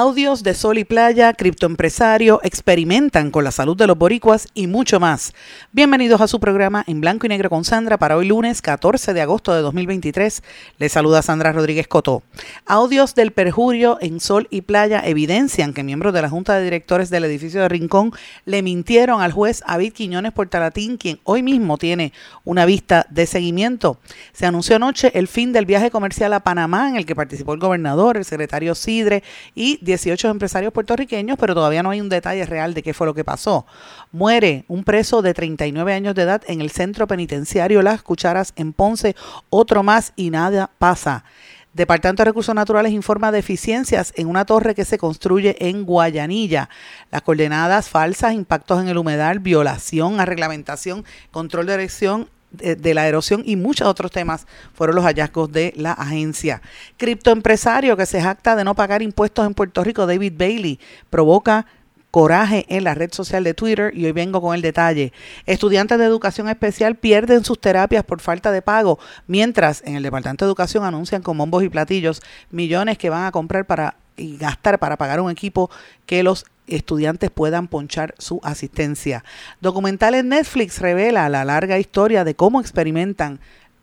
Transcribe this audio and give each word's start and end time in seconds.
Audios 0.00 0.42
de 0.42 0.54
Sol 0.54 0.78
y 0.78 0.84
Playa, 0.84 1.34
criptoempresario, 1.34 2.40
experimentan 2.42 3.30
con 3.30 3.44
la 3.44 3.50
salud 3.50 3.76
de 3.76 3.86
los 3.86 3.98
boricuas 3.98 4.48
y 4.54 4.66
mucho 4.66 4.98
más. 4.98 5.34
Bienvenidos 5.72 6.22
a 6.22 6.26
su 6.26 6.40
programa 6.40 6.82
en 6.86 7.02
blanco 7.02 7.26
y 7.26 7.28
negro 7.28 7.50
con 7.50 7.66
Sandra 7.66 7.98
para 7.98 8.16
hoy 8.16 8.26
lunes 8.26 8.62
14 8.62 9.12
de 9.12 9.20
agosto 9.20 9.52
de 9.54 9.60
2023. 9.60 10.42
Les 10.78 10.90
saluda 10.90 11.20
Sandra 11.20 11.52
Rodríguez 11.52 11.86
Cotó. 11.86 12.22
Audios 12.64 13.14
del 13.14 13.32
perjurio 13.32 13.98
en 14.00 14.20
Sol 14.20 14.48
y 14.48 14.62
Playa 14.62 15.02
evidencian 15.04 15.74
que 15.74 15.82
miembros 15.82 16.14
de 16.14 16.22
la 16.22 16.30
Junta 16.30 16.54
de 16.54 16.64
Directores 16.64 17.10
del 17.10 17.24
edificio 17.24 17.60
de 17.60 17.68
Rincón 17.68 18.14
le 18.46 18.62
mintieron 18.62 19.20
al 19.20 19.32
juez 19.32 19.62
David 19.68 19.92
Quiñones 19.92 20.32
Portalatín, 20.32 20.96
quien 20.96 21.20
hoy 21.24 21.42
mismo 21.42 21.76
tiene 21.76 22.14
una 22.44 22.64
vista 22.64 23.04
de 23.10 23.26
seguimiento. 23.26 23.98
Se 24.32 24.46
anunció 24.46 24.76
anoche 24.76 25.12
el 25.12 25.28
fin 25.28 25.52
del 25.52 25.66
viaje 25.66 25.90
comercial 25.90 26.32
a 26.32 26.40
Panamá 26.40 26.88
en 26.88 26.96
el 26.96 27.04
que 27.04 27.14
participó 27.14 27.52
el 27.52 27.60
gobernador, 27.60 28.16
el 28.16 28.24
secretario 28.24 28.74
Sidre 28.74 29.22
y 29.54 29.78
18 29.90 30.28
empresarios 30.28 30.72
puertorriqueños, 30.72 31.36
pero 31.38 31.54
todavía 31.54 31.82
no 31.82 31.90
hay 31.90 32.00
un 32.00 32.08
detalle 32.08 32.46
real 32.46 32.74
de 32.74 32.82
qué 32.82 32.94
fue 32.94 33.06
lo 33.06 33.14
que 33.14 33.24
pasó. 33.24 33.66
Muere 34.12 34.64
un 34.68 34.84
preso 34.84 35.20
de 35.20 35.34
39 35.34 35.92
años 35.92 36.14
de 36.14 36.22
edad 36.22 36.42
en 36.46 36.60
el 36.60 36.70
centro 36.70 37.08
penitenciario 37.08 37.82
Las 37.82 38.02
Cucharas 38.02 38.52
en 38.56 38.72
Ponce, 38.72 39.16
otro 39.50 39.82
más 39.82 40.12
y 40.14 40.30
nada 40.30 40.70
pasa. 40.78 41.24
Departamento 41.72 42.22
de 42.22 42.30
Recursos 42.30 42.54
Naturales 42.54 42.92
informa 42.92 43.32
deficiencias 43.32 44.12
en 44.16 44.28
una 44.28 44.44
torre 44.44 44.74
que 44.74 44.84
se 44.84 44.98
construye 44.98 45.56
en 45.68 45.84
Guayanilla. 45.84 46.68
Las 47.10 47.22
coordenadas 47.22 47.88
falsas, 47.88 48.32
impactos 48.34 48.80
en 48.80 48.88
el 48.88 48.98
humedal, 48.98 49.38
violación 49.38 50.20
a 50.20 50.24
reglamentación, 50.24 51.04
control 51.30 51.66
de 51.66 51.74
erección 51.74 52.28
de, 52.50 52.94
la 52.94 53.06
erosión 53.06 53.42
y 53.44 53.56
muchos 53.56 53.86
otros 53.86 54.10
temas 54.10 54.46
fueron 54.74 54.96
los 54.96 55.04
hallazgos 55.04 55.50
de 55.52 55.72
la 55.76 55.92
agencia. 55.92 56.62
Criptoempresario 56.96 57.96
que 57.96 58.06
se 58.06 58.20
jacta 58.20 58.56
de 58.56 58.64
no 58.64 58.74
pagar 58.74 59.02
impuestos 59.02 59.46
en 59.46 59.54
Puerto 59.54 59.84
Rico, 59.84 60.06
David 60.06 60.34
Bailey, 60.36 60.78
provoca 61.10 61.66
coraje 62.10 62.66
en 62.68 62.84
la 62.84 62.94
red 62.94 63.12
social 63.12 63.44
de 63.44 63.54
Twitter 63.54 63.92
y 63.96 64.04
hoy 64.04 64.12
vengo 64.12 64.40
con 64.40 64.54
el 64.54 64.62
detalle. 64.62 65.12
Estudiantes 65.46 65.98
de 65.98 66.04
educación 66.04 66.48
especial 66.48 66.96
pierden 66.96 67.44
sus 67.44 67.60
terapias 67.60 68.04
por 68.04 68.20
falta 68.20 68.50
de 68.50 68.62
pago, 68.62 68.98
mientras 69.26 69.82
en 69.84 69.96
el 69.96 70.02
Departamento 70.02 70.44
de 70.44 70.48
Educación 70.48 70.84
anuncian 70.84 71.22
con 71.22 71.38
bombos 71.38 71.62
y 71.62 71.68
platillos 71.68 72.20
millones 72.50 72.98
que 72.98 73.10
van 73.10 73.26
a 73.26 73.32
comprar 73.32 73.64
para 73.64 73.94
y 74.16 74.36
gastar 74.36 74.78
para 74.78 74.96
pagar 74.96 75.20
un 75.20 75.30
equipo 75.30 75.70
que 76.06 76.22
los 76.22 76.46
estudiantes 76.66 77.30
puedan 77.30 77.68
ponchar 77.68 78.14
su 78.18 78.40
asistencia. 78.42 79.24
Documental 79.60 80.14
en 80.14 80.28
Netflix 80.28 80.80
revela 80.80 81.28
la 81.28 81.44
larga 81.44 81.78
historia 81.78 82.24
de 82.24 82.34
cómo 82.34 82.60
experimentan 82.60 83.40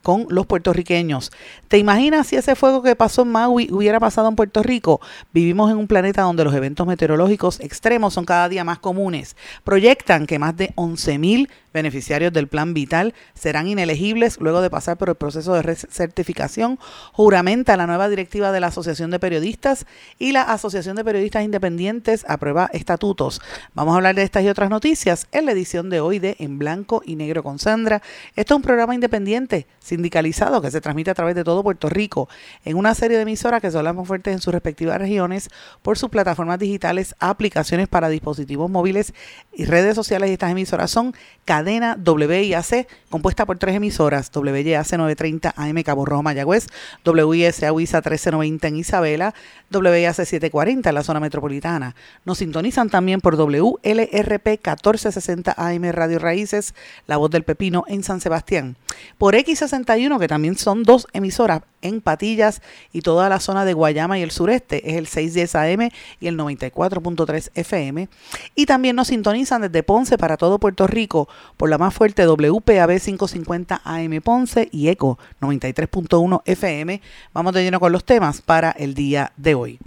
con 0.08 0.25
los 0.30 0.45
puertorriqueños. 0.45 1.34
¿Te 1.67 1.78
imaginas 1.78 2.28
si 2.28 2.38
ese 2.38 2.56
fuego 2.56 2.81
que 2.81 2.95
pasó 2.95 3.23
en 3.23 3.28
Maui 3.28 3.67
hubiera 3.72 4.00
pasado 4.00 4.30
en 4.30 4.38
Puerto 4.38 4.64
Rico? 4.64 5.02
Vivimos 5.34 5.69
en 5.69 5.75
un 5.75 5.88
planeta 5.88 6.22
donde 6.22 6.45
los 6.45 6.56
eventos 6.56 6.88
meteorológicos 6.88 7.59
extremos 7.59 8.14
son 8.14 8.23
cada 8.23 8.47
día 8.47 8.64
más 8.64 8.80
comunes. 8.80 9.36
Proyectan 9.66 10.25
que 10.25 10.39
más 10.39 10.56
de 10.56 10.73
11.000 10.75 11.50
beneficiarios 11.78 12.33
del 12.33 12.47
Plan 12.47 12.73
Vital 12.73 13.14
serán 13.36 13.67
inelegibles 13.67 14.39
luego 14.42 14.61
de 14.61 14.70
pasar 14.72 14.97
por 14.97 15.09
el 15.09 15.16
proceso 15.16 15.53
de 15.53 15.75
certificación. 15.75 16.80
Juramenta 17.13 17.78
la 17.78 17.85
nueva 17.85 18.09
directiva 18.09 18.52
de 18.52 18.59
la 18.59 18.68
Asociación 18.68 19.12
de 19.12 19.19
Periodistas 19.19 19.85
y 20.18 20.31
la 20.31 20.41
Asociación 20.41 20.96
de 20.96 21.03
Periodistas 21.03 21.44
Independientes 21.44 22.25
aprueba 22.28 22.69
estatutos. 22.74 23.41
Vamos 23.75 23.94
a 23.94 23.97
hablar 23.97 24.16
de 24.16 24.24
estas 24.24 24.44
y 24.44 24.50
otras 24.50 24.72
noticias 24.72 25.28
en 25.31 25.46
la 25.46 25.52
edición 25.52 25.91
de 25.91 26.00
hoy 26.00 26.18
de 26.18 26.35
En 26.40 26.57
Blanco 26.57 27.03
y 27.06 27.16
Negro 27.16 27.44
con 27.44 27.59
Sandra. 27.59 28.02
Esto 28.35 28.56
es 28.56 28.56
un 28.56 28.63
programa 28.63 28.96
independiente 28.96 29.68
sindicalizado 29.79 30.62
que 30.62 30.72
se 30.72 30.81
transmite 30.81 31.12
a 31.12 31.16
través 31.16 31.35
de 31.35 31.44
todo 31.44 31.62
Puerto 31.62 31.90
Rico 31.90 32.28
en 32.66 32.75
una 32.75 32.96
serie 32.96 33.18
de 33.18 33.23
emisoras 33.23 33.62
que 33.62 33.69
son 33.69 33.85
las 33.85 33.94
más 33.94 34.07
fuertes 34.07 34.34
en 34.34 34.41
sus 34.41 34.52
respectivas 34.52 34.97
regiones 34.97 35.50
por 35.84 35.97
sus 35.97 36.09
plataformas 36.09 36.57
digitales, 36.57 37.13
aplicaciones 37.19 37.88
para 37.88 38.09
dispositivos 38.09 38.69
móviles 38.72 39.13
y 39.53 39.66
redes 39.66 39.96
sociales. 39.96 40.31
Y 40.31 40.34
estas 40.34 40.52
emisoras 40.52 40.90
son 40.90 41.13
cadena 41.46 41.66
WIAC, 41.67 42.88
compuesta 43.09 43.45
por 43.45 43.57
tres 43.57 43.75
emisoras, 43.75 44.31
WIAC 44.33 44.94
930 44.94 45.53
AM 45.55 45.83
Cabo 45.83 46.05
Rojo 46.05 46.23
Mayagüez, 46.23 46.67
WISA 47.05 47.73
UISA 47.73 47.97
1390 47.97 48.67
en 48.67 48.78
Isabela, 48.78 49.33
WIAC 49.72 50.16
740 50.16 50.89
en 50.89 50.95
la 50.95 51.03
zona 51.03 51.19
metropolitana. 51.19 51.95
Nos 52.25 52.38
sintonizan 52.38 52.89
también 52.89 53.22
por 53.22 53.35
WLRP 53.35 54.47
1460 54.47 55.53
AM 55.57 55.91
Radio 55.91 56.19
Raíces, 56.19 56.73
La 57.05 57.17
Voz 57.17 57.31
del 57.31 57.44
Pepino 57.44 57.84
en 57.88 58.03
San 58.03 58.22
Sebastián. 58.22 58.78
Por 59.17 59.35
X61, 59.35 60.19
que 60.19 60.28
también 60.28 60.57
son 60.57 60.84
dos 60.84 61.07
emisoras 61.13 61.61
en 61.81 62.01
Patillas 62.01 62.61
y 62.91 63.01
toda 63.01 63.29
la 63.29 63.39
zona 63.39 63.66
de 63.66 63.73
Guayama 63.73 64.17
y 64.17 64.23
el 64.23 64.31
sureste, 64.31 64.89
es 64.89 64.97
el 64.97 65.07
610 65.07 65.55
AM 65.55 65.89
y 66.19 66.28
el 66.28 66.38
94.3 66.38 67.51
FM. 67.53 68.09
Y 68.55 68.66
también 68.66 68.95
nos 68.95 69.07
sintonizan 69.07 69.61
desde 69.61 69.84
Ponce 69.84 70.17
para 70.17 70.38
todo 70.38 70.59
Puerto 70.59 70.88
Rico 70.88 71.28
por 71.57 71.69
la 71.69 71.78
más 71.78 71.94
fuerte 71.94 72.25
WPAB 72.25 73.00
550 73.00 73.81
AM 73.84 74.22
Ponce 74.23 74.69
y 74.72 74.88
ECO 74.88 75.19
93.1 75.41 76.41
FM. 76.45 77.01
Vamos 77.34 77.53
de 77.53 77.63
lleno 77.63 77.79
con 77.79 77.91
los 77.91 78.06
temas 78.06 78.41
para 78.41 78.72
el 78.72 78.94
día 78.94 79.34
de 79.35 79.56
hoy. 79.56 79.79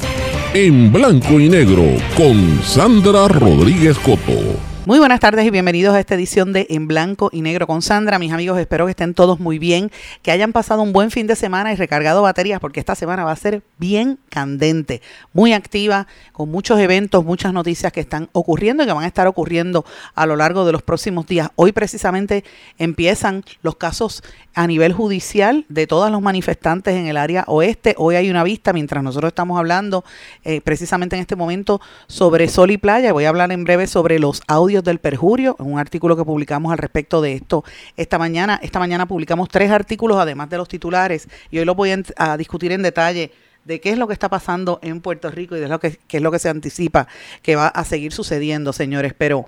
En 0.52 0.92
blanco 0.92 1.38
y 1.38 1.48
negro 1.48 1.84
con 2.16 2.60
Sandra 2.62 3.28
Rodríguez 3.28 3.98
Coto. 3.98 4.69
Muy 4.86 4.98
buenas 4.98 5.20
tardes 5.20 5.44
y 5.44 5.50
bienvenidos 5.50 5.94
a 5.94 6.00
esta 6.00 6.14
edición 6.14 6.54
de 6.54 6.66
En 6.70 6.88
Blanco 6.88 7.28
y 7.32 7.42
Negro 7.42 7.66
con 7.66 7.82
Sandra. 7.82 8.18
Mis 8.18 8.32
amigos, 8.32 8.58
espero 8.58 8.86
que 8.86 8.92
estén 8.92 9.12
todos 9.12 9.38
muy 9.38 9.58
bien, 9.58 9.92
que 10.22 10.30
hayan 10.30 10.54
pasado 10.54 10.80
un 10.80 10.94
buen 10.94 11.10
fin 11.10 11.26
de 11.26 11.36
semana 11.36 11.70
y 11.70 11.76
recargado 11.76 12.22
baterías 12.22 12.60
porque 12.60 12.80
esta 12.80 12.94
semana 12.94 13.22
va 13.22 13.30
a 13.30 13.36
ser 13.36 13.62
bien 13.76 14.18
candente, 14.30 15.02
muy 15.34 15.52
activa, 15.52 16.06
con 16.32 16.50
muchos 16.50 16.80
eventos, 16.80 17.26
muchas 17.26 17.52
noticias 17.52 17.92
que 17.92 18.00
están 18.00 18.30
ocurriendo 18.32 18.82
y 18.82 18.86
que 18.86 18.94
van 18.94 19.04
a 19.04 19.06
estar 19.06 19.26
ocurriendo 19.26 19.84
a 20.14 20.24
lo 20.24 20.34
largo 20.34 20.64
de 20.64 20.72
los 20.72 20.80
próximos 20.80 21.26
días. 21.26 21.50
Hoy 21.56 21.72
precisamente 21.72 22.42
empiezan 22.78 23.44
los 23.60 23.76
casos 23.76 24.22
a 24.54 24.66
nivel 24.66 24.94
judicial 24.94 25.66
de 25.68 25.86
todos 25.86 26.10
los 26.10 26.22
manifestantes 26.22 26.94
en 26.94 27.06
el 27.06 27.18
área 27.18 27.44
oeste. 27.48 27.94
Hoy 27.98 28.16
hay 28.16 28.30
una 28.30 28.44
vista 28.44 28.72
mientras 28.72 29.04
nosotros 29.04 29.28
estamos 29.28 29.58
hablando 29.58 30.04
eh, 30.42 30.62
precisamente 30.62 31.16
en 31.16 31.20
este 31.20 31.36
momento 31.36 31.82
sobre 32.06 32.48
Sol 32.48 32.70
y 32.70 32.78
Playa. 32.78 33.12
Voy 33.12 33.26
a 33.26 33.28
hablar 33.28 33.52
en 33.52 33.64
breve 33.64 33.86
sobre 33.86 34.18
los 34.18 34.40
audios 34.48 34.69
del 34.78 35.00
perjurio, 35.00 35.56
un 35.58 35.80
artículo 35.80 36.16
que 36.16 36.24
publicamos 36.24 36.70
al 36.70 36.78
respecto 36.78 37.20
de 37.20 37.32
esto 37.32 37.64
esta 37.96 38.18
mañana. 38.18 38.60
Esta 38.62 38.78
mañana 38.78 39.06
publicamos 39.06 39.48
tres 39.48 39.72
artículos, 39.72 40.18
además 40.18 40.48
de 40.48 40.56
los 40.56 40.68
titulares, 40.68 41.28
y 41.50 41.58
hoy 41.58 41.64
los 41.64 41.74
voy 41.74 41.90
a, 42.16 42.36
discutir 42.36 42.70
en 42.70 42.82
detalle 42.82 43.32
de 43.64 43.80
qué 43.80 43.90
es 43.90 43.98
lo 43.98 44.06
que 44.06 44.12
está 44.12 44.28
pasando 44.28 44.78
en 44.82 45.00
Puerto 45.00 45.30
Rico 45.30 45.56
y 45.56 45.60
de 45.60 45.68
lo 45.68 45.80
que, 45.80 45.98
qué 46.06 46.18
es 46.18 46.22
lo 46.22 46.30
que 46.30 46.38
se 46.38 46.48
anticipa 46.48 47.08
que 47.42 47.56
va 47.56 47.66
a 47.66 47.84
seguir 47.84 48.12
sucediendo, 48.12 48.72
señores. 48.72 49.12
Pero 49.18 49.46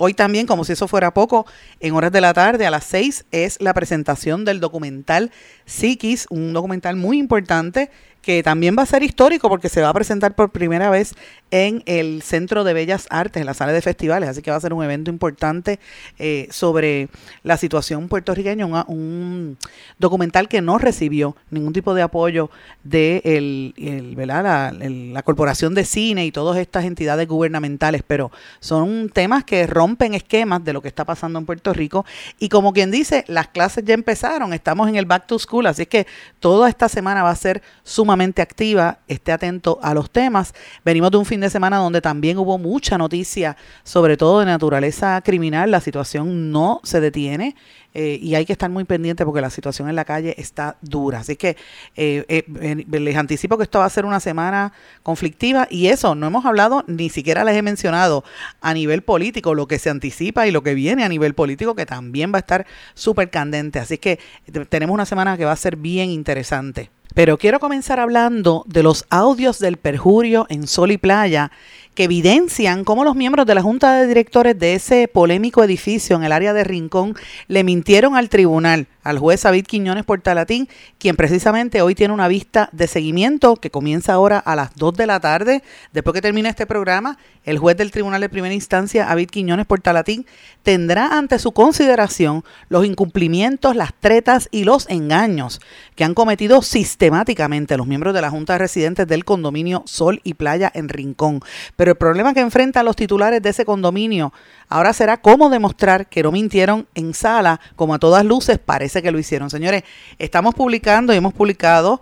Hoy 0.00 0.14
también, 0.14 0.46
como 0.46 0.62
si 0.62 0.74
eso 0.74 0.86
fuera 0.86 1.12
poco, 1.12 1.44
en 1.80 1.92
horas 1.92 2.12
de 2.12 2.20
la 2.20 2.32
tarde 2.32 2.64
a 2.64 2.70
las 2.70 2.84
seis 2.84 3.24
es 3.32 3.60
la 3.60 3.74
presentación 3.74 4.44
del 4.44 4.60
documental 4.60 5.32
Psiquis, 5.66 6.28
un 6.30 6.52
documental 6.52 6.94
muy 6.94 7.18
importante 7.18 7.90
que 8.22 8.42
también 8.42 8.76
va 8.76 8.82
a 8.82 8.86
ser 8.86 9.02
histórico 9.02 9.48
porque 9.48 9.68
se 9.68 9.80
va 9.80 9.88
a 9.88 9.94
presentar 9.94 10.34
por 10.34 10.50
primera 10.50 10.90
vez 10.90 11.14
en 11.50 11.82
el 11.86 12.20
Centro 12.22 12.64
de 12.64 12.74
Bellas 12.74 13.06
Artes, 13.10 13.40
en 13.40 13.46
la 13.46 13.54
sala 13.54 13.72
de 13.72 13.80
festivales, 13.80 14.28
así 14.28 14.42
que 14.42 14.50
va 14.50 14.56
a 14.56 14.60
ser 14.60 14.74
un 14.74 14.84
evento 14.84 15.10
importante 15.10 15.78
eh, 16.18 16.46
sobre 16.50 17.08
la 17.42 17.56
situación 17.56 18.08
puertorriqueña, 18.08 18.66
un, 18.86 19.56
documental 19.98 20.48
que 20.48 20.60
no 20.60 20.78
recibió 20.78 21.36
ningún 21.50 21.72
tipo 21.72 21.94
de 21.94 22.02
apoyo 22.02 22.50
de 22.84 23.22
el, 23.24 24.14
La, 24.26 24.72
la, 24.72 25.22
Corporación 25.22 25.74
de 25.74 25.84
Cine 25.84 26.26
y 26.26 26.32
todas 26.32 26.58
estas 26.58 26.84
entidades 26.84 27.26
gubernamentales, 27.26 28.02
pero 28.06 28.30
son 28.60 29.08
temas 29.08 29.44
que 29.44 29.66
rompen 29.66 30.14
esquemas 30.14 30.64
de 30.64 30.72
lo 30.72 30.82
que 30.82 30.88
está 30.88 31.04
pasando 31.04 31.38
en 31.38 31.46
Puerto 31.46 31.72
Rico. 31.72 32.04
Y 32.38 32.48
como 32.48 32.72
quien 32.72 32.90
dice, 32.90 33.24
las 33.28 33.48
clases 33.48 33.84
ya 33.84 33.94
empezaron, 33.94 34.52
estamos 34.52 34.88
en 34.88 34.96
el 34.96 35.06
Back 35.06 35.26
to 35.26 35.38
School, 35.38 35.66
así 35.66 35.86
que 35.86 36.06
toda 36.40 36.68
esta 36.68 36.88
semana 36.88 37.22
va 37.22 37.30
a 37.30 37.36
ser 37.36 37.62
sumamente 37.84 38.07
activa, 38.42 38.98
esté 39.08 39.32
atento 39.32 39.78
a 39.82 39.94
los 39.94 40.10
temas. 40.10 40.54
Venimos 40.84 41.10
de 41.10 41.16
un 41.18 41.24
fin 41.24 41.40
de 41.40 41.50
semana 41.50 41.78
donde 41.78 42.00
también 42.00 42.38
hubo 42.38 42.58
mucha 42.58 42.98
noticia, 42.98 43.56
sobre 43.82 44.16
todo 44.16 44.40
de 44.40 44.46
naturaleza 44.46 45.20
criminal. 45.22 45.70
La 45.70 45.80
situación 45.80 46.50
no 46.50 46.80
se 46.84 47.00
detiene. 47.00 47.56
Eh, 48.00 48.16
y 48.22 48.36
hay 48.36 48.46
que 48.46 48.52
estar 48.52 48.70
muy 48.70 48.84
pendiente 48.84 49.24
porque 49.24 49.40
la 49.40 49.50
situación 49.50 49.88
en 49.88 49.96
la 49.96 50.04
calle 50.04 50.36
está 50.38 50.76
dura. 50.82 51.18
Así 51.18 51.34
que 51.34 51.56
eh, 51.96 52.24
eh, 52.28 52.86
les 52.88 53.16
anticipo 53.16 53.56
que 53.56 53.64
esto 53.64 53.80
va 53.80 53.86
a 53.86 53.90
ser 53.90 54.04
una 54.04 54.20
semana 54.20 54.72
conflictiva 55.02 55.66
y 55.68 55.88
eso, 55.88 56.14
no 56.14 56.28
hemos 56.28 56.46
hablado, 56.46 56.84
ni 56.86 57.10
siquiera 57.10 57.42
les 57.42 57.56
he 57.56 57.62
mencionado 57.62 58.22
a 58.60 58.72
nivel 58.72 59.02
político 59.02 59.52
lo 59.52 59.66
que 59.66 59.80
se 59.80 59.90
anticipa 59.90 60.46
y 60.46 60.52
lo 60.52 60.62
que 60.62 60.74
viene 60.74 61.02
a 61.02 61.08
nivel 61.08 61.34
político 61.34 61.74
que 61.74 61.86
también 61.86 62.32
va 62.32 62.36
a 62.36 62.38
estar 62.38 62.66
súper 62.94 63.30
candente. 63.30 63.80
Así 63.80 63.98
que 63.98 64.20
tenemos 64.68 64.94
una 64.94 65.04
semana 65.04 65.36
que 65.36 65.44
va 65.44 65.50
a 65.50 65.56
ser 65.56 65.74
bien 65.74 66.08
interesante. 66.08 66.90
Pero 67.14 67.36
quiero 67.36 67.58
comenzar 67.58 67.98
hablando 67.98 68.64
de 68.68 68.84
los 68.84 69.04
audios 69.10 69.58
del 69.58 69.76
perjurio 69.76 70.46
en 70.50 70.68
Sol 70.68 70.92
y 70.92 70.98
Playa 70.98 71.50
que 71.98 72.04
evidencian 72.04 72.84
cómo 72.84 73.02
los 73.02 73.16
miembros 73.16 73.44
de 73.44 73.56
la 73.56 73.62
Junta 73.62 73.96
de 73.96 74.06
Directores 74.06 74.56
de 74.56 74.74
ese 74.74 75.08
polémico 75.08 75.64
edificio 75.64 76.14
en 76.14 76.22
el 76.22 76.30
área 76.30 76.52
de 76.52 76.62
Rincón 76.62 77.16
le 77.48 77.64
mintieron 77.64 78.14
al 78.14 78.28
tribunal 78.28 78.86
al 79.08 79.18
juez 79.18 79.42
David 79.42 79.64
Quiñones 79.64 80.04
Portalatín, 80.04 80.68
quien 80.98 81.16
precisamente 81.16 81.80
hoy 81.80 81.94
tiene 81.94 82.12
una 82.12 82.28
vista 82.28 82.68
de 82.72 82.86
seguimiento 82.86 83.56
que 83.56 83.70
comienza 83.70 84.12
ahora 84.12 84.38
a 84.38 84.54
las 84.54 84.74
2 84.76 84.94
de 84.94 85.06
la 85.06 85.18
tarde. 85.18 85.62
Después 85.94 86.12
que 86.12 86.20
termine 86.20 86.50
este 86.50 86.66
programa, 86.66 87.16
el 87.44 87.58
juez 87.58 87.78
del 87.78 87.90
Tribunal 87.90 88.20
de 88.20 88.28
Primera 88.28 88.52
Instancia, 88.52 89.06
David 89.06 89.30
Quiñones 89.30 89.64
Portalatín, 89.64 90.26
tendrá 90.62 91.16
ante 91.16 91.38
su 91.38 91.52
consideración 91.52 92.44
los 92.68 92.84
incumplimientos, 92.84 93.74
las 93.74 93.94
tretas 93.94 94.50
y 94.50 94.64
los 94.64 94.86
engaños 94.90 95.62
que 95.94 96.04
han 96.04 96.12
cometido 96.12 96.60
sistemáticamente 96.60 97.78
los 97.78 97.86
miembros 97.86 98.12
de 98.12 98.20
la 98.20 98.28
Junta 98.28 98.52
de 98.52 98.58
Residentes 98.58 99.06
del 99.06 99.24
condominio 99.24 99.84
Sol 99.86 100.20
y 100.22 100.34
Playa 100.34 100.70
en 100.74 100.90
Rincón. 100.90 101.40
Pero 101.76 101.92
el 101.92 101.96
problema 101.96 102.34
que 102.34 102.40
enfrentan 102.40 102.84
los 102.84 102.96
titulares 102.96 103.40
de 103.40 103.48
ese 103.48 103.64
condominio 103.64 104.34
ahora 104.68 104.92
será 104.92 105.16
cómo 105.22 105.48
demostrar 105.48 106.08
que 106.08 106.22
no 106.22 106.30
mintieron 106.30 106.86
en 106.94 107.14
sala, 107.14 107.58
como 107.74 107.94
a 107.94 107.98
todas 107.98 108.22
luces 108.26 108.58
parece 108.58 108.97
que 109.02 109.10
lo 109.10 109.18
hicieron. 109.18 109.50
Señores, 109.50 109.84
estamos 110.18 110.54
publicando 110.54 111.12
y 111.12 111.16
hemos 111.16 111.32
publicado 111.32 112.00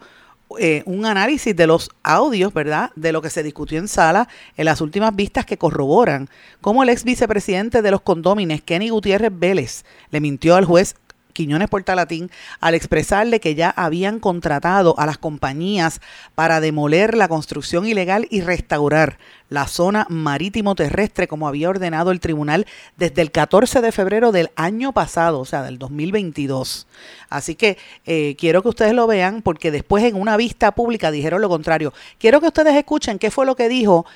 eh, 0.58 0.82
un 0.86 1.04
análisis 1.06 1.56
de 1.56 1.66
los 1.66 1.90
audios, 2.04 2.54
¿verdad? 2.54 2.90
De 2.94 3.10
lo 3.10 3.20
que 3.20 3.30
se 3.30 3.42
discutió 3.42 3.80
en 3.80 3.88
sala 3.88 4.28
en 4.56 4.66
las 4.66 4.80
últimas 4.80 5.14
vistas 5.14 5.44
que 5.44 5.58
corroboran 5.58 6.28
cómo 6.60 6.84
el 6.84 6.88
ex 6.88 7.02
vicepresidente 7.02 7.82
de 7.82 7.90
los 7.90 8.00
condómines, 8.00 8.62
Kenny 8.62 8.90
Gutiérrez 8.90 9.32
Vélez, 9.34 9.84
le 10.10 10.20
mintió 10.20 10.54
al 10.54 10.64
juez 10.64 10.94
Quiñones 11.36 11.68
Portalatín 11.68 12.30
al 12.60 12.74
expresarle 12.74 13.40
que 13.40 13.54
ya 13.54 13.68
habían 13.68 14.20
contratado 14.20 14.98
a 14.98 15.04
las 15.04 15.18
compañías 15.18 16.00
para 16.34 16.60
demoler 16.60 17.14
la 17.14 17.28
construcción 17.28 17.86
ilegal 17.86 18.26
y 18.30 18.40
restaurar 18.40 19.18
la 19.50 19.68
zona 19.68 20.06
marítimo 20.08 20.74
terrestre 20.74 21.28
como 21.28 21.46
había 21.46 21.68
ordenado 21.68 22.10
el 22.10 22.20
tribunal 22.20 22.66
desde 22.96 23.20
el 23.20 23.30
14 23.30 23.82
de 23.82 23.92
febrero 23.92 24.32
del 24.32 24.50
año 24.56 24.92
pasado, 24.92 25.38
o 25.38 25.44
sea, 25.44 25.62
del 25.62 25.78
2022. 25.78 26.86
Así 27.28 27.54
que 27.54 27.76
eh, 28.06 28.34
quiero 28.38 28.62
que 28.62 28.70
ustedes 28.70 28.94
lo 28.94 29.06
vean 29.06 29.42
porque 29.42 29.70
después 29.70 30.04
en 30.04 30.16
una 30.16 30.38
vista 30.38 30.72
pública 30.72 31.10
dijeron 31.10 31.42
lo 31.42 31.50
contrario. 31.50 31.92
Quiero 32.18 32.40
que 32.40 32.46
ustedes 32.46 32.74
escuchen 32.74 33.18
qué 33.18 33.30
fue 33.30 33.44
lo 33.44 33.56
que 33.56 33.68
dijo 33.68 34.06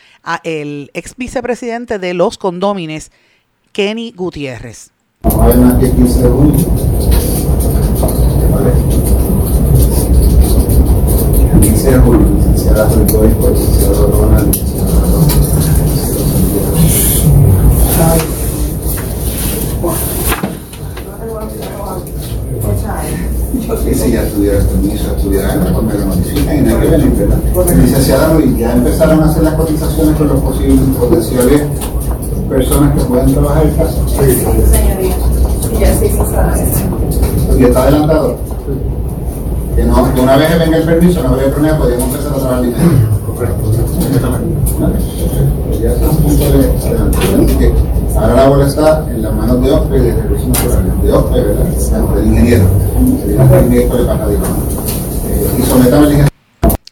el 0.43 0.91
ex 0.95 1.15
vicepresidente 1.17 1.99
de 1.99 2.15
los 2.15 2.39
condómines, 2.39 3.13
Kenny 3.73 4.13
Gutiérrez. 4.17 4.91
Licenciada 5.23 6.31
Julio, 12.01 12.27
licenciada 12.39 12.89
Julio, 12.89 13.53
licenciado 13.53 14.11
Ronald, 14.13 14.51
que 23.85 23.95
si 23.95 24.13
ya 24.13 24.27
tuvieras 24.29 24.65
permiso, 24.65 25.15
notifican 26.07 26.57
y 26.57 26.61
no 26.63 26.71
hay 26.71 26.77
que 26.81 26.89
venir, 26.89 27.13
¿verdad? 27.13 27.39
Licenciada 27.77 28.33
Luis, 28.35 28.57
ya 28.57 28.73
empezaron 28.73 29.21
a 29.21 29.27
hacer 29.27 29.43
las 29.43 29.53
cotizaciones 29.55 30.17
con 30.17 30.29
los 30.29 30.41
posibles 30.41 30.81
potenciales 30.99 31.63
personas 32.51 32.93
que 32.95 33.05
pueden 33.05 33.33
trabajar 33.33 33.65
en 33.65 33.75
casa. 33.77 34.09
Sí, 34.09 34.17
señoría. 34.67 35.17
Ya 35.79 35.95
se 35.95 36.07
hizo 36.07 36.27
¿Y 37.59 37.65
está 37.65 37.83
adelantado? 37.85 38.37
Que, 39.77 39.85
no, 39.85 40.15
que 40.15 40.21
una 40.21 40.37
vez 40.37 40.49
que 40.49 40.59
venga 40.59 40.77
el 40.77 40.85
permiso, 40.85 41.23
no 41.23 41.29
habría 41.31 41.51
problema, 41.51 41.79
podríamos 41.79 42.09
empezar 42.09 42.33
a 42.33 42.37
trabajar 42.37 42.63
dinero. 42.63 42.91
Correcto. 43.35 43.73
Ya 45.81 45.93
está 45.93 46.07
a 46.07 46.11
punto 46.11 46.45
de 46.53 47.73
ahora 48.17 48.35
la 48.35 48.49
bola 48.49 48.67
está 48.67 49.07
en 49.09 49.23
las 49.23 49.33
manos 49.33 49.63
de 49.63 49.71
OPE 49.71 49.99
de 49.99 50.13
Recursos 50.13 50.49
Naturales, 50.49 51.03
de 51.03 51.13
OPE, 51.13 51.41
¿verdad? 51.41 52.15
Del 52.15 52.27
ingeniero. 52.27 52.65
El 52.99 53.33
ingeniero 53.33 53.97
de. 53.97 54.35
Eh, 54.35 54.39
y 55.59 55.63
sometamos 55.63 56.07
el 56.07 56.13
ingeniero. 56.13 56.30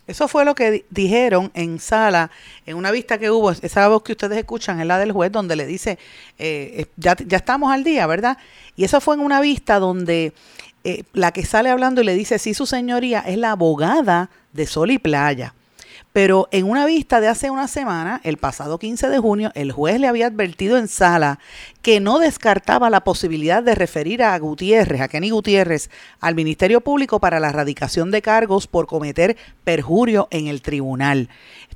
Eso 0.09 0.27
fue 0.27 0.47
lo 0.47 0.55
que 0.55 0.87
dijeron 0.89 1.51
en 1.55 1.79
sala, 1.79 2.31
en 2.65 2.77
una 2.77 2.91
vista 2.91 3.19
que 3.19 3.31
hubo, 3.31 3.51
esa 3.51 3.87
voz 3.89 4.03
que 4.03 4.13
ustedes 4.13 4.39
escuchan 4.39 4.81
es 4.81 4.87
la 4.87 4.99
del 4.99 5.13
juez, 5.13 5.31
donde 5.31 5.55
le 5.55 5.67
dice, 5.67 5.99
eh, 6.39 6.87
ya, 6.97 7.15
ya 7.15 7.37
estamos 7.37 7.71
al 7.71 7.85
día, 7.85 8.07
¿verdad? 8.07 8.39
Y 8.75 8.85
eso 8.85 9.03
fue 9.03 9.17
en 9.17 9.21
una 9.21 9.41
vista 9.43 9.79
donde 9.79 10.33
eh, 10.83 11.05
la 11.13 11.33
que 11.33 11.45
sale 11.45 11.69
hablando 11.69 12.01
y 12.01 12.05
le 12.05 12.15
dice, 12.15 12.39
sí, 12.39 12.55
su 12.55 12.65
señoría 12.65 13.21
es 13.21 13.37
la 13.37 13.51
abogada 13.51 14.31
de 14.55 14.67
Sol 14.67 14.91
y 14.91 14.99
Playa. 14.99 15.55
Pero 16.13 16.49
en 16.51 16.69
una 16.69 16.87
vista 16.87 17.21
de 17.21 17.29
hace 17.29 17.51
una 17.51 17.69
semana, 17.69 18.21
el 18.25 18.39
pasado 18.39 18.79
15 18.79 19.09
de 19.09 19.19
junio, 19.19 19.53
el 19.55 19.73
juez 19.73 20.01
le 20.01 20.09
había 20.09 20.27
advertido 20.27 20.79
en 20.79 20.89
sala 20.89 21.39
que 21.83 22.01
no 22.01 22.19
descartaba 22.19 22.91
la 22.91 23.05
posibilidad 23.05 23.63
de 23.63 23.75
referir 23.75 24.23
a 24.23 24.39
Gutiérrez, 24.39 25.01
a 25.01 25.09
Kenny 25.09 25.31
Gutiérrez, 25.31 25.91
al 26.21 26.35
Ministerio 26.35 26.81
Público 26.81 27.21
para 27.21 27.41
la 27.41 27.51
erradicación 27.51 28.11
de 28.11 28.23
cargos 28.23 28.67
por 28.67 28.87
cometer 28.87 29.37
perjurio 29.65 30.29
en 30.31 30.49
el 30.49 30.63
tribunal. 30.63 31.29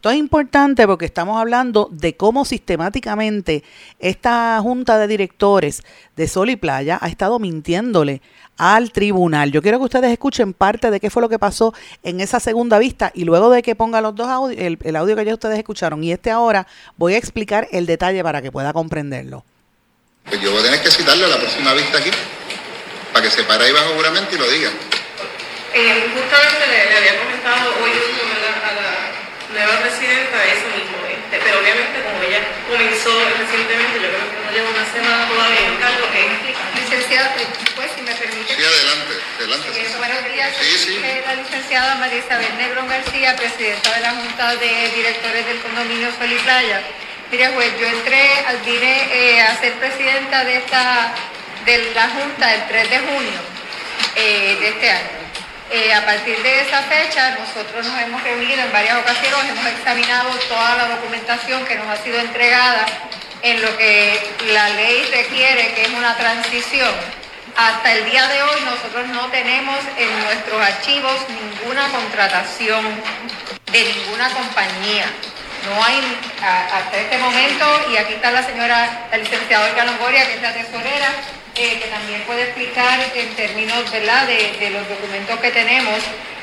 Esto 0.03 0.11
es 0.11 0.17
importante 0.17 0.85
porque 0.89 1.05
estamos 1.05 1.41
hablando 1.41 1.89
de 1.93 2.17
cómo 2.17 2.45
sistemáticamente 2.45 3.63
esta 4.01 4.59
junta 4.61 4.99
de 4.99 5.07
directores 5.07 5.85
de 6.17 6.27
Sol 6.27 6.51
y 6.51 6.57
Playa 6.57 6.99
ha 7.01 7.07
estado 7.07 7.39
mintiéndole 7.39 8.21
al 8.59 8.91
tribunal. 8.91 9.53
Yo 9.53 9.63
quiero 9.63 9.79
que 9.79 9.85
ustedes 9.85 10.11
escuchen 10.11 10.55
parte 10.55 10.91
de 10.91 10.99
qué 10.99 11.09
fue 11.09 11.23
lo 11.23 11.29
que 11.29 11.39
pasó 11.39 11.73
en 12.03 12.21
esa 12.21 12.41
segunda 12.41 12.81
vista 12.81 13.13
y 13.15 13.23
luego 13.23 13.49
de 13.49 13.63
que 13.63 13.77
ponga 13.77 14.01
los 14.01 14.17
dos 14.17 14.27
audios, 14.27 14.61
el, 14.61 14.97
audio 14.97 15.15
que 15.15 15.25
ya 15.25 15.35
ustedes 15.35 15.57
escucharon 15.57 16.03
y 16.03 16.11
este 16.11 16.33
ahora, 16.33 16.67
voy 16.97 17.15
a 17.15 17.19
explicar 17.19 17.69
el 17.71 17.87
detalle 17.87 18.25
para 18.25 18.43
que 18.43 18.51
pueda 18.51 18.73
comprenderlo. 18.73 19.45
Pues 20.25 20.41
yo 20.41 20.51
voy 20.51 20.63
a 20.63 20.65
tener 20.65 20.83
que 20.83 20.91
citarle 20.91 21.27
a 21.27 21.29
la 21.29 21.39
próxima 21.39 21.75
vista 21.75 21.99
aquí, 21.99 22.11
para 23.13 23.25
que 23.25 23.31
se 23.31 23.45
pare 23.45 23.67
ahí 23.67 23.73
bajo 23.73 23.95
juramento 23.95 24.35
y 24.35 24.39
lo 24.39 24.51
diga. 24.51 24.71
Eh, 25.75 26.11
justamente 26.13 26.67
le, 26.67 26.97
había 26.97 27.23
comentado 27.23 27.71
hoy 27.85 27.91
a 27.93 28.75
la 28.75 29.13
nueva 29.53 29.81
presidenta 29.81 30.45
eso 30.49 30.67
mismo, 30.73 30.97
este, 31.07 31.32
pero 31.45 31.59
obviamente 31.61 32.03
como 32.03 32.23
ella 32.23 32.41
comenzó 32.69 33.13
recientemente, 33.39 34.01
yo 34.01 34.09
creo 34.09 34.27
que 34.31 34.39
no 34.45 34.51
lleva 34.53 34.69
una 34.71 34.87
semana 34.93 35.29
todavía 35.29 35.67
en 35.67 35.77
cargo, 35.77 36.05
es 36.13 36.83
licenciada, 36.83 37.35
pues 37.75 37.91
si 37.95 38.03
me 38.03 38.15
permite. 38.15 38.55
Sí, 38.55 38.63
adelante, 38.63 39.15
adelante. 39.39 39.67
Eh, 39.75 39.95
buenos 39.99 40.25
días, 40.33 40.51
sí, 40.61 40.79
sí. 40.79 41.01
la 41.27 41.35
licenciada 41.35 41.95
María 41.97 42.19
Isabel 42.19 42.57
Negrón 42.59 42.89
García, 42.89 43.37
presidenta 43.37 43.95
de 43.95 44.01
la 44.01 44.11
Junta 44.11 44.57
de 44.57 44.91
Directores 44.95 45.47
del 45.47 45.59
Condominio 45.61 46.09
Sol 46.19 46.31
y 46.33 46.39
Playa. 46.39 46.83
Mire, 47.31 47.49
juez, 47.49 47.73
yo 47.81 47.87
entré, 47.87 48.45
vine 48.65 49.09
eh, 49.11 49.41
a 49.41 49.57
ser 49.59 49.73
presidenta 49.75 50.45
de 50.45 50.57
esta 50.57 51.15
de 51.65 51.93
la 51.95 52.09
Junta 52.11 52.55
el 52.55 52.67
3 52.67 52.91
de 52.91 52.99
junio 52.99 53.41
eh, 54.17 54.57
de 54.61 54.69
este 54.69 54.91
año. 54.91 55.22
Eh, 55.75 55.91
a 55.95 56.05
partir 56.05 56.37
de 56.43 56.61
esa 56.61 56.83
fecha, 56.83 57.31
nosotros 57.31 57.87
nos 57.87 58.03
hemos 58.03 58.23
reunido 58.23 58.61
en 58.61 58.71
varias 58.73 58.99
ocasiones, 58.99 59.53
hemos 59.53 59.67
examinado 59.69 60.29
toda 60.47 60.77
la 60.77 60.89
documentación 60.97 61.65
que 61.65 61.77
nos 61.77 61.87
ha 61.89 61.97
sido 61.97 62.19
entregada 62.21 62.85
en 63.41 63.63
lo 63.63 63.75
que 63.79 64.21
la 64.53 64.69
ley 64.69 65.03
requiere, 65.11 65.73
que 65.73 65.85
es 65.85 65.89
una 65.89 66.15
transición. 66.19 66.91
Hasta 67.57 67.91
el 67.91 68.05
día 68.05 68.29
de 68.29 68.43
hoy 68.43 68.61
nosotros 68.67 69.09
no 69.09 69.29
tenemos 69.29 69.79
en 69.97 70.25
nuestros 70.25 70.61
archivos 70.61 71.17
ninguna 71.31 71.89
contratación 71.89 72.85
de 73.73 73.83
ninguna 73.83 74.29
compañía. 74.29 75.07
No 75.65 75.83
hay 75.83 76.03
hasta 76.43 76.99
este 76.99 77.17
momento, 77.17 77.65
y 77.91 77.97
aquí 77.97 78.13
está 78.13 78.31
la 78.31 78.43
señora, 78.43 79.07
la 79.11 79.17
licenciada 79.17 79.71
Olga 79.71 79.87
Longoria, 79.87 80.27
que 80.27 80.35
es 80.35 80.43
la 80.43 80.53
tesorera, 80.53 81.09
eh, 81.55 81.79
que 81.79 81.89
también 81.89 82.23
puede 82.23 82.45
explicar 82.45 82.99
en 83.15 83.35
términos. 83.35 83.91
De, 83.93 84.71
los 84.71 84.89
documentos 84.89 85.39
que 85.41 85.51
tenemos. 85.51 85.99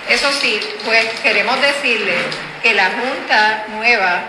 Eso 0.08 0.32
sí, 0.32 0.60
pues 0.86 1.06
queremos 1.22 1.60
decirle 1.62 2.16
que 2.62 2.74
la 2.74 2.92
Junta 2.92 3.66
nueva 3.70 4.22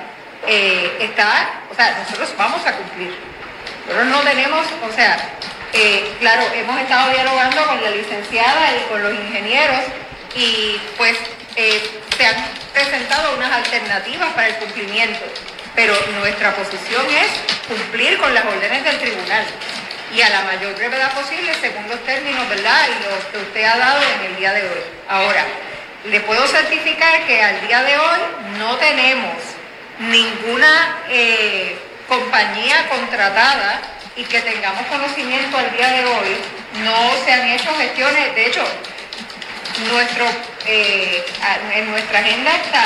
eh, 0.47 0.99
está, 1.01 1.63
o 1.71 1.75
sea, 1.75 1.99
nosotros 1.99 2.33
vamos 2.37 2.65
a 2.67 2.77
cumplir. 2.77 3.15
Nosotros 3.87 4.07
no 4.09 4.21
tenemos, 4.21 4.67
o 4.89 4.93
sea, 4.95 5.19
eh, 5.73 6.13
claro, 6.19 6.43
hemos 6.55 6.81
estado 6.81 7.13
dialogando 7.13 7.67
con 7.67 7.83
la 7.83 7.91
licenciada 7.91 8.77
y 8.77 8.89
con 8.91 9.03
los 9.03 9.15
ingenieros 9.15 9.85
y 10.35 10.77
pues 10.97 11.17
se 12.17 12.27
han 12.27 12.37
presentado 12.73 13.37
unas 13.37 13.53
alternativas 13.53 14.33
para 14.33 14.49
el 14.49 14.55
cumplimiento, 14.57 15.21
pero 15.75 15.95
nuestra 16.21 16.55
posición 16.55 17.05
es 17.11 17.29
cumplir 17.69 18.19
con 18.19 18.33
las 18.33 18.45
órdenes 18.45 18.85
del 18.85 18.99
tribunal. 18.99 19.45
Y 20.15 20.21
a 20.23 20.29
la 20.29 20.43
mayor 20.43 20.75
brevedad 20.75 21.13
posible 21.13 21.53
según 21.61 21.89
los 21.89 22.03
términos, 22.05 22.49
¿verdad? 22.49 22.87
Y 22.89 23.05
los 23.05 23.25
que 23.27 23.39
usted 23.39 23.65
ha 23.65 23.77
dado 23.77 24.03
en 24.03 24.31
el 24.31 24.37
día 24.37 24.53
de 24.53 24.63
hoy. 24.63 24.81
Ahora, 25.09 25.45
le 26.05 26.21
puedo 26.21 26.47
certificar 26.47 27.27
que 27.27 27.43
al 27.43 27.67
día 27.67 27.83
de 27.83 27.97
hoy 27.97 28.19
no 28.59 28.77
tenemos 28.77 29.35
ninguna 29.99 30.99
eh, 31.09 31.79
compañía 32.09 32.89
contratada 32.89 33.81
y 34.17 34.25
que 34.25 34.41
tengamos 34.41 34.87
conocimiento 34.87 35.57
al 35.57 35.71
día 35.77 35.89
de 35.91 36.05
hoy, 36.05 36.37
no 36.83 37.25
se 37.25 37.33
han 37.33 37.49
hecho 37.49 37.75
gestiones, 37.77 38.35
de 38.35 38.47
hecho, 38.47 38.65
nuestro, 39.93 40.27
eh, 40.67 41.25
en 41.75 41.91
nuestra 41.91 42.19
agenda 42.19 42.51
está 42.57 42.85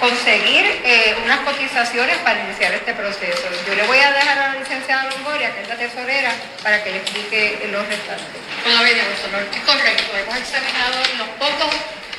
conseguir 0.00 0.64
eh, 0.84 1.16
unas 1.24 1.40
cotizaciones 1.40 2.16
para 2.18 2.44
iniciar 2.44 2.72
este 2.72 2.94
proceso. 2.94 3.42
Yo 3.66 3.74
le 3.74 3.82
voy 3.86 3.98
a 3.98 4.12
dejar 4.12 4.38
a 4.38 4.54
la 4.54 4.60
licenciada 4.60 5.10
Longoria, 5.10 5.54
que 5.54 5.62
es 5.62 5.68
la 5.68 5.76
tesorera, 5.76 6.32
para 6.62 6.82
que 6.82 6.90
le 6.90 6.96
explique 6.98 7.68
los 7.70 7.86
restantes. 7.86 8.40
Bueno, 8.64 8.82
bien, 8.84 8.98
es 8.98 9.60
correcto. 9.64 10.12
Hemos 10.16 10.36
examinado 10.36 10.96
los 11.18 11.28
pocos 11.38 11.74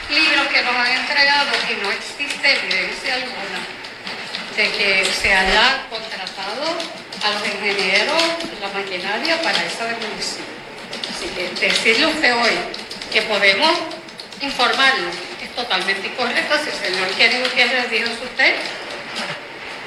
libros 0.09 0.47
que 0.47 0.61
nos 0.61 0.75
han 0.75 0.91
entregado 0.91 1.51
y 1.69 1.83
no 1.83 1.91
existe 1.91 2.51
evidencia 2.51 3.15
alguna 3.15 3.59
de 4.55 4.71
que 4.71 5.05
se 5.05 5.33
haya 5.33 5.85
contratado 5.89 6.75
a 7.23 7.29
los 7.31 7.47
ingenieros, 7.47 8.23
la 8.59 8.67
maquinaria 8.69 9.41
para 9.41 9.63
esa 9.63 9.85
demolición. 9.85 10.45
Así 11.09 11.27
que 11.29 11.67
decirle 11.67 12.07
usted 12.07 12.35
hoy 12.35 12.57
que 13.11 13.21
podemos 13.23 13.71
informarlo 14.41 15.28
totalmente 15.59 16.07
incorrecto. 16.07 16.55
Si 16.63 16.69
el 16.69 16.93
señor 16.93 17.09
Kenny 17.15 17.39
Gutiérrez 17.41 17.91
dijo 17.91 18.05
eso 18.05 18.23
usted, 18.23 18.55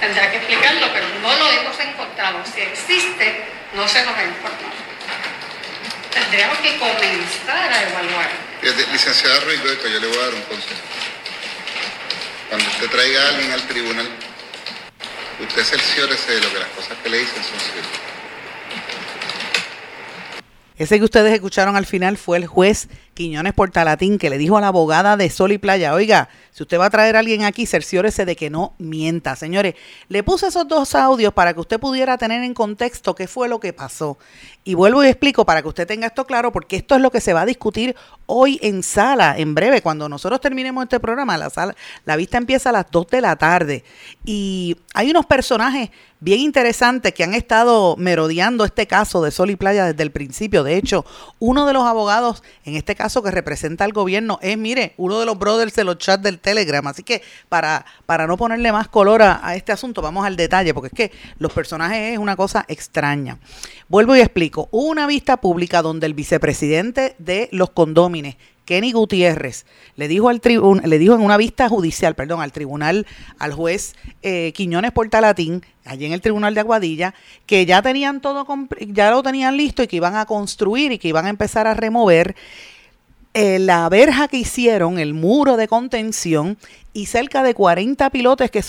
tendrá 0.01 0.31
que 0.31 0.37
explicarlo, 0.37 0.87
pero 0.93 1.07
no 1.23 1.35
lo 1.35 1.51
hemos 1.51 1.79
encontrado. 1.81 2.39
Si 2.45 2.61
existe, 2.61 3.45
no 3.75 3.89
se 3.89 4.05
nos 4.05 4.15
ha 4.17 4.25
informado. 4.25 4.83
Tendríamos 6.13 6.59
que 6.59 6.79
comenzar 6.79 7.73
a 7.73 7.83
evaluar. 7.89 8.31
Licenciada 8.93 9.41
Ruiz 9.41 9.61
yo 9.65 10.01
le 10.01 10.07
voy 10.07 10.19
a 10.19 10.21
dar 10.21 10.35
un 10.35 10.43
consejo. 10.43 10.81
Cuando 12.51 12.69
usted 12.69 12.91
traiga 12.91 13.23
a 13.23 13.29
alguien 13.29 13.53
al 13.53 13.63
tribunal, 13.63 14.09
usted 15.41 15.65
cerciórese 15.65 16.33
de 16.33 16.41
lo 16.43 16.53
que 16.53 16.59
las 16.59 16.69
cosas 16.69 16.99
que 17.03 17.09
le 17.09 17.19
dicen 17.19 17.43
son 17.43 17.59
ciertas. 17.59 18.01
Ese 20.77 20.99
que 20.99 21.05
ustedes 21.05 21.33
escucharon 21.33 21.77
al 21.77 21.87
final 21.87 22.19
fue 22.19 22.37
el 22.37 22.47
juez 22.47 22.89
Quiñones 23.15 23.53
Portalatín 23.53 24.19
que 24.19 24.31
le 24.31 24.39
dijo 24.39 24.57
a 24.57 24.61
la 24.61 24.69
abogada 24.69 25.17
de 25.17 25.29
Sol 25.31 25.53
y 25.53 25.59
Playa, 25.59 25.95
oiga, 25.95 26.29
si 26.53 26.63
usted 26.63 26.79
va 26.79 26.87
a 26.87 26.91
traer 26.91 27.17
a 27.17 27.21
alguien 27.21 27.45
aquí, 27.45 27.65
cerciórese 27.65 28.27
de 28.27 28.37
que 28.37 28.51
no 28.51 28.75
mienta. 28.79 29.37
Señores, 29.37 29.75
le 30.09 30.23
puse 30.23 30.49
esos 30.49 30.69
dos 30.69 30.95
audios 30.95 31.33
para 31.33 31.55
que 31.55 31.61
usted 31.61 31.81
pudiera 31.81 32.19
tener 32.19 32.43
en 32.45 32.53
contexto 32.53 33.15
qué 33.15 33.27
fue 33.27 33.49
lo 33.49 33.59
que 33.59 33.73
pasó. 33.73 34.19
Y 34.63 34.75
vuelvo 34.75 35.03
y 35.03 35.09
explico 35.09 35.47
para 35.47 35.63
que 35.63 35.69
usted 35.69 35.87
tenga 35.87 36.07
esto 36.07 36.27
claro, 36.27 36.53
porque 36.53 36.77
esto 36.77 36.95
es 36.95 37.01
lo 37.01 37.11
que 37.11 37.23
se 37.23 37.33
va 37.33 37.41
a 37.41 37.47
discutir 37.47 37.97
hoy 38.27 38.59
en 38.63 38.83
sala, 38.83 39.35
en 39.39 39.55
breve, 39.55 39.81
cuando 39.81 40.11
nosotros 40.11 40.43
terminemos 40.43 40.85
este 40.85 41.01
programa, 41.01 41.39
la 41.39 41.49
sala, 41.49 41.75
la 42.05 42.17
vista 42.17 42.37
empieza 42.37 42.69
a 42.69 42.73
las 42.73 42.91
2 42.91 43.07
de 43.09 43.21
la 43.23 43.37
tarde. 43.37 43.83
Y 44.27 44.77
hay 44.93 45.11
unos 45.11 45.25
personajes 45.25 45.91
bien 46.23 46.39
interesantes 46.39 47.13
que 47.13 47.25
han 47.25 47.35
estado 47.35 47.97
merodeando 47.97 48.65
este 48.65 48.87
caso 48.87 49.23
de 49.23 49.33
Sol 49.33 49.51
y 49.51 49.57
Playa 49.57 49.87
desde 49.87 50.05
el 50.05 50.13
principio. 50.13 50.63
De 50.63 50.77
hecho, 50.77 51.05
uno 51.41 51.67
de 51.67 51.73
los 51.73 51.83
abogados, 51.83 52.45
en 52.65 52.77
este 52.77 52.95
caso 52.95 53.25
que 53.25 53.33
representa 53.33 53.85
al 53.85 53.93
gobierno, 53.93 54.39
es, 54.41 54.57
mire, 54.57 54.95
uno 54.99 55.19
de 55.19 55.27
los 55.27 55.37
brothers 55.37 55.75
de 55.75 55.83
los 55.83 55.99
chats 55.99 56.23
del 56.23 56.39
Telegram. 56.43 56.87
Así 56.87 57.03
que 57.03 57.23
para, 57.49 57.87
para 58.05 58.27
no 58.27 58.37
ponerle 58.37 58.73
más 58.73 58.89
color 58.89 59.23
a, 59.23 59.47
a 59.47 59.57
este 59.57 59.73
asunto, 59.73 60.03
vamos 60.03 60.27
al 60.27 60.37
detalle, 60.37 60.75
porque 60.75 60.89
es 60.89 61.11
que 61.11 61.17
los 61.39 61.53
personajes 61.53 62.13
es 62.13 62.19
una 62.19 62.37
cosa 62.37 62.65
extraña. 62.69 63.39
Vuelvo 63.89 64.15
y 64.17 64.21
explico. 64.21 64.69
Hubo 64.71 64.89
una 64.89 65.07
vista 65.07 65.39
pública 65.39 65.81
donde 65.81 66.07
el 66.07 66.15
vicepresidente 66.15 67.15
de 67.19 67.49
los 67.53 67.71
condómines, 67.71 68.37
Kenny 68.65 68.93
Gutiérrez 68.93 69.67
le 69.97 70.09
dijo 70.09 70.29
al 70.29 70.41
le 70.85 70.99
dijo 70.99 71.15
en 71.15 71.21
una 71.21 71.37
vista 71.37 71.69
judicial, 71.69 72.15
perdón, 72.15 72.41
al 72.41 72.53
tribunal, 72.53 73.07
al 73.39 73.53
juez 73.53 73.95
eh, 74.23 74.53
Quiñones 74.55 74.93
Portalatín, 74.93 75.65
allí 75.85 76.07
en 76.07 76.13
el 76.13 76.21
tribunal 76.21 76.55
de 76.55 76.61
Aguadilla, 76.61 77.15
que 77.47 77.67
ya 77.67 77.83
tenían 77.83 78.21
todo, 78.21 78.47
ya 78.81 79.11
lo 79.11 79.23
tenían 79.23 79.57
listo 79.57 79.83
y 79.83 79.89
que 79.89 79.97
iban 79.97 80.17
a 80.17 80.27
construir 80.27 80.93
y 80.93 80.99
que 80.99 81.09
iban 81.09 81.27
a 81.27 81.31
empezar 81.31 81.67
a 81.67 81.75
remover 81.75 82.37
eh, 83.35 83.59
la 83.59 83.89
verja 83.89 84.29
que 84.29 84.37
hicieron, 84.37 84.99
el 84.99 85.15
muro 85.15 85.57
de 85.57 85.67
contención 85.67 86.59
y 86.93 87.07
cerca 87.07 87.43
de 87.43 87.55
40 87.55 88.11
pilotes 88.11 88.51
que, 88.51 88.63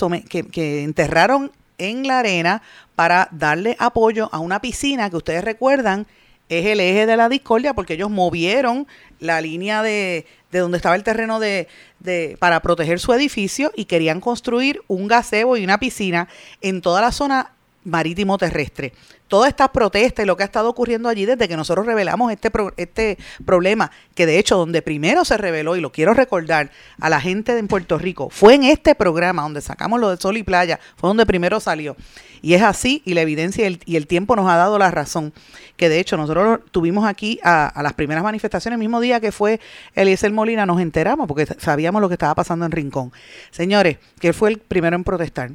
que, 0.44 0.82
enterraron 0.82 1.52
en 1.76 2.06
la 2.06 2.20
arena 2.20 2.62
para 2.94 3.28
darle 3.30 3.76
apoyo 3.78 4.30
a 4.32 4.38
una 4.38 4.60
piscina 4.60 5.10
que 5.10 5.16
ustedes 5.16 5.44
recuerdan 5.44 6.06
es 6.48 6.64
el 6.66 6.80
eje 6.80 7.04
de 7.04 7.16
la 7.16 7.28
discordia 7.28 7.74
porque 7.74 7.94
ellos 7.94 8.10
movieron 8.10 8.86
la 9.18 9.40
línea 9.40 9.82
de, 9.82 10.26
de 10.50 10.58
donde 10.60 10.76
estaba 10.76 10.94
el 10.94 11.02
terreno 11.02 11.40
de, 11.40 11.68
de, 12.00 12.36
para 12.38 12.60
proteger 12.60 13.00
su 13.00 13.12
edificio 13.12 13.72
y 13.74 13.86
querían 13.86 14.20
construir 14.20 14.80
un 14.88 15.08
gazebo 15.08 15.56
y 15.56 15.64
una 15.64 15.78
piscina 15.78 16.28
en 16.60 16.80
toda 16.80 17.00
la 17.00 17.12
zona 17.12 17.53
marítimo 17.84 18.38
terrestre. 18.38 18.92
Todas 19.28 19.48
estas 19.48 19.70
protestas 19.70 20.24
y 20.24 20.26
lo 20.26 20.36
que 20.36 20.42
ha 20.42 20.46
estado 20.46 20.68
ocurriendo 20.68 21.08
allí 21.08 21.26
desde 21.26 21.48
que 21.48 21.56
nosotros 21.56 21.86
revelamos 21.86 22.30
este, 22.30 22.50
este 22.76 23.18
problema, 23.44 23.90
que 24.14 24.26
de 24.26 24.38
hecho 24.38 24.56
donde 24.56 24.82
primero 24.82 25.24
se 25.24 25.36
reveló, 25.36 25.76
y 25.76 25.80
lo 25.80 25.92
quiero 25.92 26.14
recordar 26.14 26.70
a 27.00 27.08
la 27.08 27.20
gente 27.20 27.54
de 27.54 27.64
Puerto 27.64 27.98
Rico, 27.98 28.28
fue 28.30 28.54
en 28.54 28.64
este 28.64 28.94
programa 28.94 29.42
donde 29.42 29.60
sacamos 29.60 30.00
lo 30.00 30.10
de 30.10 30.18
Sol 30.18 30.36
y 30.36 30.42
Playa, 30.42 30.78
fue 30.96 31.08
donde 31.08 31.26
primero 31.26 31.58
salió. 31.60 31.96
Y 32.42 32.52
es 32.52 32.62
así, 32.62 33.00
y 33.06 33.14
la 33.14 33.22
evidencia 33.22 33.66
y 33.66 33.96
el, 33.96 34.06
tiempo 34.06 34.36
nos 34.36 34.50
ha 34.50 34.56
dado 34.56 34.78
la 34.78 34.90
razón, 34.90 35.32
que 35.76 35.88
de 35.88 35.98
hecho 35.98 36.18
nosotros 36.18 36.60
tuvimos 36.70 37.06
aquí 37.06 37.40
a, 37.42 37.66
a 37.66 37.82
las 37.82 37.94
primeras 37.94 38.22
manifestaciones, 38.22 38.76
el 38.76 38.80
mismo 38.80 39.00
día 39.00 39.18
que 39.18 39.32
fue 39.32 39.60
Eliezer 39.94 40.30
Molina, 40.30 40.66
nos 40.66 40.80
enteramos 40.80 41.26
porque 41.26 41.46
sabíamos 41.46 42.02
lo 42.02 42.08
que 42.08 42.14
estaba 42.14 42.34
pasando 42.34 42.66
en 42.66 42.72
Rincón. 42.72 43.12
Señores, 43.50 43.96
que 44.20 44.34
fue 44.34 44.50
el 44.50 44.58
primero 44.58 44.94
en 44.94 45.04
protestar 45.04 45.52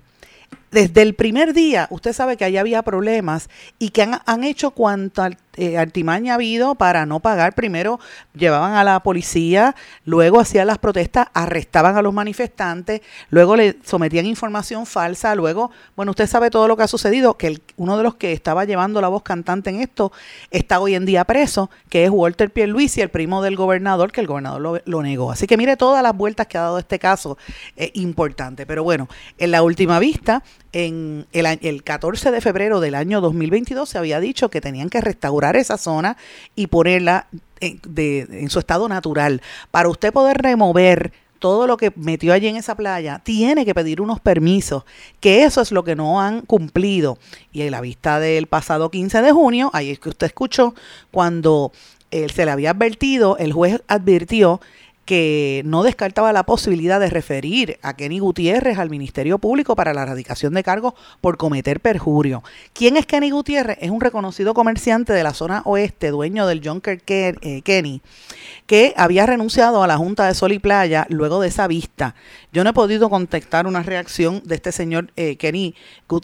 desde 0.71 1.01
el 1.01 1.15
primer 1.15 1.53
día 1.53 1.88
usted 1.89 2.13
sabe 2.13 2.38
que 2.38 2.45
ahí 2.45 2.57
había 2.57 2.83
problemas 2.83 3.49
y 3.79 3.89
que 3.89 4.03
han, 4.03 4.21
han 4.25 4.43
hecho 4.43 4.71
cuanta 4.71 5.29
eh, 5.59 5.77
artimaña 5.77 6.33
ha 6.33 6.35
habido 6.35 6.75
para 6.75 7.05
no 7.05 7.19
pagar. 7.19 7.53
Primero 7.53 7.99
llevaban 8.33 8.73
a 8.73 8.83
la 8.83 9.01
policía, 9.01 9.75
luego 10.05 10.39
hacían 10.39 10.67
las 10.67 10.77
protestas, 10.77 11.27
arrestaban 11.33 11.97
a 11.97 12.01
los 12.01 12.13
manifestantes, 12.13 13.01
luego 13.29 13.55
le 13.55 13.77
sometían 13.83 14.25
información 14.25 14.85
falsa, 14.85 15.35
luego, 15.35 15.71
bueno, 15.95 16.11
usted 16.11 16.27
sabe 16.27 16.49
todo 16.49 16.67
lo 16.67 16.77
que 16.77 16.83
ha 16.83 16.87
sucedido, 16.87 17.35
que 17.35 17.59
uno 17.75 17.97
de 17.97 18.03
los 18.03 18.15
que 18.15 18.31
estaba 18.31 18.63
llevando 18.63 19.01
la 19.01 19.09
voz 19.09 19.23
cantante 19.23 19.69
en 19.69 19.81
esto 19.81 20.11
está 20.49 20.79
hoy 20.79 20.95
en 20.95 21.05
día 21.05 21.25
preso, 21.25 21.69
que 21.89 22.05
es 22.05 22.09
Walter 22.09 22.51
Pierluisi, 22.51 23.01
el 23.01 23.09
primo 23.09 23.41
del 23.41 23.55
gobernador, 23.55 24.11
que 24.11 24.21
el 24.21 24.27
gobernador 24.27 24.61
lo, 24.61 24.81
lo 24.85 25.03
negó. 25.03 25.31
Así 25.31 25.45
que 25.45 25.57
mire 25.57 25.75
todas 25.75 26.01
las 26.01 26.15
vueltas 26.15 26.47
que 26.47 26.57
ha 26.57 26.61
dado 26.61 26.79
este 26.79 26.99
caso, 26.99 27.37
es 27.75 27.91
importante. 27.95 28.65
Pero 28.65 28.83
bueno, 28.83 29.09
en 29.37 29.51
la 29.51 29.61
última 29.61 29.99
vista, 29.99 30.43
en 30.73 31.25
el, 31.31 31.45
el 31.61 31.83
14 31.83 32.31
de 32.31 32.41
febrero 32.41 32.79
del 32.79 32.95
año 32.95 33.21
2022 33.21 33.89
se 33.89 33.97
había 33.97 34.19
dicho 34.19 34.49
que 34.49 34.61
tenían 34.61 34.89
que 34.89 35.01
restaurar 35.01 35.55
esa 35.55 35.77
zona 35.77 36.17
y 36.55 36.67
ponerla 36.67 37.27
en, 37.59 37.79
de, 37.88 38.27
en 38.29 38.49
su 38.49 38.59
estado 38.59 38.88
natural. 38.88 39.41
Para 39.71 39.89
usted 39.89 40.13
poder 40.13 40.38
remover 40.38 41.11
todo 41.39 41.67
lo 41.67 41.77
que 41.77 41.91
metió 41.95 42.33
allí 42.33 42.47
en 42.47 42.57
esa 42.57 42.75
playa, 42.75 43.21
tiene 43.23 43.65
que 43.65 43.73
pedir 43.73 44.01
unos 44.01 44.19
permisos, 44.19 44.83
que 45.19 45.43
eso 45.43 45.61
es 45.61 45.71
lo 45.71 45.83
que 45.83 45.95
no 45.95 46.21
han 46.21 46.41
cumplido. 46.41 47.17
Y 47.51 47.61
en 47.61 47.71
la 47.71 47.81
vista 47.81 48.19
del 48.19 48.47
pasado 48.47 48.91
15 48.91 49.21
de 49.21 49.31
junio, 49.31 49.71
ahí 49.73 49.89
es 49.89 49.99
que 49.99 50.09
usted 50.09 50.27
escuchó, 50.27 50.75
cuando 51.11 51.71
eh, 52.11 52.27
se 52.29 52.45
le 52.45 52.51
había 52.51 52.71
advertido, 52.71 53.38
el 53.38 53.53
juez 53.53 53.81
advirtió 53.88 54.59
que 55.09 55.63
no 55.65 55.81
descartaba 55.81 56.31
la 56.33 56.43
posibilidad 56.43 56.99
de 56.99 57.09
referir 57.09 57.79
a 57.81 57.95
Kenny 57.95 58.19
Gutiérrez 58.19 58.77
al 58.77 58.91
Ministerio 58.91 59.39
Público 59.39 59.75
para 59.75 59.91
la 59.91 60.03
erradicación 60.03 60.53
de 60.53 60.61
cargos 60.61 60.93
por 61.19 61.37
cometer 61.37 61.79
perjurio. 61.79 62.43
¿Quién 62.73 62.95
es 62.95 63.07
Kenny 63.07 63.31
Gutiérrez? 63.31 63.79
Es 63.81 63.89
un 63.89 64.01
reconocido 64.01 64.53
comerciante 64.53 65.11
de 65.11 65.23
la 65.23 65.33
zona 65.33 65.63
oeste, 65.65 66.11
dueño 66.11 66.45
del 66.45 66.61
Junker 66.63 67.01
eh, 67.07 67.63
Kenny, 67.63 68.03
que 68.67 68.93
había 68.97 69.25
renunciado 69.25 69.81
a 69.81 69.87
la 69.87 69.97
Junta 69.97 70.27
de 70.27 70.35
Sol 70.35 70.51
y 70.51 70.59
Playa 70.59 71.07
luego 71.09 71.41
de 71.41 71.47
esa 71.47 71.65
vista. 71.65 72.13
Yo 72.51 72.63
no 72.63 72.72
he 72.72 72.74
podido 72.74 73.10
contactar 73.10 73.68
una 73.68 73.84
reacción 73.84 74.41
de 74.44 74.56
este 74.56 74.72
señor 74.72 75.12
eh, 75.15 75.36
Kenny 75.38 75.75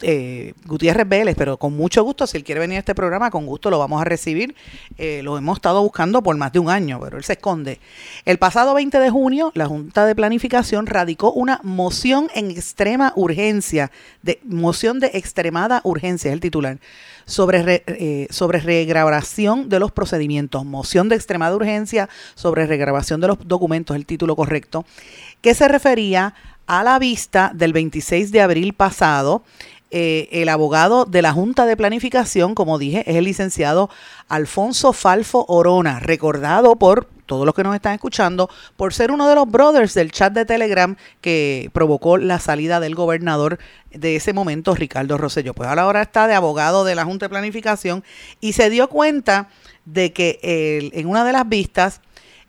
eh, 0.02 0.54
Gutiérrez 0.66 1.08
Vélez, 1.08 1.36
pero 1.36 1.56
con 1.56 1.76
mucho 1.76 2.02
gusto, 2.02 2.26
si 2.26 2.36
él 2.36 2.44
quiere 2.44 2.60
venir 2.60 2.76
a 2.76 2.80
este 2.80 2.94
programa, 2.94 3.30
con 3.30 3.46
gusto 3.46 3.70
lo 3.70 3.78
vamos 3.78 4.00
a 4.00 4.04
recibir. 4.04 4.54
lo 4.98 5.38
hemos 5.38 5.58
estado 5.58 5.82
buscando 5.82 6.22
por 6.22 6.36
más 6.36 6.52
de 6.52 6.58
un 6.58 6.70
año, 6.70 6.98
pero 7.00 7.16
él 7.16 7.24
se 7.24 7.34
esconde. 7.34 7.80
El 8.24 8.38
pasado 8.38 8.74
20 8.74 8.98
de 8.98 9.10
junio, 9.10 9.52
la 9.54 9.66
Junta 9.66 10.06
de 10.06 10.14
Planificación 10.14 10.86
radicó 10.86 11.32
una 11.32 11.60
moción 11.62 12.28
en 12.34 12.50
extrema 12.50 13.12
urgencia, 13.16 13.90
de 14.22 14.40
moción 14.44 15.00
de 15.00 15.10
extremada 15.14 15.80
urgencia, 15.84 16.30
es 16.30 16.34
el 16.34 16.40
titular, 16.40 16.78
sobre, 17.26 17.82
eh, 17.86 18.28
sobre 18.30 18.60
regrabación 18.60 19.68
de 19.68 19.80
los 19.80 19.92
procedimientos, 19.92 20.64
moción 20.64 21.08
de 21.08 21.16
extremada 21.16 21.54
urgencia 21.56 22.08
sobre 22.34 22.66
regrabación 22.66 23.20
de 23.20 23.28
los 23.28 23.38
documentos, 23.46 23.96
el 23.96 24.06
título 24.06 24.36
correcto, 24.36 24.84
que 25.46 25.54
se 25.54 25.68
refería 25.68 26.34
a 26.66 26.82
la 26.82 26.98
vista 26.98 27.52
del 27.54 27.72
26 27.72 28.32
de 28.32 28.40
abril 28.40 28.72
pasado 28.72 29.44
eh, 29.92 30.28
el 30.32 30.48
abogado 30.48 31.04
de 31.04 31.22
la 31.22 31.32
Junta 31.32 31.66
de 31.66 31.76
Planificación, 31.76 32.56
como 32.56 32.78
dije, 32.78 33.08
es 33.08 33.14
el 33.14 33.26
licenciado 33.26 33.88
Alfonso 34.28 34.92
Falfo 34.92 35.44
Orona, 35.46 36.00
recordado 36.00 36.74
por 36.74 37.04
todos 37.26 37.46
los 37.46 37.54
que 37.54 37.62
nos 37.62 37.76
están 37.76 37.94
escuchando, 37.94 38.50
por 38.76 38.92
ser 38.92 39.12
uno 39.12 39.28
de 39.28 39.36
los 39.36 39.48
brothers 39.48 39.94
del 39.94 40.10
chat 40.10 40.32
de 40.32 40.46
Telegram 40.46 40.96
que 41.20 41.70
provocó 41.72 42.18
la 42.18 42.40
salida 42.40 42.80
del 42.80 42.96
gobernador 42.96 43.60
de 43.92 44.16
ese 44.16 44.32
momento, 44.32 44.74
Ricardo 44.74 45.16
Rosselló. 45.16 45.54
Pues 45.54 45.68
ahora 45.68 46.02
está 46.02 46.26
de 46.26 46.34
abogado 46.34 46.84
de 46.84 46.96
la 46.96 47.04
Junta 47.04 47.26
de 47.26 47.30
Planificación 47.30 48.02
y 48.40 48.54
se 48.54 48.68
dio 48.68 48.88
cuenta 48.88 49.48
de 49.84 50.12
que 50.12 50.40
en 50.92 51.06
una 51.06 51.24
de 51.24 51.32
las 51.32 51.48
vistas 51.48 52.00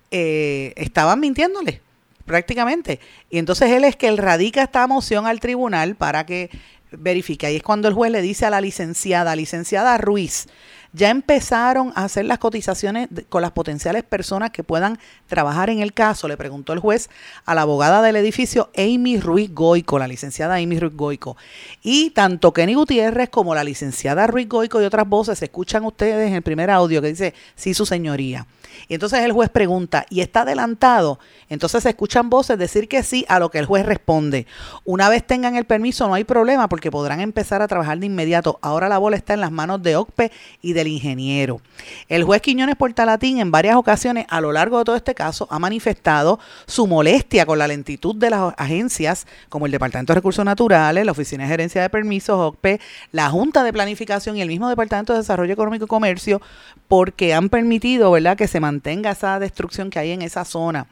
eh, 0.10 0.74
estaban 0.78 1.20
mintiéndole 1.20 1.86
prácticamente. 2.28 3.00
Y 3.32 3.40
entonces 3.40 3.72
él 3.72 3.84
es 3.84 3.96
que 3.96 4.16
radica 4.16 4.62
esta 4.62 4.86
moción 4.86 5.26
al 5.26 5.40
tribunal 5.40 5.96
para 5.96 6.28
que 6.28 6.52
verifique. 6.92 7.48
Ahí 7.48 7.56
es 7.56 7.64
cuando 7.64 7.88
el 7.88 7.96
juez 7.96 8.12
le 8.12 8.22
dice 8.22 8.46
a 8.46 8.52
la 8.52 8.62
licenciada, 8.62 9.36
licenciada 9.36 9.98
Ruiz, 9.98 10.48
ya 10.94 11.10
empezaron 11.10 11.92
a 11.96 12.06
hacer 12.06 12.26
las 12.26 12.40
cotizaciones 12.40 13.10
con 13.30 13.42
las 13.42 13.52
potenciales 13.52 14.04
personas 14.04 14.52
que 14.52 14.64
puedan 14.64 15.00
trabajar 15.28 15.70
en 15.70 15.80
el 15.80 15.94
caso, 15.94 16.28
le 16.28 16.38
preguntó 16.38 16.74
el 16.74 16.80
juez 16.80 17.10
a 17.46 17.56
la 17.56 17.62
abogada 17.62 18.02
del 18.02 18.16
edificio 18.16 18.70
Amy 18.78 19.20
Ruiz 19.20 19.54
Goico, 19.54 20.00
la 20.00 20.08
licenciada 20.08 20.56
Amy 20.56 20.80
Ruiz 20.80 20.96
Goico. 20.96 21.38
Y 21.82 22.12
tanto 22.12 22.54
Kenny 22.54 22.74
Gutiérrez 22.74 23.30
como 23.30 23.56
la 23.56 23.64
licenciada 23.64 24.28
Ruiz 24.28 24.48
Goico 24.48 24.82
y 24.82 24.86
otras 24.86 25.08
voces 25.08 25.42
escuchan 25.42 25.84
ustedes 25.86 26.28
en 26.28 26.36
el 26.36 26.42
primer 26.42 26.70
audio 26.70 27.02
que 27.02 27.10
dice, 27.10 27.34
sí, 27.56 27.74
su 27.74 27.86
señoría. 27.86 28.48
Y 28.88 28.94
entonces 28.94 29.22
el 29.22 29.32
juez 29.32 29.50
pregunta, 29.50 30.06
¿y 30.10 30.22
está 30.22 30.42
adelantado? 30.42 31.20
Entonces 31.50 31.84
se 31.84 31.90
escuchan 31.90 32.30
voces 32.30 32.58
decir 32.58 32.88
que 32.88 33.04
sí 33.04 33.26
a 33.28 33.40
lo 33.40 33.50
que 33.50 33.60
el 33.60 33.66
juez 33.66 33.86
responde. 33.86 34.46
Una 34.86 35.10
vez 35.10 35.26
tengan 35.26 35.56
el 35.56 35.66
permiso 35.66 36.08
no 36.08 36.14
hay 36.14 36.24
problema 36.24 36.70
porque 36.70 36.92
podrán 36.92 37.22
empezar 37.22 37.62
a 37.62 37.68
trabajar 37.68 37.98
de 37.98 38.06
inmediato. 38.06 38.60
Ahora 38.62 38.90
la 38.90 38.98
bola 38.98 39.18
está 39.18 39.34
en 39.34 39.42
las 39.42 39.52
manos 39.52 39.82
de 39.82 39.96
OCPE 39.96 40.32
y 40.62 40.74
del 40.78 40.88
ingeniero. 40.88 41.60
El 42.08 42.24
juez 42.24 42.42
Quiñones 42.42 42.76
Portalatín 42.76 43.40
en 43.40 43.52
varias 43.52 43.76
ocasiones 43.76 44.26
a 44.30 44.40
lo 44.42 44.52
largo 44.52 44.78
de 44.78 44.86
todo 44.86 44.96
este 44.96 45.16
caso 45.16 45.48
ha 45.50 45.60
manifestado 45.60 46.40
su 46.66 46.88
molestia 46.88 47.46
con 47.46 47.60
la 47.60 47.68
lentitud 47.68 48.16
de 48.16 48.30
las 48.30 48.54
agencias 48.58 49.28
como 49.50 49.66
el 49.66 49.72
Departamento 49.72 50.14
de 50.14 50.16
Recursos 50.16 50.46
Naturales, 50.46 51.06
la 51.06 51.12
Oficina 51.12 51.44
de 51.44 51.50
Gerencia 51.50 51.82
de 51.82 51.90
Permisos, 51.90 52.38
OCPE, 52.40 52.80
la 53.12 53.30
Junta 53.30 53.64
de 53.64 53.74
Planificación 53.74 54.38
y 54.38 54.42
el 54.42 54.48
mismo 54.48 54.70
Departamento 54.70 55.14
de 55.14 55.20
Desarrollo 55.20 55.54
Económico 55.54 55.86
y 55.86 55.88
Comercio 55.88 56.42
porque 56.88 57.34
han 57.34 57.50
permitido, 57.50 58.12
¿verdad?, 58.12 58.38
que 58.38 58.48
se 58.48 58.60
mantenga 58.60 59.12
esa 59.12 59.40
destrucción 59.40 59.90
que 59.90 60.00
hay 60.00 60.12
en 60.12 60.22
esa 60.22 60.46
zona. 60.46 60.88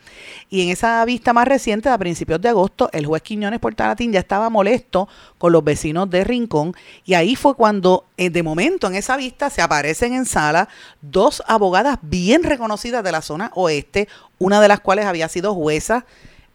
Y 0.50 0.64
en 0.64 0.70
esa 0.70 1.04
vista 1.06 1.32
más 1.32 1.48
reciente, 1.48 1.90
a 1.90 1.98
principios 1.98 2.42
de 2.42 2.50
agosto, 2.50 2.90
el 2.92 3.06
juez 3.06 3.22
Quiñones 3.22 3.60
Portalatín 3.60 4.12
ya 4.12 4.20
estaba 4.20 4.50
molesto 4.50 5.08
con 5.46 5.52
los 5.52 5.64
vecinos 5.64 6.10
de 6.10 6.24
Rincón 6.24 6.74
y 7.06 7.14
ahí 7.14 7.36
fue 7.36 7.54
cuando, 7.54 8.06
eh, 8.18 8.32
de 8.32 8.42
momento, 8.42 8.88
en 8.88 8.96
esa 8.96 9.16
vista 9.16 9.52
se 9.52 9.62
aparecen 9.62 10.16
en 10.16 10.26
sala 10.26 10.70
dos 11.04 11.44
abogadas 11.46 12.00
bien 12.02 12.42
reconocidas 12.42 13.04
de 13.04 13.12
la 13.12 13.22
zona 13.22 13.52
oeste, 13.54 14.08
una 14.40 14.60
de 14.60 14.68
las 14.68 14.80
cuales 14.80 15.06
había 15.06 15.30
sido 15.30 15.54
jueza, 15.54 16.08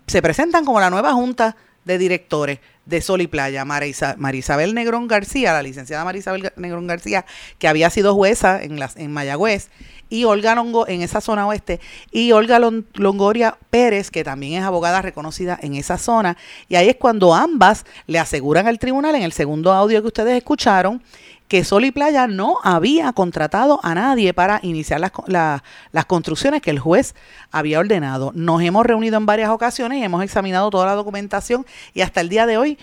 se 0.08 0.22
presentan 0.22 0.64
como 0.64 0.80
la 0.80 0.90
nueva 0.90 1.12
junta 1.12 1.54
de 1.84 1.98
directores 1.98 2.58
de 2.86 3.00
Sol 3.00 3.20
y 3.20 3.26
Playa, 3.26 3.64
Marisabel 3.64 4.74
Negrón 4.74 5.06
García, 5.06 5.52
la 5.52 5.62
licenciada 5.62 6.04
Marisabel 6.04 6.52
Negrón 6.56 6.86
García, 6.86 7.24
que 7.58 7.68
había 7.68 7.88
sido 7.88 8.14
jueza 8.14 8.62
en, 8.62 8.78
las, 8.78 8.96
en 8.96 9.12
Mayagüez, 9.12 9.68
y 10.10 10.24
Olga 10.24 10.56
Longo, 10.56 10.88
en 10.88 11.02
esa 11.02 11.20
zona 11.20 11.46
oeste, 11.46 11.80
y 12.10 12.32
Olga 12.32 12.58
Longoria 12.58 13.56
Pérez, 13.70 14.10
que 14.10 14.24
también 14.24 14.60
es 14.60 14.66
abogada 14.66 15.00
reconocida 15.02 15.58
en 15.62 15.74
esa 15.74 15.98
zona. 15.98 16.36
Y 16.68 16.74
ahí 16.74 16.88
es 16.88 16.96
cuando 16.96 17.32
ambas 17.32 17.86
le 18.08 18.18
aseguran 18.18 18.66
al 18.66 18.80
tribunal, 18.80 19.14
en 19.14 19.22
el 19.22 19.32
segundo 19.32 19.72
audio 19.72 20.00
que 20.02 20.08
ustedes 20.08 20.36
escucharon, 20.36 21.00
que 21.50 21.64
Sol 21.64 21.84
y 21.84 21.90
Playa 21.90 22.28
no 22.28 22.58
había 22.62 23.12
contratado 23.12 23.80
a 23.82 23.92
nadie 23.92 24.32
para 24.32 24.60
iniciar 24.62 25.00
las, 25.00 25.10
las, 25.26 26.04
construcciones 26.06 26.62
que 26.62 26.70
el 26.70 26.78
juez 26.78 27.16
había 27.50 27.80
ordenado. 27.80 28.30
Nos 28.36 28.62
hemos 28.62 28.86
reunido 28.86 29.16
en 29.16 29.26
varias 29.26 29.50
ocasiones 29.50 29.98
y 29.98 30.04
hemos 30.04 30.22
examinado 30.22 30.70
toda 30.70 30.86
la 30.86 30.94
documentación 30.94 31.66
y 31.92 32.02
hasta 32.02 32.20
el 32.20 32.28
día 32.28 32.46
de 32.46 32.56
hoy 32.56 32.78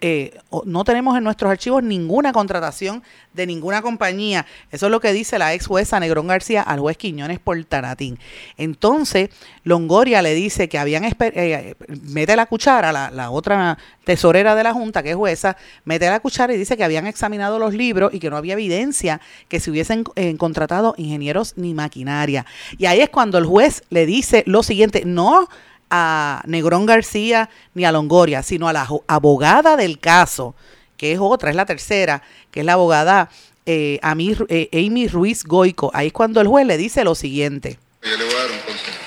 eh, 0.00 0.36
no 0.64 0.82
tenemos 0.82 1.16
en 1.16 1.22
nuestros 1.22 1.50
archivos 1.50 1.84
ninguna 1.84 2.32
contratación 2.32 3.02
de 3.32 3.46
ninguna 3.46 3.80
compañía. 3.80 4.44
Eso 4.72 4.86
es 4.86 4.92
lo 4.92 5.00
que 5.00 5.12
dice 5.12 5.38
la 5.38 5.54
ex 5.54 5.66
jueza 5.66 6.00
Negrón 6.00 6.26
García 6.26 6.62
al 6.62 6.80
juez 6.80 6.96
Quiñones 6.96 7.38
por 7.38 7.62
Taratín. 7.64 8.18
Entonces, 8.56 9.30
Longoria 9.62 10.20
le 10.20 10.34
dice 10.34 10.68
que 10.68 10.78
habían, 10.78 11.04
eh, 11.04 11.74
mete 12.02 12.34
la 12.34 12.46
cuchara, 12.46 12.90
la, 12.90 13.10
la, 13.10 13.30
otra 13.30 13.78
tesorera 14.04 14.56
de 14.56 14.64
la 14.64 14.72
Junta, 14.72 15.02
que 15.02 15.10
es 15.10 15.16
jueza, 15.16 15.56
mete 15.84 16.08
la 16.08 16.18
cuchara 16.18 16.52
y 16.52 16.56
dice 16.56 16.76
que 16.76 16.82
habían 16.82 17.06
examinado 17.06 17.58
los 17.60 17.72
libros 17.72 18.12
y 18.12 18.18
que 18.18 18.30
no 18.30 18.36
había 18.36 18.54
evidencia 18.54 19.20
que 19.48 19.60
se 19.60 19.70
hubiesen 19.70 20.04
eh, 20.16 20.36
contratado 20.36 20.94
ingenieros 20.96 21.54
ni 21.56 21.74
maquinaria. 21.74 22.46
Y 22.78 22.86
ahí 22.86 23.00
es 23.00 23.10
cuando 23.10 23.38
el 23.38 23.46
juez 23.46 23.84
le 23.90 24.06
dice 24.06 24.42
lo 24.46 24.62
siguiente, 24.64 25.04
no 25.04 25.48
a 25.90 26.42
Negrón 26.46 26.86
García 26.86 27.50
ni 27.74 27.84
a 27.84 27.92
Longoria, 27.92 28.42
sino 28.42 28.68
a 28.68 28.72
la 28.72 28.88
abogada 29.06 29.76
del 29.76 29.98
caso, 29.98 30.54
que 30.96 31.12
es 31.12 31.18
otra, 31.20 31.50
es 31.50 31.56
la 31.56 31.66
tercera, 31.66 32.22
que 32.50 32.60
es 32.60 32.66
la 32.66 32.74
abogada 32.74 33.30
eh, 33.66 34.00
eh, 34.02 34.68
Amy 34.72 35.08
Ruiz 35.08 35.44
Goico. 35.44 35.90
Ahí 35.92 36.08
es 36.08 36.12
cuando 36.12 36.40
el 36.40 36.48
juez 36.48 36.66
le 36.66 36.76
dice 36.76 37.04
lo 37.04 37.14
siguiente. 37.14 37.78
Yo 38.02 38.16
le 38.16 38.24
voy 38.24 38.34
a 38.34 38.38
dar 38.38 38.50
un 38.50 38.58
consejo. 38.60 38.98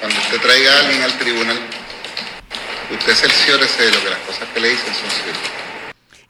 Cuando 0.00 0.18
usted 0.18 0.40
traiga 0.40 0.72
a 0.72 0.80
alguien 0.80 1.02
al 1.02 1.18
tribunal, 1.18 1.58
usted 2.92 3.14
cerciórese 3.14 3.82
de 3.82 3.92
lo 3.92 4.00
que 4.02 4.10
las 4.10 4.18
cosas 4.20 4.48
que 4.54 4.60
le 4.60 4.68
dicen 4.70 4.94
son 4.94 5.10
ciertas. 5.10 5.52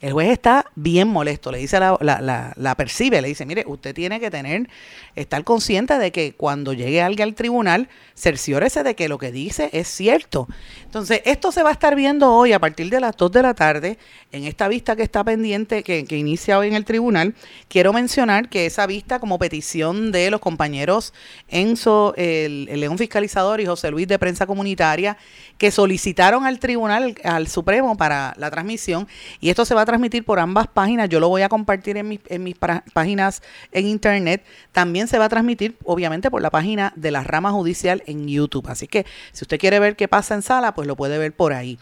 El 0.02 0.12
juez 0.14 0.30
está 0.30 0.66
bien 0.74 1.06
molesto, 1.06 1.52
le 1.52 1.58
dice 1.58 1.78
la, 1.78 1.96
la, 2.00 2.52
la, 2.56 2.74
percibe, 2.74 3.22
le 3.22 3.28
dice, 3.28 3.46
mire, 3.46 3.62
usted 3.68 3.94
tiene 3.94 4.18
que 4.18 4.32
tener, 4.32 4.68
estar 5.14 5.44
consciente 5.44 5.98
de 5.98 6.12
que 6.12 6.34
cuando 6.34 6.72
llegue 6.72 7.02
alguien 7.02 7.28
al 7.28 7.34
tribunal, 7.34 7.88
cerciórese 8.14 8.82
de 8.82 8.94
que 8.94 9.08
lo 9.08 9.18
que 9.18 9.32
dice 9.32 9.70
es 9.72 9.88
cierto. 9.88 10.48
Entonces, 10.84 11.22
esto 11.24 11.52
se 11.52 11.62
va 11.62 11.70
a 11.70 11.72
estar 11.72 11.94
viendo 11.94 12.32
hoy 12.32 12.52
a 12.52 12.58
partir 12.58 12.90
de 12.90 13.00
las 13.00 13.16
2 13.16 13.32
de 13.32 13.42
la 13.42 13.54
tarde, 13.54 13.98
en 14.30 14.44
esta 14.44 14.68
vista 14.68 14.96
que 14.96 15.02
está 15.02 15.24
pendiente, 15.24 15.82
que, 15.82 16.04
que 16.04 16.16
inicia 16.16 16.58
hoy 16.58 16.68
en 16.68 16.74
el 16.74 16.84
tribunal. 16.84 17.34
Quiero 17.68 17.92
mencionar 17.92 18.48
que 18.48 18.66
esa 18.66 18.86
vista, 18.86 19.18
como 19.18 19.38
petición 19.38 20.12
de 20.12 20.30
los 20.30 20.40
compañeros 20.40 21.12
Enzo, 21.48 22.14
el, 22.16 22.68
el 22.70 22.80
León 22.80 22.98
Fiscalizador 22.98 23.60
y 23.60 23.66
José 23.66 23.90
Luis 23.90 24.08
de 24.08 24.18
Prensa 24.18 24.46
Comunitaria, 24.46 25.16
que 25.58 25.70
solicitaron 25.70 26.46
al 26.46 26.58
tribunal, 26.58 27.14
al 27.24 27.48
Supremo, 27.48 27.96
para 27.96 28.34
la 28.36 28.50
transmisión, 28.50 29.08
y 29.40 29.50
esto 29.50 29.64
se 29.64 29.74
va 29.74 29.82
a 29.82 29.86
transmitir 29.86 30.24
por 30.24 30.40
ambas 30.40 30.66
páginas. 30.66 31.08
Yo 31.08 31.20
lo 31.20 31.28
voy 31.28 31.42
a 31.42 31.48
compartir 31.48 31.96
en 31.96 32.08
mis, 32.08 32.20
en 32.28 32.42
mis 32.42 32.56
páginas 32.56 33.42
en 33.70 33.86
internet. 33.86 34.44
También 34.72 35.01
se 35.08 35.18
va 35.18 35.26
a 35.26 35.28
transmitir, 35.28 35.76
obviamente, 35.84 36.30
por 36.30 36.42
la 36.42 36.50
página 36.50 36.92
de 36.96 37.10
la 37.10 37.22
rama 37.22 37.52
judicial 37.52 38.02
en 38.06 38.28
YouTube. 38.28 38.68
Así 38.68 38.88
que 38.88 39.06
si 39.32 39.44
usted 39.44 39.58
quiere 39.58 39.78
ver 39.78 39.96
qué 39.96 40.08
pasa 40.08 40.34
en 40.34 40.42
sala, 40.42 40.74
pues 40.74 40.86
lo 40.86 40.96
puede 40.96 41.18
ver 41.18 41.32
por 41.34 41.52
ahí. 41.52 41.78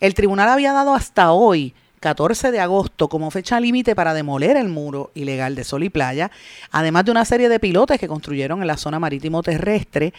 El 0.00 0.14
tribunal 0.14 0.48
había 0.48 0.72
dado 0.72 0.94
hasta 0.94 1.32
hoy 1.32 1.74
14 2.00 2.50
de 2.50 2.60
agosto 2.60 3.08
como 3.08 3.30
fecha 3.30 3.60
límite 3.60 3.94
para 3.94 4.12
demoler 4.12 4.56
el 4.56 4.68
muro 4.68 5.12
ilegal 5.14 5.54
de 5.54 5.64
Sol 5.64 5.84
y 5.84 5.88
Playa, 5.88 6.30
además 6.70 7.04
de 7.04 7.12
una 7.12 7.24
serie 7.24 7.48
de 7.48 7.60
pilotes 7.60 7.98
que 7.98 8.08
construyeron 8.08 8.60
en 8.60 8.66
la 8.66 8.76
zona 8.76 8.98
marítimo 8.98 9.42
terrestre 9.42 10.12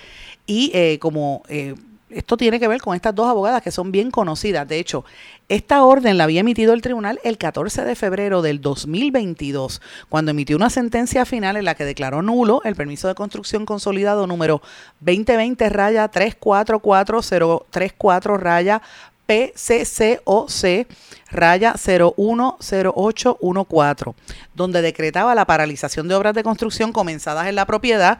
y 0.48 0.72
eh, 0.74 0.98
como 1.00 1.44
eh, 1.50 1.76
esto 2.14 2.38
tiene 2.38 2.60
que 2.60 2.68
ver 2.68 2.82
con 2.82 2.96
estas 2.96 3.16
dos 3.16 3.28
abogadas 3.28 3.62
que 3.62 3.72
son 3.72 3.92
bien 3.92 4.12
conocidas. 4.12 4.68
De 4.68 4.80
hecho, 4.80 5.06
esta 5.50 5.84
orden 5.84 6.18
la 6.18 6.24
había 6.26 6.42
emitido 6.42 6.74
el 6.74 6.82
tribunal 6.82 7.20
el 7.24 7.38
14 7.38 7.84
de 7.84 7.96
febrero 7.96 8.42
del 8.42 8.62
2022, 8.62 9.82
cuando 10.10 10.32
emitió 10.32 10.56
una 10.56 10.70
sentencia 10.70 11.26
final 11.26 11.58
en 11.58 11.66
la 11.66 11.76
que 11.76 11.86
declaró 11.86 12.22
nulo 12.22 12.62
el 12.64 12.76
permiso 12.76 13.08
de 13.08 13.16
construcción 13.16 13.66
consolidado 13.66 14.28
número 14.28 14.62
2020 15.02 15.70
raya 15.70 16.08
344034 16.08 18.38
raya 18.38 18.82
PCCOC 19.26 20.88
raya 21.34 21.76
010814, 21.78 24.14
donde 24.54 24.82
decretaba 24.82 25.36
la 25.36 25.46
paralización 25.46 26.08
de 26.08 26.16
obras 26.16 26.34
de 26.34 26.44
construcción 26.44 26.94
comenzadas 26.94 27.48
en 27.48 27.56
la 27.56 27.66
propiedad 27.66 28.20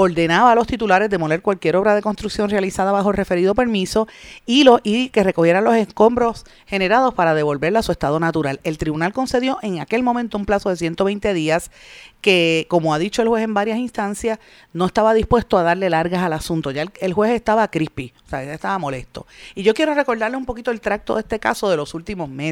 ordenaba 0.00 0.52
a 0.52 0.54
los 0.54 0.68
titulares 0.68 1.10
demoler 1.10 1.42
cualquier 1.42 1.74
obra 1.74 1.96
de 1.96 2.02
construcción 2.02 2.50
realizada 2.50 2.92
bajo 2.92 3.10
referido 3.10 3.56
permiso 3.56 4.06
y, 4.46 4.62
lo, 4.62 4.78
y 4.84 5.08
que 5.08 5.24
recogieran 5.24 5.64
los 5.64 5.74
escombros 5.74 6.44
generados 6.66 7.14
para 7.14 7.34
devolverla 7.34 7.80
a 7.80 7.82
su 7.82 7.90
estado 7.90 8.20
natural. 8.20 8.60
El 8.62 8.78
tribunal 8.78 9.12
concedió 9.12 9.58
en 9.60 9.80
aquel 9.80 10.04
momento 10.04 10.38
un 10.38 10.46
plazo 10.46 10.70
de 10.70 10.76
120 10.76 11.34
días 11.34 11.72
que, 12.20 12.66
como 12.68 12.94
ha 12.94 12.98
dicho 13.00 13.22
el 13.22 13.28
juez 13.28 13.42
en 13.42 13.54
varias 13.54 13.78
instancias, 13.78 14.38
no 14.72 14.86
estaba 14.86 15.14
dispuesto 15.14 15.58
a 15.58 15.64
darle 15.64 15.90
largas 15.90 16.22
al 16.22 16.32
asunto. 16.32 16.70
Ya 16.70 16.84
el, 17.00 17.12
juez 17.12 17.32
estaba 17.32 17.68
crispy, 17.68 18.12
o 18.26 18.28
sea, 18.28 18.42
estaba 18.42 18.78
molesto. 18.78 19.26
Y 19.56 19.64
yo 19.64 19.74
quiero 19.74 19.94
recordarle 19.94 20.36
un 20.36 20.44
poquito 20.44 20.70
el 20.70 20.80
tracto 20.80 21.14
de 21.14 21.22
este 21.22 21.40
caso 21.40 21.68
de 21.68 21.76
los 21.76 21.94
últimos 21.94 22.28
meses. 22.28 22.47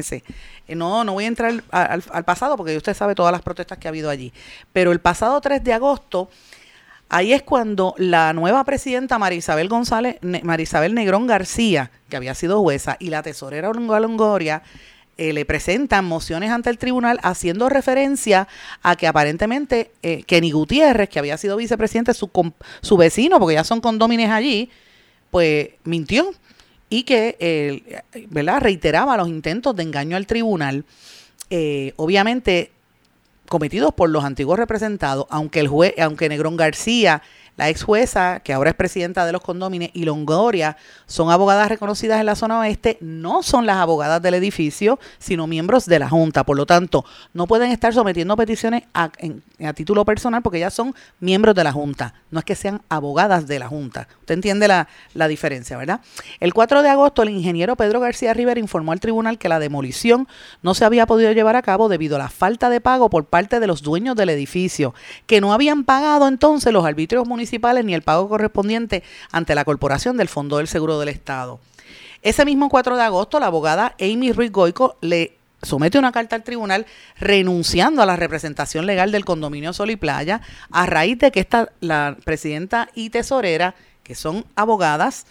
Eh, 0.67 0.75
no, 0.75 1.03
no 1.03 1.13
voy 1.13 1.25
a 1.25 1.27
entrar 1.27 1.63
al, 1.71 2.23
pasado 2.25 2.57
porque 2.57 2.75
usted 2.77 2.93
sabe 2.93 3.15
todas 3.15 3.31
las 3.31 3.41
protestas 3.41 3.77
que 3.77 3.87
ha 3.87 3.89
habido 3.89 4.09
allí. 4.09 4.33
Pero 4.73 4.91
el 4.91 4.99
pasado 4.99 5.39
3 5.41 5.63
de 5.63 5.73
agosto 5.73 6.29
Ahí 7.09 7.31
es 7.31 7.41
cuando 7.41 7.95
la 7.97 8.33
nueva 8.33 8.65
presidenta 8.65 9.17
Marisabel 9.17 9.69
González, 9.69 10.17
Marisabel 10.43 10.93
Negrón 10.93 11.25
García, 11.25 11.89
que 12.09 12.17
había 12.17 12.35
sido 12.35 12.59
jueza, 12.59 12.97
y 12.99 13.11
la 13.11 13.23
tesorera 13.23 13.71
Longoria 13.71 14.61
eh, 15.17 15.33
le 15.33 15.45
presentan 15.45 16.05
mociones 16.05 16.51
ante 16.51 16.69
el 16.69 16.77
tribunal 16.77 17.19
haciendo 17.23 17.69
referencia 17.69 18.47
a 18.83 18.95
que 18.95 19.07
aparentemente 19.07 19.91
eh, 20.03 20.23
Kenny 20.27 20.51
Gutiérrez, 20.51 21.09
que 21.09 21.17
había 21.17 21.37
sido 21.37 21.57
vicepresidente, 21.57 22.13
su, 22.13 22.29
su 22.81 22.97
vecino, 22.97 23.39
porque 23.39 23.55
ya 23.55 23.63
son 23.63 23.81
condómines 23.81 24.29
allí, 24.29 24.69
pues 25.31 25.69
mintió 25.85 26.29
y 26.89 27.03
que 27.03 27.35
eh, 27.39 28.01
¿verdad? 28.29 28.61
reiteraba 28.61 29.17
los 29.17 29.27
intentos 29.27 29.75
de 29.75 29.83
engaño 29.83 30.17
al 30.17 30.27
tribunal, 30.27 30.85
obviamente 31.95 32.71
cometidos 33.47 33.93
por 33.93 34.09
los 34.09 34.23
antiguos 34.23 34.59
representados, 34.59 35.25
aunque 35.29 35.59
el 35.59 35.67
juez, 35.67 35.93
aunque 35.99 36.29
Negrón 36.29 36.57
García 36.57 37.21
la 37.57 37.69
ex 37.69 37.83
jueza, 37.83 38.39
que 38.39 38.53
ahora 38.53 38.69
es 38.69 38.75
presidenta 38.75 39.25
de 39.25 39.31
los 39.31 39.41
condómines, 39.41 39.89
y 39.93 40.05
Longoria, 40.05 40.77
son 41.07 41.31
abogadas 41.31 41.69
reconocidas 41.69 42.19
en 42.19 42.27
la 42.27 42.35
zona 42.35 42.59
oeste, 42.59 42.99
no 43.01 43.41
son 43.41 43.65
las 43.65 43.77
abogadas 43.77 44.21
del 44.21 44.35
edificio, 44.35 44.99
sino 45.17 45.47
miembros 45.47 45.87
de 45.87 45.97
la 45.97 46.07
Junta. 46.07 46.45
Por 46.45 46.55
lo 46.55 46.67
tanto, 46.67 47.03
no 47.33 47.47
pueden 47.47 47.71
estar 47.71 47.93
sometiendo 47.93 48.37
peticiones 48.37 48.83
a, 48.93 49.09
a 49.63 49.73
título 49.73 50.05
personal 50.05 50.43
porque 50.43 50.59
ellas 50.59 50.73
son 50.73 50.93
miembros 51.19 51.55
de 51.55 51.63
la 51.63 51.71
Junta. 51.71 52.13
No 52.29 52.37
es 52.39 52.45
que 52.45 52.55
sean 52.55 52.81
abogadas 52.89 53.47
de 53.47 53.57
la 53.57 53.67
Junta. 53.67 54.07
Usted 54.19 54.35
entiende 54.35 54.67
la, 54.67 54.87
la 55.15 55.27
diferencia, 55.27 55.77
¿verdad? 55.77 56.01
El 56.39 56.53
4 56.53 56.83
de 56.83 56.89
agosto, 56.89 57.23
el 57.23 57.29
ingeniero 57.29 57.75
Pedro 57.75 57.99
García 57.99 58.35
Rivera 58.35 58.59
informó 58.59 58.91
al 58.91 58.99
tribunal 58.99 59.39
que 59.39 59.49
la 59.49 59.57
demolición 59.57 60.27
no 60.61 60.75
se 60.75 60.85
había 60.85 61.07
podido 61.07 61.31
llevar 61.31 61.55
a 61.55 61.63
cabo 61.63 61.89
debido 61.89 62.17
a 62.17 62.19
la 62.19 62.29
falta 62.29 62.69
de 62.69 62.81
pago 62.81 63.09
por 63.09 63.25
parte 63.25 63.59
de 63.59 63.65
los 63.65 63.81
dueños 63.81 64.15
del 64.15 64.29
edificio, 64.29 64.93
que 65.25 65.41
no 65.41 65.53
habían 65.53 65.85
pagado 65.85 66.27
entonces 66.27 66.71
los 66.71 66.85
arbitrios 66.85 67.27
municipales 67.27 67.46
ni 67.83 67.93
el 67.93 68.01
pago 68.01 68.29
correspondiente 68.29 69.03
ante 69.31 69.55
la 69.55 69.65
Corporación 69.65 70.17
del 70.17 70.29
Fondo 70.29 70.57
del 70.57 70.67
Seguro 70.67 70.99
del 70.99 71.09
Estado. 71.09 71.59
Ese 72.21 72.45
mismo 72.45 72.69
4 72.69 72.97
de 72.97 73.03
agosto, 73.03 73.39
la 73.39 73.47
abogada 73.47 73.95
Amy 73.99 74.31
Ruiz 74.31 74.51
Goico 74.51 74.97
le 75.01 75.37
somete 75.61 75.97
una 75.97 76.11
carta 76.11 76.35
al 76.35 76.43
tribunal 76.43 76.85
renunciando 77.19 78.01
a 78.01 78.05
la 78.05 78.15
representación 78.15 78.85
legal 78.85 79.11
del 79.11 79.25
condominio 79.25 79.73
Sol 79.73 79.91
y 79.91 79.95
Playa 79.95 80.41
a 80.71 80.85
raíz 80.85 81.17
de 81.19 81.31
que 81.31 81.39
esta, 81.39 81.71
la 81.79 82.17
presidenta 82.23 82.89
y 82.93 83.09
tesorera, 83.09 83.75
que 84.03 84.15
son 84.15 84.45
abogadas, 84.55 85.25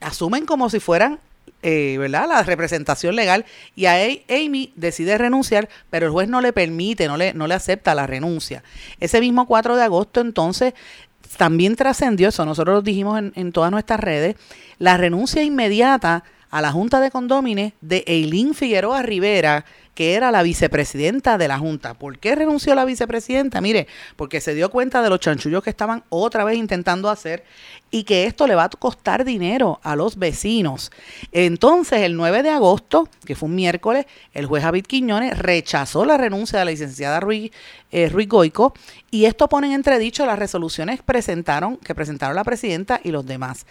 asumen 0.00 0.46
como 0.46 0.70
si 0.70 0.80
fueran 0.80 1.20
eh, 1.62 1.96
¿verdad? 1.98 2.28
la 2.28 2.42
representación 2.42 3.16
legal 3.16 3.46
y 3.74 3.86
a 3.86 3.94
Amy 4.28 4.72
decide 4.76 5.16
renunciar, 5.16 5.68
pero 5.88 6.06
el 6.06 6.12
juez 6.12 6.28
no 6.28 6.42
le 6.42 6.52
permite, 6.52 7.06
no 7.08 7.16
le, 7.16 7.32
no 7.32 7.46
le 7.46 7.54
acepta 7.54 7.94
la 7.94 8.06
renuncia. 8.06 8.62
Ese 9.00 9.20
mismo 9.20 9.46
4 9.46 9.76
de 9.76 9.82
agosto 9.82 10.20
entonces 10.20 10.74
también 11.36 11.76
trascendió, 11.76 12.28
eso. 12.28 12.44
Nosotros 12.44 12.74
lo 12.74 12.82
dijimos 12.82 13.20
en, 13.34 13.52
todas 13.52 13.70
nuestras 13.70 14.00
redes, 14.00 14.36
la 14.78 14.96
renuncia 14.96 15.42
inmediata 15.42 16.24
a 16.54 16.62
la 16.62 16.70
Junta 16.70 17.00
de 17.00 17.10
Condómines 17.10 17.72
de 17.80 18.04
Eileen 18.06 18.54
Figueroa 18.54 19.02
Rivera, 19.02 19.64
que 19.92 20.14
era 20.14 20.30
la 20.30 20.44
vicepresidenta 20.44 21.36
de 21.36 21.48
la 21.48 21.58
Junta. 21.58 21.94
¿Por 21.94 22.20
qué 22.20 22.36
renunció 22.36 22.76
la 22.76 22.84
vicepresidenta? 22.84 23.60
Mire, 23.60 23.88
porque 24.14 24.40
se 24.40 24.54
dio 24.54 24.70
cuenta 24.70 25.02
de 25.02 25.10
los 25.10 25.18
chanchullos 25.18 25.64
que 25.64 25.70
estaban 25.70 26.04
otra 26.10 26.44
vez 26.44 26.56
intentando 26.56 27.10
hacer 27.10 27.42
y 27.90 28.04
que 28.04 28.26
esto 28.26 28.46
le 28.46 28.54
va 28.54 28.64
a 28.64 28.68
costar 28.68 29.24
dinero 29.24 29.80
a 29.82 29.96
los 29.96 30.16
vecinos. 30.16 30.92
Entonces, 31.32 32.02
el 32.02 32.14
9 32.14 32.44
de 32.44 32.50
agosto, 32.50 33.08
que 33.26 33.34
fue 33.34 33.48
un 33.48 33.56
miércoles, 33.56 34.06
el 34.32 34.46
juez 34.46 34.62
David 34.62 34.84
Quiñones 34.86 35.36
rechazó 35.36 36.04
la 36.04 36.18
renuncia 36.18 36.60
de 36.60 36.66
la 36.66 36.70
licenciada 36.70 37.18
Ruiz, 37.18 37.50
eh, 37.90 38.08
Goico 38.28 38.74
y 39.10 39.24
esto 39.24 39.48
pone 39.48 39.66
en 39.66 39.72
entredicho 39.72 40.24
las 40.24 40.38
resoluciones 40.38 41.02
presentaron, 41.02 41.78
que 41.78 41.96
presentaron 41.96 42.36
la 42.36 42.44
presidenta 42.44 43.00
y 43.02 43.10
los 43.10 43.26
demás. 43.26 43.66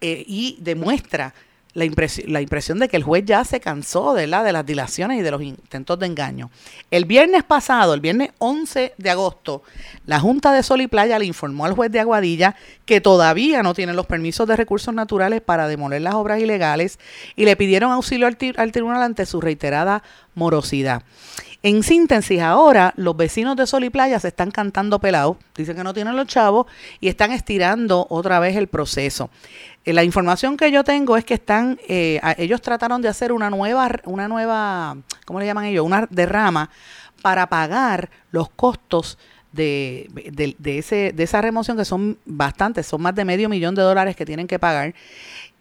Eh, 0.00 0.24
y 0.26 0.58
demuestra 0.60 1.32
la, 1.74 1.84
impresión, 1.84 2.78
de 2.78 2.88
que 2.88 2.96
el 2.96 3.02
juez 3.02 3.24
ya 3.26 3.44
se 3.44 3.60
cansó 3.60 4.14
de, 4.14 4.26
la, 4.26 4.42
de 4.42 4.52
las 4.52 4.64
dilaciones 4.64 5.18
y 5.18 5.22
de 5.22 5.30
los 5.30 5.42
intentos 5.42 5.98
de 5.98 6.06
engaño. 6.06 6.50
El 6.90 7.04
viernes 7.04 7.42
pasado, 7.42 7.94
el 7.94 8.00
viernes 8.00 8.30
11 8.38 8.94
de 8.96 9.10
agosto, 9.10 9.62
la 10.06 10.20
Junta 10.20 10.52
de 10.52 10.62
Sol 10.62 10.80
y 10.80 10.86
Playa 10.86 11.18
le 11.18 11.26
informó 11.26 11.66
al 11.66 11.74
juez 11.74 11.90
de 11.90 12.00
Aguadilla 12.00 12.54
que 12.86 13.00
todavía 13.00 13.62
no 13.62 13.74
tiene 13.74 13.92
los 13.92 14.06
permisos 14.06 14.46
de 14.46 14.56
recursos 14.56 14.94
naturales 14.94 15.40
para 15.40 15.66
demoler 15.66 16.02
las 16.02 16.14
obras 16.14 16.40
ilegales 16.40 16.98
y 17.34 17.44
le 17.44 17.56
pidieron 17.56 17.90
auxilio 17.90 18.28
al, 18.28 18.38
al 18.56 18.72
tribunal 18.72 19.02
ante 19.02 19.26
su 19.26 19.40
reiterada 19.40 20.02
morosidad. 20.34 21.02
En 21.64 21.82
síntesis, 21.82 22.42
ahora 22.42 22.92
los 22.98 23.16
vecinos 23.16 23.56
de 23.56 23.66
Sol 23.66 23.84
y 23.84 23.90
Playa 23.90 24.20
se 24.20 24.28
están 24.28 24.50
cantando 24.50 24.98
pelados, 24.98 25.38
dicen 25.56 25.74
que 25.74 25.82
no 25.82 25.94
tienen 25.94 26.14
los 26.14 26.26
chavos 26.26 26.66
y 27.00 27.08
están 27.08 27.32
estirando 27.32 28.06
otra 28.10 28.38
vez 28.38 28.54
el 28.56 28.66
proceso. 28.68 29.30
Eh, 29.84 29.92
la 29.92 30.04
información 30.04 30.56
que 30.56 30.70
yo 30.70 30.84
tengo 30.84 31.16
es 31.16 31.24
que 31.24 31.34
están, 31.34 31.78
eh, 31.88 32.20
ellos 32.38 32.62
trataron 32.62 33.02
de 33.02 33.08
hacer 33.08 33.32
una 33.32 33.50
nueva, 33.50 33.90
una 34.04 34.28
nueva, 34.28 34.96
¿cómo 35.26 35.40
le 35.40 35.46
llaman 35.46 35.66
ellos? 35.66 35.84
Una 35.84 36.06
derrama 36.10 36.70
para 37.22 37.48
pagar 37.48 38.10
los 38.30 38.48
costos 38.50 39.18
de, 39.52 40.10
de, 40.58 40.78
ese, 40.78 41.12
de 41.12 41.22
esa 41.22 41.40
remoción, 41.40 41.76
que 41.76 41.84
son 41.84 42.18
bastantes, 42.24 42.86
son 42.86 43.02
más 43.02 43.14
de 43.14 43.24
medio 43.24 43.48
millón 43.48 43.74
de 43.74 43.82
dólares 43.82 44.16
que 44.16 44.26
tienen 44.26 44.46
que 44.46 44.58
pagar. 44.58 44.94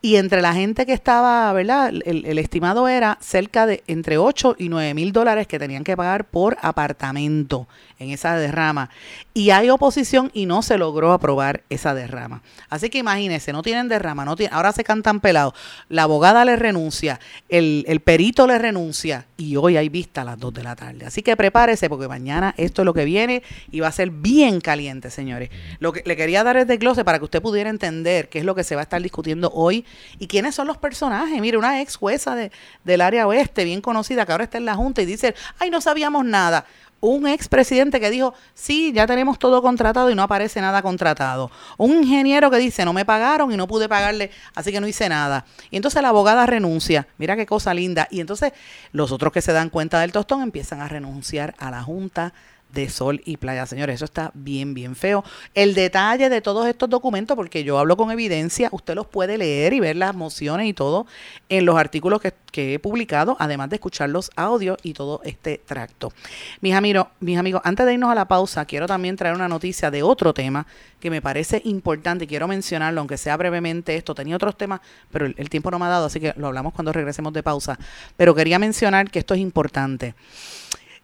Y 0.02 0.18
entre 0.18 0.42
la 0.42 0.54
gente 0.54 0.86
que 0.86 0.92
estaba, 0.92 1.54
¿verdad? 1.54 1.94
El, 2.04 2.38
estimado 2.38 2.90
era 2.90 3.18
cerca 3.22 3.66
de 3.66 3.84
entre 3.88 4.18
8 4.18 4.58
y 4.60 4.68
9 4.68 4.94
mil 4.94 5.14
dólares 5.14 5.48
que 5.48 5.60
tenían 5.60 5.86
que 5.86 5.96
pagar 5.96 6.26
por 6.26 6.58
apartamento 6.62 7.70
en 8.04 8.12
esa 8.12 8.36
derrama. 8.36 8.90
Y 9.34 9.50
hay 9.50 9.70
oposición 9.70 10.30
y 10.34 10.46
no 10.46 10.62
se 10.62 10.78
logró 10.78 11.12
aprobar 11.12 11.64
esa 11.70 11.94
derrama. 11.94 12.42
Así 12.70 12.90
que 12.90 13.00
imagínense, 13.00 13.52
no 13.52 13.62
tienen 13.62 13.88
derrama, 13.88 14.26
no 14.26 14.36
tienen, 14.36 14.54
ahora 14.54 14.72
se 14.72 14.84
cantan 14.84 15.20
pelados. 15.20 15.54
La 15.90 16.04
abogada 16.04 16.46
le 16.46 16.56
renuncia, 16.56 17.20
el, 17.50 17.86
el 17.88 18.00
perito 18.00 18.48
le 18.48 18.60
renuncia 18.60 19.26
y 19.38 19.56
hoy 19.56 19.78
hay 19.78 19.90
vista 19.90 20.22
a 20.22 20.26
las 20.26 20.40
2 20.40 20.54
de 20.54 20.64
la 20.64 20.76
tarde. 20.76 21.06
Así 21.06 21.24
que 21.24 21.36
prepárese 21.36 21.90
porque 21.90 22.08
mañana 22.08 22.54
esto 22.58 22.82
es 22.82 22.86
lo 22.86 22.94
que 22.94 23.06
viene 23.06 23.44
y 23.72 23.80
va 23.80 23.88
a 23.88 23.92
ser 23.92 24.12
bien 24.12 24.62
caliente, 24.62 25.10
señores. 25.10 25.50
Lo 25.80 25.92
que 25.92 26.04
le 26.06 26.16
quería 26.16 26.44
dar 26.44 26.58
es 26.58 26.68
de 26.68 26.78
glose 26.78 27.04
para 27.04 27.18
que 27.18 27.26
usted 27.26 27.42
pudiera 27.42 27.70
entender 27.70 28.30
qué 28.30 28.40
es 28.40 28.46
lo 28.46 28.56
que 28.56 28.64
se 28.64 28.76
va 28.76 28.82
a 28.82 28.84
estar 28.84 29.02
discutiendo 29.02 29.52
hoy 29.54 29.86
¿Y 30.20 30.28
quiénes 30.28 30.56
son 30.56 30.68
los 30.68 30.78
personajes? 30.78 31.40
Mire, 31.40 31.58
una 31.58 31.82
ex 31.82 31.96
jueza 31.96 32.36
de, 32.36 32.52
del 32.84 33.02
área 33.02 33.28
oeste, 33.28 33.64
bien 33.64 33.82
conocida, 33.82 34.26
que 34.26 34.32
ahora 34.32 34.44
está 34.46 34.58
en 34.58 34.66
la 34.66 34.76
Junta 34.76 35.02
y 35.02 35.06
dice, 35.06 35.36
ay, 35.60 35.70
no 35.70 35.82
sabíamos 35.82 36.26
nada 36.26 36.66
un 37.04 37.28
ex 37.28 37.50
presidente 37.50 38.00
que 38.00 38.10
dijo, 38.10 38.34
sí, 38.54 38.94
ya 38.94 39.06
tenemos 39.06 39.38
todo 39.38 39.62
contratado 39.62 40.10
y 40.10 40.16
no 40.16 40.24
aparece 40.24 40.62
nada 40.62 40.82
contratado. 40.82 41.52
Un 41.78 41.98
ingeniero 41.98 42.50
que 42.50 42.56
dice, 42.58 42.86
no 42.86 42.94
me 42.94 43.04
pagaron 43.04 43.52
y 43.52 43.58
no 43.58 43.68
pude 43.68 43.90
pagarle, 43.90 44.32
así 44.56 44.72
que 44.72 44.80
no 44.80 44.88
hice 44.88 45.10
nada. 45.10 45.46
Y 45.70 45.76
entonces 45.76 46.02
la 46.02 46.10
abogada 46.10 46.46
renuncia. 46.46 47.06
Mira 47.18 47.36
qué 47.36 47.46
cosa 47.46 47.74
linda. 47.74 48.08
Y 48.10 48.22
entonces 48.22 48.54
los 48.94 49.12
otros 49.12 49.34
que 49.34 49.42
se 49.42 49.52
dan 49.52 49.70
cuenta 49.70 50.00
del 50.00 50.14
tostón 50.14 50.44
empiezan 50.44 50.80
a 50.80 50.88
renunciar 50.88 51.56
a 51.58 51.70
la 51.72 51.84
Junta 51.84 52.34
de 52.74 52.90
sol 52.90 53.22
y 53.26 53.38
playa. 53.38 53.66
Señores, 53.66 53.96
eso 53.96 54.06
está 54.06 54.32
bien, 54.34 54.74
bien 54.74 54.96
feo. 54.96 55.24
El 55.54 55.76
detalle 55.76 56.30
de 56.30 56.42
todos 56.42 56.68
estos 56.68 56.90
documentos, 56.90 57.36
porque 57.36 57.64
yo 57.64 57.78
hablo 57.78 57.96
con 57.96 58.12
evidencia, 58.12 58.70
usted 58.72 58.96
los 58.96 59.08
puede 59.08 59.38
leer 59.38 59.74
y 59.74 59.80
ver 59.80 59.96
las 59.96 60.16
mociones 60.16 60.68
y 60.68 60.74
todo 60.74 61.06
en 61.50 61.66
los 61.66 61.78
artículos 61.78 62.22
que, 62.22 62.34
he 62.56 62.78
publicado, 62.78 63.36
además 63.40 63.72
de 63.72 63.78
escuchar 63.78 64.10
los 64.10 64.30
audios 64.36 64.78
y 64.84 64.94
todo 64.94 65.22
este 65.24 65.58
tracto. 65.58 66.14
Mis 66.62 66.76
amigos, 66.76 67.08
mis 67.20 67.38
amigos, 67.40 67.62
antes 67.64 67.84
de 67.84 67.94
irnos 67.94 68.12
a 68.12 68.16
la 68.16 68.28
pausa, 68.28 68.66
quiero 68.66 68.86
también 68.86 69.16
traer 69.16 69.34
una 69.34 69.48
noticia 69.48 69.90
de 69.90 70.04
otro 70.04 70.36
tema 70.36 70.68
que 71.00 71.10
me 71.10 71.20
parece 71.20 71.64
importante 71.66 72.26
y 72.26 72.28
quiero 72.28 72.48
mencionarlo, 72.48 73.02
aunque 73.02 73.18
sea 73.18 73.38
brevemente 73.38 73.96
esto. 73.96 74.14
Tenía 74.14 74.36
otros 74.36 74.56
temas, 74.56 74.82
pero 75.12 75.26
el 75.26 75.50
tiempo 75.50 75.72
no 75.72 75.80
me 75.80 75.86
ha 75.86 75.90
dado, 75.90 76.06
así 76.06 76.20
que 76.20 76.34
lo 76.38 76.46
hablamos 76.46 76.74
cuando 76.74 76.94
regresemos 76.94 77.34
de 77.34 77.42
pausa. 77.42 77.80
Pero 78.18 78.36
quería 78.36 78.60
mencionar 78.60 79.10
que 79.10 79.18
esto 79.18 79.34
es 79.34 79.40
importante. 79.40 80.14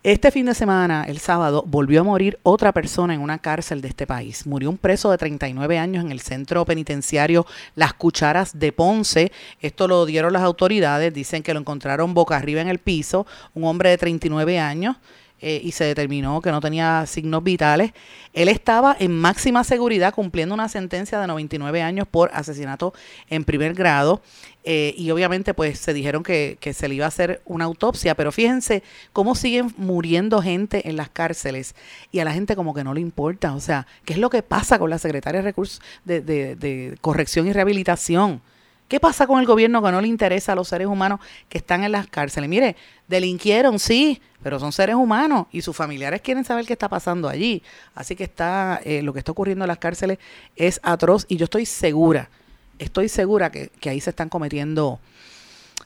Este 0.02 0.32
fin 0.32 0.46
de 0.46 0.56
semana, 0.56 1.04
el 1.10 1.20
sábado, 1.20 1.66
volvió 1.68 2.00
a 2.00 2.04
morir 2.06 2.40
otra 2.44 2.72
persona 2.72 3.14
en 3.14 3.20
una 3.20 3.40
cárcel 3.40 3.82
de 3.82 3.90
este 3.90 4.08
país. 4.08 4.48
Murió 4.48 4.70
un 4.70 4.78
preso 4.78 5.12
de 5.12 5.18
39 5.18 5.78
años 5.78 6.06
en 6.06 6.14
el 6.14 6.22
centro 6.22 6.64
penitenciario 6.64 7.46
Las 7.76 7.96
Cucharas 7.96 8.58
de 8.58 8.72
Ponce. 8.72 9.34
Esto 9.60 9.90
lo 9.90 10.06
dieron 10.06 10.32
las 10.32 10.44
autoridades. 10.44 11.14
Dicen 11.14 11.44
que 11.44 11.54
lo 11.54 11.60
encontraron 11.60 12.14
boca 12.14 12.38
arriba 12.38 12.62
en 12.62 12.70
el 12.70 12.80
piso. 12.80 13.28
Un 13.54 13.66
hombre 13.66 13.90
de 13.90 13.98
39 13.98 14.58
años. 14.58 14.96
Eh, 15.42 15.62
y 15.64 15.72
se 15.72 15.86
determinó 15.86 16.42
que 16.42 16.52
no 16.52 16.60
tenía 16.60 17.06
signos 17.06 17.44
vitales. 17.44 17.94
Él 18.34 18.50
estaba 18.50 18.96
en 19.00 19.18
máxima 19.18 19.64
seguridad 19.64 20.14
cumpliendo 20.14 20.54
una 20.54 20.68
sentencia 20.68 21.20
de 21.20 21.28
99 21.28 21.82
años 21.82 22.08
por 22.10 22.30
asesinato 22.34 22.94
en 23.30 23.46
primer 23.46 23.74
grado 23.74 24.22
eh, 24.66 24.94
y 24.98 25.10
obviamente 25.12 25.54
pues 25.54 25.80
se 25.80 25.94
dijeron 25.94 26.24
que, 26.24 26.58
que, 26.60 26.74
se 26.74 26.90
le 26.90 26.96
iba 26.96 27.06
a 27.06 27.08
hacer 27.08 27.42
una 27.46 27.66
autopsia, 27.66 28.16
pero 28.16 28.34
fíjense 28.34 28.84
cómo 29.14 29.34
siguen 29.34 29.74
muriendo 29.78 30.42
gente 30.42 30.90
en 30.90 30.98
las 30.98 31.10
cárceles 31.10 31.76
y 32.12 32.20
a 32.20 32.26
la 32.26 32.34
gente 32.34 32.58
como 32.58 32.74
que 32.74 32.84
no 32.84 32.94
le 32.94 33.00
importa, 33.00 33.56
o 33.56 33.62
sea, 33.62 33.88
¿qué 34.04 34.14
es 34.14 34.20
lo 34.20 34.30
que 34.30 34.44
pasa 34.44 34.78
con 34.78 34.90
la 34.90 35.00
secretaria 35.00 35.40
de 35.40 35.46
Recursos 35.46 35.82
de, 36.04 36.20
de, 36.20 36.56
de 36.58 36.98
Corrección 37.00 37.48
y 37.48 37.54
Rehabilitación? 37.54 38.42
¿Qué 38.90 39.00
pasa 39.00 39.28
con 39.28 39.40
el 39.40 39.46
gobierno 39.46 39.84
que 39.84 39.92
no 39.92 40.02
le 40.02 40.08
interesa 40.08 40.54
a 40.54 40.56
los 40.56 40.68
seres 40.68 40.88
humanos 40.88 41.20
que 41.48 41.60
están 41.60 41.84
en 41.84 41.92
las 41.92 42.08
cárceles? 42.08 42.50
Mire, 42.50 42.76
delinquieron, 43.08 43.78
sí, 43.78 44.20
pero 44.42 44.60
son 44.60 44.72
seres 44.72 44.96
humanos 44.96 45.46
y 45.52 45.62
sus 45.62 45.76
familiares 45.76 46.22
quieren 46.22 46.44
saber 46.44 46.66
qué 46.66 46.74
está 46.74 46.90
pasando 46.90 47.30
allí. 47.30 47.62
Así 47.94 48.16
que 48.16 48.24
está, 48.24 48.82
eh, 48.84 49.04
lo 49.04 49.14
que 49.14 49.20
está 49.20 49.32
ocurriendo 49.32 49.64
en 49.64 49.68
las 49.68 49.78
cárceles 49.78 50.18
es 50.56 50.80
atroz 50.82 51.28
y 51.30 51.38
yo 51.38 51.44
estoy 51.44 51.68
segura, 51.68 52.32
estoy 52.80 53.10
segura 53.10 53.52
que, 53.52 53.70
ahí 53.88 54.02
se 54.02 54.10
están 54.10 54.28
cometiendo 54.28 55.00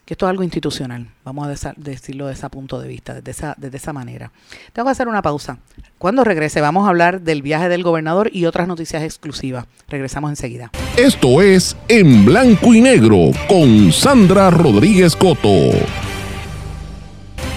que 0.06 0.14
esto 0.16 0.26
es 0.26 0.30
algo 0.32 0.44
institucional, 0.44 1.08
vamos 1.24 1.46
a 1.66 1.74
decirlo 1.78 2.28
desde 2.28 2.40
ese 2.40 2.50
punto 2.50 2.80
de 2.80 2.88
vista, 2.88 3.14
desde 3.14 3.32
esa, 3.32 3.56
desde 3.58 3.78
esa 3.78 3.94
manera. 3.94 4.32
Tengo 4.74 4.88
que 4.88 4.92
hacer 4.92 5.08
una 5.08 5.22
pausa. 5.22 5.60
Cuando 5.98 6.24
regrese 6.24 6.60
vamos 6.60 6.86
a 6.86 6.90
hablar 6.90 7.22
del 7.22 7.42
viaje 7.42 7.70
del 7.70 7.84
gobernador 7.84 8.30
y 8.34 8.46
otras 8.46 8.68
noticias 8.68 9.04
exclusivas. 9.04 9.66
Regresamos 9.88 10.30
enseguida. 10.30 10.72
Esto 10.98 11.42
es 11.42 11.78
En 11.88 12.26
Blanco 12.26 12.74
y 12.74 12.82
Negro 12.82 13.32
con 13.48 13.92
Sandra 13.92 14.50
Rodríguez 14.50 15.16
Coto. 15.16 15.72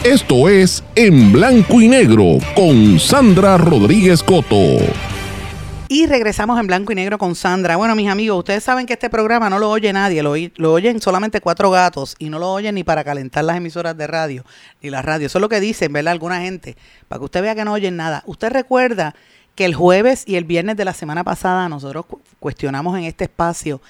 Esto 0.05 0.49
es 0.49 0.85
En 0.95 1.33
Blanco 1.33 1.81
y 1.81 1.89
Negro 1.89 2.39
con 2.55 3.01
Sandra 3.01 3.59
Rodríguez 3.59 4.23
Coto. 4.23 4.79
Y 5.89 6.07
regresamos 6.07 6.59
en 6.59 6.67
blanco 6.67 6.91
y 6.91 6.97
negro 6.97 7.17
con 7.17 7.37
Sandra. 7.37 7.77
Bueno, 7.77 7.95
mis 7.95 8.09
amigos, 8.09 8.39
ustedes 8.39 8.65
saben 8.65 8.87
que 8.87 8.95
este 8.95 9.09
programa 9.09 9.49
no 9.49 9.61
lo 9.61 9.71
oye 9.71 9.93
nadie, 9.93 10.21
lo, 10.21 10.35
lo, 10.57 10.73
oyen 10.73 11.01
solamente 11.01 11.41
cuatro 11.41 11.71
gatos 11.71 12.17
y 12.19 12.29
no 12.29 12.41
lo 12.41 12.53
oyen 12.53 12.75
ni 12.75 12.83
para 12.83 13.05
calentar 13.05 13.45
las 13.45 13.57
emisoras 13.57 13.97
de 13.97 14.09
radio, 14.09 14.45
ni 14.83 14.91
la 14.91 15.03
radio. 15.03 15.27
Eso 15.27 15.39
es 15.39 15.41
lo 15.41 15.49
que 15.49 15.61
dicen, 15.61 15.93
¿verdad? 15.93 16.13
Alguna 16.13 16.41
gente, 16.41 16.77
para 17.07 17.21
que 17.21 17.25
usted 17.27 17.43
vea 17.43 17.55
que 17.55 17.65
no 17.65 17.73
oyen 17.73 17.97
nada. 17.97 18.25
Usted 18.27 18.51
recuerda 18.51 19.15
que 19.55 19.65
el 19.65 19.77
jueves 19.77 20.25
y 20.27 20.35
el 20.35 20.45
viernes 20.45 20.77
de 20.77 20.85
la 20.85 20.93
semana 20.93 21.23
pasada 21.23 21.69
nosotros 21.69 22.07
cuestionamos 22.41 22.99
en 22.99 23.05
este 23.05 23.25
espacio 23.25 23.81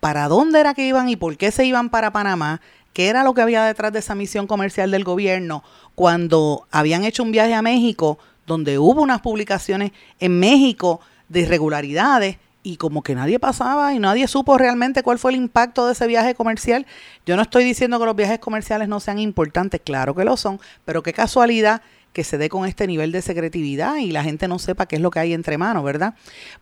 para 0.00 0.26
dónde 0.26 0.58
era 0.58 0.74
que 0.74 0.86
iban 0.86 1.08
y 1.08 1.14
por 1.14 1.36
qué 1.36 1.52
se 1.52 1.64
iban 1.64 1.90
para 1.90 2.10
Panamá, 2.10 2.60
qué 2.92 3.08
era 3.08 3.22
lo 3.22 3.34
que 3.34 3.42
había 3.42 3.64
detrás 3.64 3.92
de 3.92 4.00
esa 4.00 4.16
misión 4.16 4.48
comercial 4.48 4.90
del 4.90 5.04
gobierno 5.04 5.62
cuando 5.94 6.66
habían 6.72 7.04
hecho 7.04 7.22
un 7.22 7.30
viaje 7.30 7.54
a 7.54 7.62
México 7.62 8.18
donde 8.46 8.80
hubo 8.80 9.00
unas 9.00 9.20
publicaciones 9.20 9.92
en 10.18 10.40
México 10.40 11.00
de 11.30 11.40
irregularidades 11.40 12.36
y 12.62 12.76
como 12.76 13.02
que 13.02 13.14
nadie 13.14 13.38
pasaba 13.38 13.94
y 13.94 13.98
nadie 13.98 14.28
supo 14.28 14.58
realmente 14.58 15.02
cuál 15.02 15.18
fue 15.18 15.30
el 15.30 15.38
impacto 15.38 15.86
de 15.86 15.92
ese 15.92 16.06
viaje 16.06 16.34
comercial. 16.34 16.86
Yo 17.24 17.36
no 17.36 17.42
estoy 17.42 17.64
diciendo 17.64 17.98
que 17.98 18.04
los 18.04 18.16
viajes 18.16 18.38
comerciales 18.38 18.88
no 18.88 19.00
sean 19.00 19.18
importantes, 19.18 19.80
claro 19.82 20.14
que 20.14 20.24
lo 20.24 20.36
son, 20.36 20.60
pero 20.84 21.02
qué 21.02 21.14
casualidad 21.14 21.80
que 22.12 22.24
se 22.24 22.38
dé 22.38 22.48
con 22.48 22.66
este 22.66 22.86
nivel 22.86 23.12
de 23.12 23.22
secretividad 23.22 23.96
y 23.96 24.10
la 24.10 24.24
gente 24.24 24.48
no 24.48 24.58
sepa 24.58 24.86
qué 24.86 24.96
es 24.96 25.02
lo 25.02 25.10
que 25.10 25.20
hay 25.20 25.32
entre 25.32 25.58
manos, 25.58 25.84
¿verdad? 25.84 26.14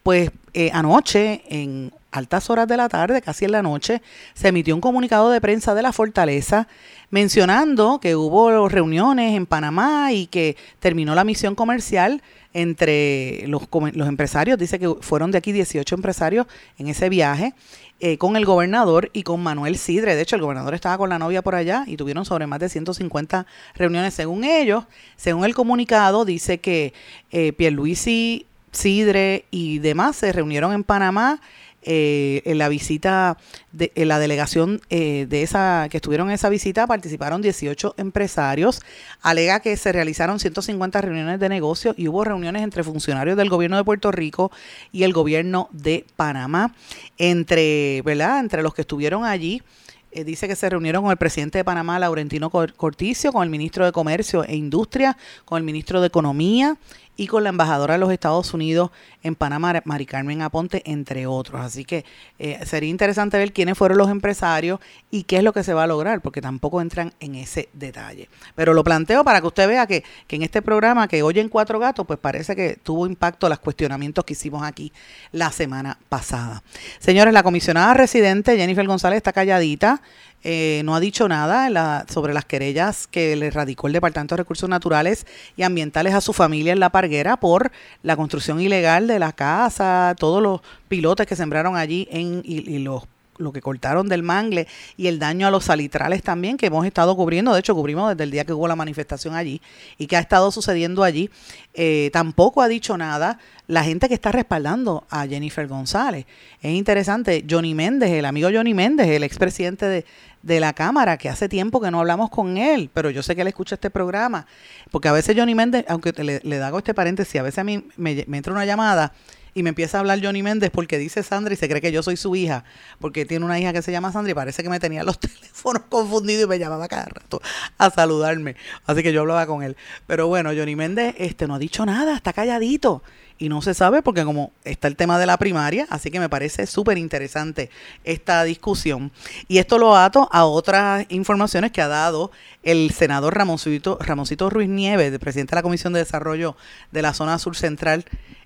Pues 0.02 0.31
eh, 0.52 0.70
anoche, 0.74 1.42
en 1.48 1.92
altas 2.11 2.50
horas 2.50 2.68
de 2.68 2.76
la 2.76 2.88
tarde, 2.88 3.22
casi 3.22 3.46
en 3.46 3.52
la 3.52 3.62
noche, 3.62 4.02
se 4.35 4.48
emitió 4.48 4.74
un 4.74 4.83
comunicado 4.83 5.31
de 5.31 5.40
prensa 5.40 5.74
de 5.74 5.83
la 5.83 5.92
Fortaleza 5.92 6.68
mencionando 7.11 7.98
que 7.98 8.14
hubo 8.14 8.68
reuniones 8.68 9.35
en 9.35 9.46
Panamá 9.46 10.12
y 10.12 10.26
que 10.26 10.57
terminó 10.81 11.14
la 11.14 11.24
misión 11.24 11.54
comercial 11.54 12.22
entre 12.53 13.45
los, 13.47 13.69
empresarios. 13.73 14.59
Dice 14.59 14.79
que 14.79 14.95
fueron 15.01 15.31
de 15.31 15.39
aquí 15.39 15.53
18 15.53 15.95
empresarios 15.95 16.47
en 16.79 16.89
ese 16.89 17.09
viaje. 17.09 17.55
Eh, 18.01 18.17
con 18.17 18.37
el 18.37 18.45
gobernador 18.45 19.11
y 19.13 19.25
con 19.25 19.43
Manuel 19.43 19.77
Sidre. 19.77 20.15
De 20.15 20.23
hecho, 20.23 20.37
el 20.37 20.43
gobernador 20.43 20.73
estaba 20.73 20.97
con 20.97 21.09
la 21.09 21.19
novia 21.19 21.43
por 21.43 21.57
allá 21.57 21.83
y 21.85 21.97
tuvieron 21.97 22.25
sobre 22.25 22.47
más 22.47 22.61
de 22.61 22.69
150 22.69 23.45
reuniones. 23.75 24.15
Según 24.15 24.45
ellos, 24.45 24.85
según 25.17 25.45
el 25.45 25.53
comunicado, 25.53 26.25
dice 26.25 26.59
que 26.59 26.95
eh, 27.33 27.53
Pierluisi, 27.53 28.47
Sidre 28.71 29.47
y 29.51 29.81
demás 29.81 30.15
se 30.15 30.31
reunieron 30.31 30.73
en 30.73 30.85
Panamá 30.85 31.41
eh, 31.83 32.43
en 32.45 32.59
la 32.59 32.69
visita, 32.69 33.38
de, 33.73 33.93
en 33.95 34.09
la 34.09 34.19
delegación 34.19 34.81
eh, 34.91 35.27
de 35.29 35.43
esa 35.43 35.87
que 35.91 35.99
estuvieron 35.99 36.29
en 36.29 36.35
esa 36.35 36.49
visita 36.49 36.87
participaron 36.87 37.41
18 37.41 37.95
empresarios. 37.99 38.81
Alega 39.23 39.61
que 39.61 39.77
se 39.77 39.93
realizaron 39.93 40.41
150 40.41 41.01
reuniones 41.01 41.38
de 41.38 41.49
negocio 41.49 41.95
y 41.97 42.09
hubo 42.09 42.25
reuniones 42.25 42.62
entre 42.62 42.83
funcionarios 42.83 43.37
del 43.37 43.49
gobierno 43.49 43.77
de 43.77 43.85
Puerto 43.85 44.11
Rico 44.11 44.51
y 44.91 45.05
el 45.05 45.12
gobierno 45.12 45.69
de 45.73 46.05
Panamá. 46.17 46.75
Entre, 47.17 48.03
¿verdad? 48.03 48.41
Entre 48.41 48.62
los 48.62 48.75
que 48.75 48.83
estuvieron 48.83 49.25
allí. 49.25 49.62
Eh, 50.11 50.25
dice 50.25 50.49
que 50.49 50.57
se 50.57 50.71
reunieron 50.71 51.03
con 51.03 51.11
el 51.11 51.19
presidente 51.19 51.59
de 51.59 51.64
Panamá, 51.64 51.99
Laurentino 51.99 52.51
Corticio, 52.51 53.31
con 53.31 53.43
el 53.43 53.51
ministro 53.51 53.85
de 53.85 53.93
Comercio 53.93 54.43
e 54.43 54.57
Industria, 54.57 55.19
con 55.45 55.59
el 55.59 55.64
ministro 55.64 56.01
de 56.01 56.07
Economía 56.07 56.79
y 57.18 57.26
con 57.26 57.42
la 57.42 57.50
embajadora 57.50 57.94
de 57.94 57.98
los 57.98 58.12
Estados 58.12 58.54
Unidos 58.54 58.90
en 59.24 59.35
Panamá, 59.35 59.83
Mari 59.85 60.07
Carmen 60.07 60.40
Aponte, 60.40 60.83
entre 60.87 61.26
otros. 61.26 61.61
Así 61.61 61.85
que 61.85 62.04
eh, 62.38 62.61
sería 62.64 62.88
interesante 62.88 63.37
ver 63.37 63.52
quiénes 63.52 63.76
fueron 63.76 63.98
los 63.98 64.09
empresarios 64.09 64.78
y 65.11 65.24
qué 65.24 65.38
es 65.38 65.42
lo 65.42 65.52
que 65.52 65.64
se 65.64 65.74
va 65.74 65.83
a 65.83 65.87
lograr, 65.88 66.20
porque 66.20 66.40
tampoco 66.40 66.81
entran 66.81 67.12
en 67.18 67.35
ese 67.35 67.68
detalle. 67.72 68.28
Pero 68.54 68.72
lo 68.72 68.85
planteo 68.85 69.24
para 69.24 69.40
que 69.40 69.48
usted 69.48 69.66
vea 69.66 69.88
que, 69.88 70.04
que 70.28 70.37
en 70.37 70.42
este 70.42 70.62
programa 70.62 71.09
que 71.09 71.24
oyen 71.24 71.48
cuatro 71.48 71.81
gatos, 71.81 72.07
pues 72.07 72.20
parece 72.20 72.54
que 72.54 72.78
tuvo 72.81 73.04
impacto 73.04 73.48
los 73.48 73.59
cuestionamientos 73.59 74.24
que 74.24 74.35
hicimos 74.35 74.62
aquí 74.62 74.92
la 75.33 75.50
semana 75.50 75.98
pasada. 76.09 76.62
Señores, 77.00 77.35
la 77.35 77.42
comisionada 77.42 77.94
residente 77.94 78.57
Jennifer 78.57 78.87
González 78.87 79.16
está 79.16 79.33
calladita. 79.33 80.00
Eh, 80.44 80.83
no 80.85 80.94
ha 80.94 81.01
dicho 81.01 81.29
nada 81.29 82.05
sobre 82.09 82.33
las 82.33 82.44
querellas 82.44 83.07
que 83.09 83.35
le 83.35 83.51
radicó 83.51 83.88
el 83.88 83.92
Departamento 83.92 84.35
de 84.35 84.42
Recursos 84.42 84.68
Naturales 84.68 85.27
y 85.57 85.62
Ambientales 85.62 86.14
a 86.14 86.20
su 86.20 86.33
familia 86.33 86.72
en 86.72 86.81
La 86.81 86.90
Parguera 86.90 87.38
por 87.38 87.72
la 88.03 88.16
construcción 88.16 88.61
ilegal 88.61 89.09
de 89.09 89.18
la 89.18 89.33
casa, 89.33 90.14
todos 90.18 90.42
los 90.42 90.61
pilotes 90.87 91.27
que 91.27 91.37
sembraron 91.37 91.77
allí 91.77 92.07
en, 92.11 92.42
y, 92.44 92.79
los 92.79 93.05
lo 93.38 93.53
que 93.53 93.61
cortaron 93.61 94.09
del 94.09 94.22
mangle 94.22 94.66
y 94.96 95.07
el 95.07 95.18
daño 95.18 95.46
a 95.46 95.51
los 95.51 95.64
salitrales 95.64 96.22
también 96.22 96.57
que 96.57 96.66
hemos 96.66 96.85
estado 96.87 97.16
cubriendo, 97.16 97.53
de 97.53 97.61
hecho 97.61 97.74
cubrimos 97.74 98.11
desde 98.11 98.24
el 98.24 98.31
día 98.31 98.44
que 98.44 98.53
hubo 98.53 98.68
la 98.68 98.77
manifestación 98.77 99.35
allí 99.35 99.61
y 99.96 100.07
que 100.07 100.16
ha 100.16 100.20
estado 100.20 100.51
sucediendo 100.51 101.03
allí, 101.03 101.31
eh, 101.74 102.11
tampoco 102.12 102.62
ha 102.62 102.68
dicho 102.68 102.96
nada 102.96 103.38
la 103.66 103.85
gente 103.85 104.09
que 104.09 104.14
está 104.14 104.33
respaldando 104.33 105.05
a 105.11 105.27
Jennifer 105.27 105.66
González. 105.66 106.27
Es 106.62 106.72
interesante, 106.72 107.44
Johnny 107.48 107.74
Méndez, 107.74 108.11
el 108.11 108.24
amigo 108.24 108.48
Johnny 108.53 108.74
Méndez, 108.74 109.09
el 109.09 109.22
expresidente 109.22 109.87
de, 109.87 110.05
de 110.42 110.61
la 110.61 110.72
Cámara, 110.72 111.18
que 111.18 111.29
hace 111.29 111.48
tiempo 111.48 111.81
que 111.81 111.90
no 111.90 112.01
hablamos 112.01 112.31
con 112.31 112.57
él, 112.57 112.90
pero 112.92 113.11
yo 113.11 113.22
sé 113.22 113.35
que 113.35 113.42
él 113.42 113.48
escucha 113.48 113.74
este 113.74 113.90
programa, 113.90 114.46
porque 114.90 115.09
a 115.09 115.12
veces 115.12 115.37
Johnny 115.37 115.55
Méndez, 115.55 115.85
aunque 115.88 116.12
le, 116.12 116.40
le 116.42 116.62
hago 116.62 116.79
este 116.79 116.94
paréntesis, 116.94 117.38
a 117.38 117.42
veces 117.42 117.59
a 117.59 117.64
mí 117.64 117.85
me, 117.96 118.24
me 118.27 118.38
entra 118.38 118.53
una 118.53 118.64
llamada 118.64 119.12
y 119.59 119.62
me 119.64 119.71
empieza 119.71 119.99
a 119.99 120.01
hablar 120.01 120.21
Johnny 120.23 120.42
Méndez 120.42 120.71
porque 120.71 120.99
dice 120.99 121.25
Sandra 121.25 121.53
y 121.53 121.57
se 121.57 121.68
cree 121.68 121.81
que 121.81 121.90
yo 121.90 122.03
soy 122.05 122.16
su 122.16 122.37
hija, 122.37 122.64
porque 123.01 123.27
tiene 123.27 123.44
una 123.44 123.59
hija 123.59 123.73
que 123.73 123.83
se 123.83 123.90
llama 123.90 124.12
Sandra 124.12 124.31
y 124.31 124.35
parece 124.35 124.62
que 124.62 124.68
me 124.68 124.79
tenía 124.79 125.03
los 125.03 125.18
teléfonos 125.21 125.83
confundidos 125.88 126.44
y 126.44 126.47
me 126.47 126.59
llamaba 126.61 126.87
cada 126.87 127.07
rato 127.07 127.42
a 127.77 127.90
saludarme. 127.90 128.55
Así 128.87 129.03
que 129.03 129.12
yo 129.12 129.23
hablaba 129.23 129.47
con 129.47 129.64
él. 129.64 129.77
Pero 130.07 130.29
bueno, 130.29 130.51
Johnny 130.57 130.77
Méndez 130.77 131.16
este, 131.18 131.49
no 131.49 131.57
ha 131.57 131.59
dicho 131.59 131.85
nada, 131.85 132.14
está 132.14 132.33
calladito 132.33 133.03
y 133.38 133.49
no 133.49 133.62
se 133.62 133.73
sabe 133.73 134.03
porque 134.03 134.25
como 134.25 134.53
está 134.64 134.88
el 134.88 134.97
tema 134.97 135.18
de 135.18 135.27
la 135.27 135.37
primaria, 135.38 135.87
así 135.90 136.11
que 136.11 136.21
me 136.21 136.29
parece 136.29 136.66
súper 136.66 136.99
interesante 136.99 137.71
esta 138.05 138.42
discusión. 138.44 139.12
Y 139.47 139.59
esto 139.59 139.79
lo 139.79 139.97
ato 139.97 140.29
a 140.33 140.44
otras 140.44 141.07
informaciones 141.09 141.71
que 141.73 141.81
ha 141.81 141.88
dado 141.88 142.33
el 142.62 142.90
senador 142.90 143.37
Ramoncito, 143.37 143.99
Ramoncito 144.01 144.51
Ruiz 144.51 144.68
Nieves, 144.68 145.16
presidente 145.18 145.53
de 145.53 145.57
la 145.57 145.62
Comisión 145.62 145.92
de 145.92 146.01
Desarrollo 146.01 146.57
de 146.90 147.03
la 147.03 147.14
Zona 147.14 147.38
Sur 147.38 147.57
Central. 147.57 148.05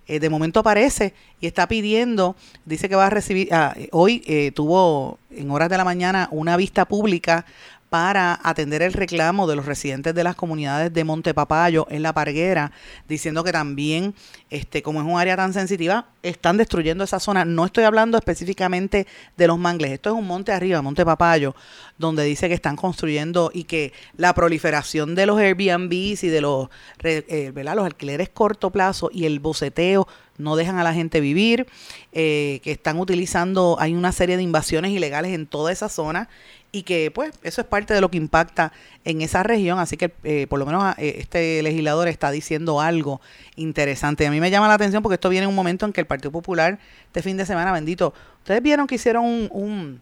Eh, 0.09 0.19
de 0.19 0.29
momento 0.29 0.61
aparece 0.61 1.15
y 1.41 1.47
está 1.47 1.69
pidiendo, 1.69 2.35
dice 2.65 2.89
que 2.89 2.97
va 2.97 3.07
a 3.07 3.11
recibir, 3.11 3.55
ah, 3.55 3.75
hoy 3.93 4.23
eh, 4.27 4.51
tuvo 4.51 5.19
en 5.31 5.51
horas 5.51 5.69
de 5.69 5.77
la 5.77 5.85
mañana 5.85 6.29
una 6.33 6.57
vista 6.57 6.87
pública 6.87 7.47
para 7.93 8.41
atender 8.43 8.81
el 8.81 8.95
reclamo 8.95 9.47
de 9.47 9.55
los 9.55 9.67
residentes 9.67 10.15
de 10.15 10.25
las 10.25 10.35
comunidades 10.35 10.95
de 10.95 11.05
Monte 11.05 11.35
Papayo 11.35 11.87
en 11.91 12.03
La 12.03 12.15
Parguera, 12.15 12.73
diciendo 13.07 13.45
que 13.45 13.53
también, 13.53 14.15
este, 14.49 14.83
como 14.83 15.03
es 15.03 15.07
un 15.07 15.21
área 15.21 15.37
tan 15.37 15.53
sensitiva, 15.53 16.07
están 16.23 16.57
destruyendo 16.57 17.05
esa 17.05 17.21
zona. 17.21 17.45
No 17.45 17.67
estoy 17.67 17.85
hablando 17.85 18.17
específicamente 18.17 19.07
de 19.37 19.47
los 19.47 19.59
mangles, 19.59 19.93
esto 19.93 20.09
es 20.09 20.17
un 20.17 20.27
monte 20.27 20.53
arriba, 20.53 20.81
Monte 20.81 21.05
Papayo, 21.05 21.55
donde 21.99 22.25
dice 22.25 22.49
que 22.49 22.55
están 22.55 22.77
construyendo 22.77 23.51
y 23.53 23.65
que 23.65 23.93
la 24.17 24.33
proliferación 24.33 25.15
de 25.15 25.27
los 25.27 25.39
Airbnbs 25.39 26.25
y 26.25 26.29
de 26.29 26.41
los, 26.41 26.71
eh, 27.03 27.53
los 27.55 27.85
alquileres 27.85 28.31
corto 28.31 28.71
plazo 28.71 29.11
y 29.13 29.27
el 29.27 29.39
boceteo 29.39 30.09
no 30.39 30.57
dejan 30.57 30.79
a 30.79 30.85
la 30.85 30.95
gente 30.95 31.21
vivir, 31.21 31.67
eh, 32.13 32.61
que 32.63 32.73
están 32.73 32.99
utilizando, 32.99 33.77
hay 33.79 33.95
una 33.95 34.13
serie 34.13 34.37
de 34.37 34.43
invasiones 34.43 34.93
ilegales 34.93 35.33
en 35.33 35.47
toda 35.47 35.73
esa 35.73 35.89
zona 35.89 36.29
y 36.73 36.83
que 36.85 37.11
pues 37.11 37.35
eso 37.43 37.61
es 37.61 37.67
parte 37.67 37.93
de 37.93 38.01
lo 38.01 38.11
que 38.11 38.17
impacta 38.17 38.73
en 39.05 39.21
esa 39.21 39.43
región, 39.43 39.79
así 39.79 39.99
que 39.99 40.13
eh, 40.25 40.47
por 40.49 40.59
lo 40.59 40.65
menos 40.65 40.95
eh, 40.97 41.17
este 41.19 41.63
legislador 41.63 42.09
está 42.09 42.31
diciendo 42.31 42.81
algo 42.81 43.21
interesante. 43.57 44.27
A 44.27 44.31
mí 44.31 44.41
me 44.41 44.51
llama 44.51 44.69
la 44.69 44.75
atención 44.75 45.03
porque 45.03 45.15
esto 45.15 45.29
viene 45.29 45.45
en 45.45 45.51
un 45.51 45.55
momento 45.55 45.85
en 45.85 45.93
que 45.93 46.01
el 46.01 46.07
Partido 46.07 46.33
Popular 46.33 46.79
este 47.07 47.23
fin 47.23 47.37
de 47.37 47.45
semana, 47.45 47.73
bendito, 47.73 48.15
ustedes 48.39 48.63
vieron 48.63 48.87
que 48.87 48.95
hicieron 48.95 49.25
un, 49.51 50.01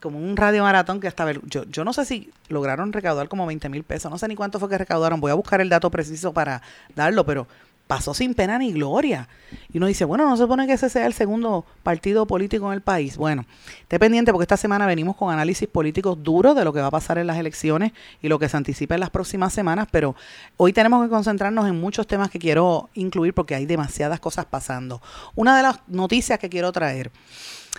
como 0.00 0.18
un 0.18 0.36
radio 0.38 0.62
maratón 0.62 1.00
que 1.00 1.06
hasta 1.06 1.30
yo, 1.44 1.64
yo 1.64 1.84
no 1.84 1.92
sé 1.92 2.06
si 2.06 2.30
lograron 2.48 2.94
recaudar 2.94 3.28
como 3.28 3.46
20 3.46 3.68
mil 3.68 3.84
pesos, 3.84 4.10
no 4.10 4.16
sé 4.16 4.26
ni 4.26 4.36
cuánto 4.36 4.58
fue 4.58 4.70
que 4.70 4.78
recaudaron, 4.78 5.20
voy 5.20 5.30
a 5.30 5.34
buscar 5.34 5.60
el 5.60 5.68
dato 5.68 5.90
preciso 5.90 6.32
para 6.32 6.62
darlo, 6.96 7.26
pero 7.26 7.46
pasó 7.90 8.14
sin 8.14 8.34
pena 8.34 8.56
ni 8.56 8.70
gloria. 8.70 9.26
Y 9.72 9.78
uno 9.78 9.88
dice, 9.88 10.04
bueno, 10.04 10.24
no 10.24 10.36
se 10.36 10.44
supone 10.44 10.68
que 10.68 10.74
ese 10.74 10.88
sea 10.88 11.06
el 11.06 11.12
segundo 11.12 11.66
partido 11.82 12.24
político 12.24 12.68
en 12.68 12.74
el 12.74 12.82
país. 12.82 13.16
Bueno, 13.16 13.44
esté 13.80 13.98
pendiente 13.98 14.30
porque 14.30 14.44
esta 14.44 14.56
semana 14.56 14.86
venimos 14.86 15.16
con 15.16 15.34
análisis 15.34 15.68
políticos 15.68 16.16
duros 16.22 16.54
de 16.54 16.64
lo 16.64 16.72
que 16.72 16.80
va 16.80 16.86
a 16.86 16.90
pasar 16.92 17.18
en 17.18 17.26
las 17.26 17.36
elecciones 17.36 17.90
y 18.22 18.28
lo 18.28 18.38
que 18.38 18.48
se 18.48 18.56
anticipa 18.56 18.94
en 18.94 19.00
las 19.00 19.10
próximas 19.10 19.52
semanas, 19.52 19.88
pero 19.90 20.14
hoy 20.56 20.72
tenemos 20.72 21.02
que 21.02 21.10
concentrarnos 21.10 21.66
en 21.66 21.80
muchos 21.80 22.06
temas 22.06 22.30
que 22.30 22.38
quiero 22.38 22.90
incluir 22.94 23.34
porque 23.34 23.56
hay 23.56 23.66
demasiadas 23.66 24.20
cosas 24.20 24.44
pasando. 24.44 25.02
Una 25.34 25.56
de 25.56 25.64
las 25.64 25.80
noticias 25.88 26.38
que 26.38 26.48
quiero 26.48 26.70
traer 26.70 27.10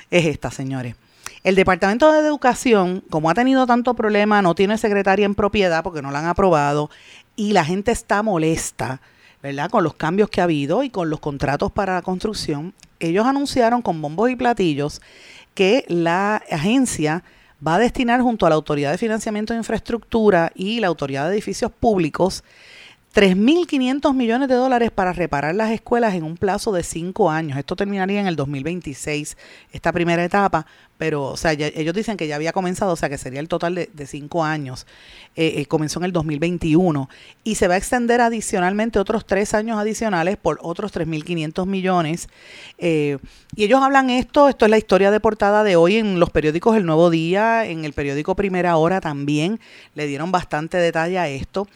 es 0.10 0.26
esta, 0.26 0.52
señores. 0.52 0.94
El 1.46 1.56
Departamento 1.56 2.12
de 2.12 2.20
Educación, 2.20 3.02
como 3.10 3.30
ha 3.30 3.34
tenido 3.34 3.66
tanto 3.66 3.94
problema, 3.94 4.42
no 4.42 4.56
tiene 4.56 4.78
secretaria 4.78 5.26
en 5.26 5.36
propiedad 5.36 5.84
porque 5.84 6.02
no 6.02 6.12
la 6.12 6.20
han 6.20 6.26
aprobado 6.26 6.90
y 7.38 7.54
la 7.54 7.64
gente 7.64 7.94
está 7.94 8.22
molesta, 8.24 9.00
¿verdad? 9.42 9.70
Con 9.70 9.84
los 9.84 9.96
cambios 9.96 10.30
que 10.30 10.42
ha 10.42 10.46
habido 10.46 10.84
y 10.84 10.90
con 10.90 11.10
los 11.10 11.20
contratos 11.20 11.72
para 11.72 11.96
la 11.96 12.02
construcción. 12.02 12.74
Ellos 13.00 13.26
anunciaron 13.26 13.82
con 13.82 14.02
bombos 14.02 14.30
y 14.30 14.36
platillos 14.36 15.02
que 15.54 15.86
la 15.88 16.42
agencia 16.50 17.24
va 17.66 17.76
a 17.76 17.80
destinar 17.80 18.22
junto 18.22 18.46
a 18.46 18.50
la 18.50 18.56
Autoridad 18.56 18.92
de 18.92 18.98
Financiamiento 18.98 19.54
de 19.54 19.60
Infraestructura 19.60 20.52
y 20.56 20.80
la 20.80 20.88
Autoridad 20.88 21.28
de 21.28 21.34
Edificios 21.34 21.72
Públicos 21.72 22.44
3.500 23.14 24.14
millones 24.14 24.48
de 24.48 24.56
dólares 24.56 24.90
para 24.90 25.12
reparar 25.12 25.54
las 25.54 25.72
escuelas 25.72 26.16
en 26.16 26.24
un 26.24 26.38
plazo 26.38 26.72
de 26.72 26.82
cinco 26.82 27.30
años. 27.30 27.58
Esto 27.58 27.76
terminaría 27.76 28.22
en 28.22 28.28
el 28.28 28.38
2026, 28.38 29.36
esta 29.74 29.92
primera 29.92 30.24
etapa, 30.24 30.66
pero, 30.98 31.24
o 31.24 31.36
sea, 31.36 31.52
ellos 31.52 31.94
dicen 31.94 32.16
que 32.16 32.28
ya 32.28 32.36
había 32.36 32.54
comenzado, 32.54 32.94
o 32.94 32.96
sea, 32.96 33.10
que 33.10 33.18
sería 33.18 33.42
el 33.42 33.50
total 33.50 33.74
de, 33.74 34.06
cinco 34.06 34.46
años. 34.46 34.86
Eh, 35.36 35.56
eh, 35.58 35.66
comenzó 35.66 36.00
en 36.00 36.06
el 36.06 36.12
2021 36.14 37.10
y 37.44 37.56
se 37.56 37.68
va 37.68 37.74
a 37.74 37.78
extender 37.78 38.22
adicionalmente 38.22 39.00
otros 39.00 39.26
tres 39.26 39.54
años 39.54 39.80
adicionales 39.80 40.38
por 40.38 40.60
otros 40.62 40.94
3.500 40.94 41.66
millones. 41.66 42.30
Eh, 42.78 43.18
y 43.56 43.64
ellos 43.64 43.82
hablan 43.82 44.10
esto, 44.10 44.48
esto 44.48 44.66
es 44.66 44.72
la 44.72 44.78
historia 44.78 45.12
de 45.12 45.20
portada 45.20 45.64
de 45.64 45.76
hoy 45.76 45.98
en 45.98 46.20
los 46.20 46.30
periódicos 46.30 46.78
El 46.78 46.86
Nuevo 46.86 47.10
Día, 47.10 47.66
en 47.66 47.84
el 47.84 47.94
periódico 47.94 48.36
Primera 48.36 48.78
Hora 48.78 49.02
también, 49.02 49.60
le 49.96 50.06
dieron 50.06 50.32
bastante 50.32 50.78
detalle 50.78 51.18
a 51.18 51.28
esto. 51.28 51.68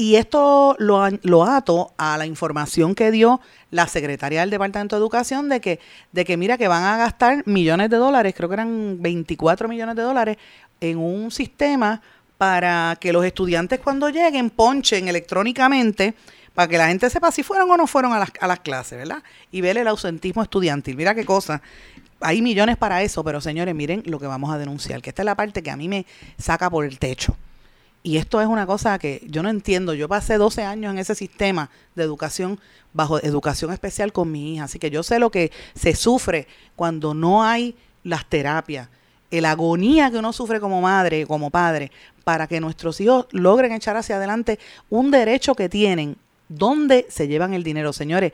Y 0.00 0.14
esto 0.14 0.76
lo, 0.78 1.08
lo, 1.22 1.44
ato 1.44 1.92
a 1.98 2.16
la 2.18 2.24
información 2.24 2.94
que 2.94 3.10
dio 3.10 3.40
la 3.72 3.88
secretaria 3.88 4.42
del 4.42 4.50
Departamento 4.50 4.94
de 4.94 5.00
Educación 5.00 5.48
de 5.48 5.60
que, 5.60 5.80
de 6.12 6.24
que 6.24 6.36
mira 6.36 6.56
que 6.56 6.68
van 6.68 6.84
a 6.84 6.96
gastar 6.96 7.42
millones 7.48 7.90
de 7.90 7.96
dólares, 7.96 8.32
creo 8.36 8.48
que 8.48 8.52
eran 8.52 9.02
24 9.02 9.68
millones 9.68 9.96
de 9.96 10.02
dólares, 10.02 10.36
en 10.80 10.98
un 10.98 11.32
sistema 11.32 12.00
para 12.36 12.96
que 13.00 13.12
los 13.12 13.24
estudiantes 13.24 13.80
cuando 13.80 14.08
lleguen 14.08 14.50
ponchen 14.50 15.08
electrónicamente 15.08 16.14
para 16.54 16.68
que 16.68 16.78
la 16.78 16.86
gente 16.86 17.10
sepa 17.10 17.32
si 17.32 17.42
fueron 17.42 17.68
o 17.68 17.76
no 17.76 17.88
fueron 17.88 18.12
a 18.12 18.20
las, 18.20 18.30
a 18.38 18.46
las 18.46 18.60
clases, 18.60 18.98
¿verdad? 18.98 19.24
Y 19.50 19.62
ver 19.62 19.78
el 19.78 19.88
ausentismo 19.88 20.44
estudiantil. 20.44 20.96
Mira 20.96 21.12
qué 21.16 21.24
cosa. 21.24 21.60
Hay 22.20 22.40
millones 22.40 22.76
para 22.76 23.02
eso, 23.02 23.24
pero 23.24 23.40
señores, 23.40 23.74
miren 23.74 24.04
lo 24.06 24.20
que 24.20 24.28
vamos 24.28 24.54
a 24.54 24.58
denunciar, 24.58 25.02
que 25.02 25.10
esta 25.10 25.22
es 25.22 25.26
la 25.26 25.34
parte 25.34 25.60
que 25.60 25.72
a 25.72 25.76
mí 25.76 25.88
me 25.88 26.06
saca 26.38 26.70
por 26.70 26.84
el 26.84 27.00
techo. 27.00 27.36
Y 28.02 28.16
esto 28.16 28.40
es 28.40 28.46
una 28.46 28.66
cosa 28.66 28.98
que 28.98 29.22
yo 29.26 29.42
no 29.42 29.48
entiendo. 29.48 29.92
Yo 29.94 30.08
pasé 30.08 30.38
12 30.38 30.62
años 30.62 30.92
en 30.92 30.98
ese 30.98 31.14
sistema 31.14 31.70
de 31.94 32.04
educación, 32.04 32.58
bajo 32.92 33.18
educación 33.18 33.72
especial 33.72 34.12
con 34.12 34.30
mi 34.30 34.54
hija. 34.54 34.64
Así 34.64 34.78
que 34.78 34.90
yo 34.90 35.02
sé 35.02 35.18
lo 35.18 35.30
que 35.30 35.50
se 35.74 35.94
sufre 35.94 36.46
cuando 36.76 37.14
no 37.14 37.44
hay 37.44 37.74
las 38.04 38.24
terapias. 38.26 38.88
La 39.30 39.50
agonía 39.50 40.10
que 40.10 40.18
uno 40.18 40.32
sufre 40.32 40.58
como 40.60 40.80
madre, 40.80 41.26
como 41.26 41.50
padre, 41.50 41.90
para 42.24 42.46
que 42.46 42.60
nuestros 42.60 43.00
hijos 43.00 43.26
logren 43.30 43.72
echar 43.72 43.96
hacia 43.96 44.16
adelante 44.16 44.58
un 44.88 45.10
derecho 45.10 45.54
que 45.54 45.68
tienen. 45.68 46.16
¿Dónde 46.48 47.06
se 47.10 47.28
llevan 47.28 47.52
el 47.52 47.62
dinero? 47.62 47.92
Señores, 47.92 48.32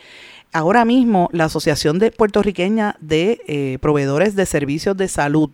ahora 0.52 0.84
mismo 0.84 1.28
la 1.32 1.46
Asociación 1.46 1.98
de 1.98 2.12
Puertorriqueña 2.12 2.96
de 3.00 3.40
eh, 3.48 3.78
Proveedores 3.80 4.36
de 4.36 4.46
Servicios 4.46 4.96
de 4.96 5.08
Salud 5.08 5.50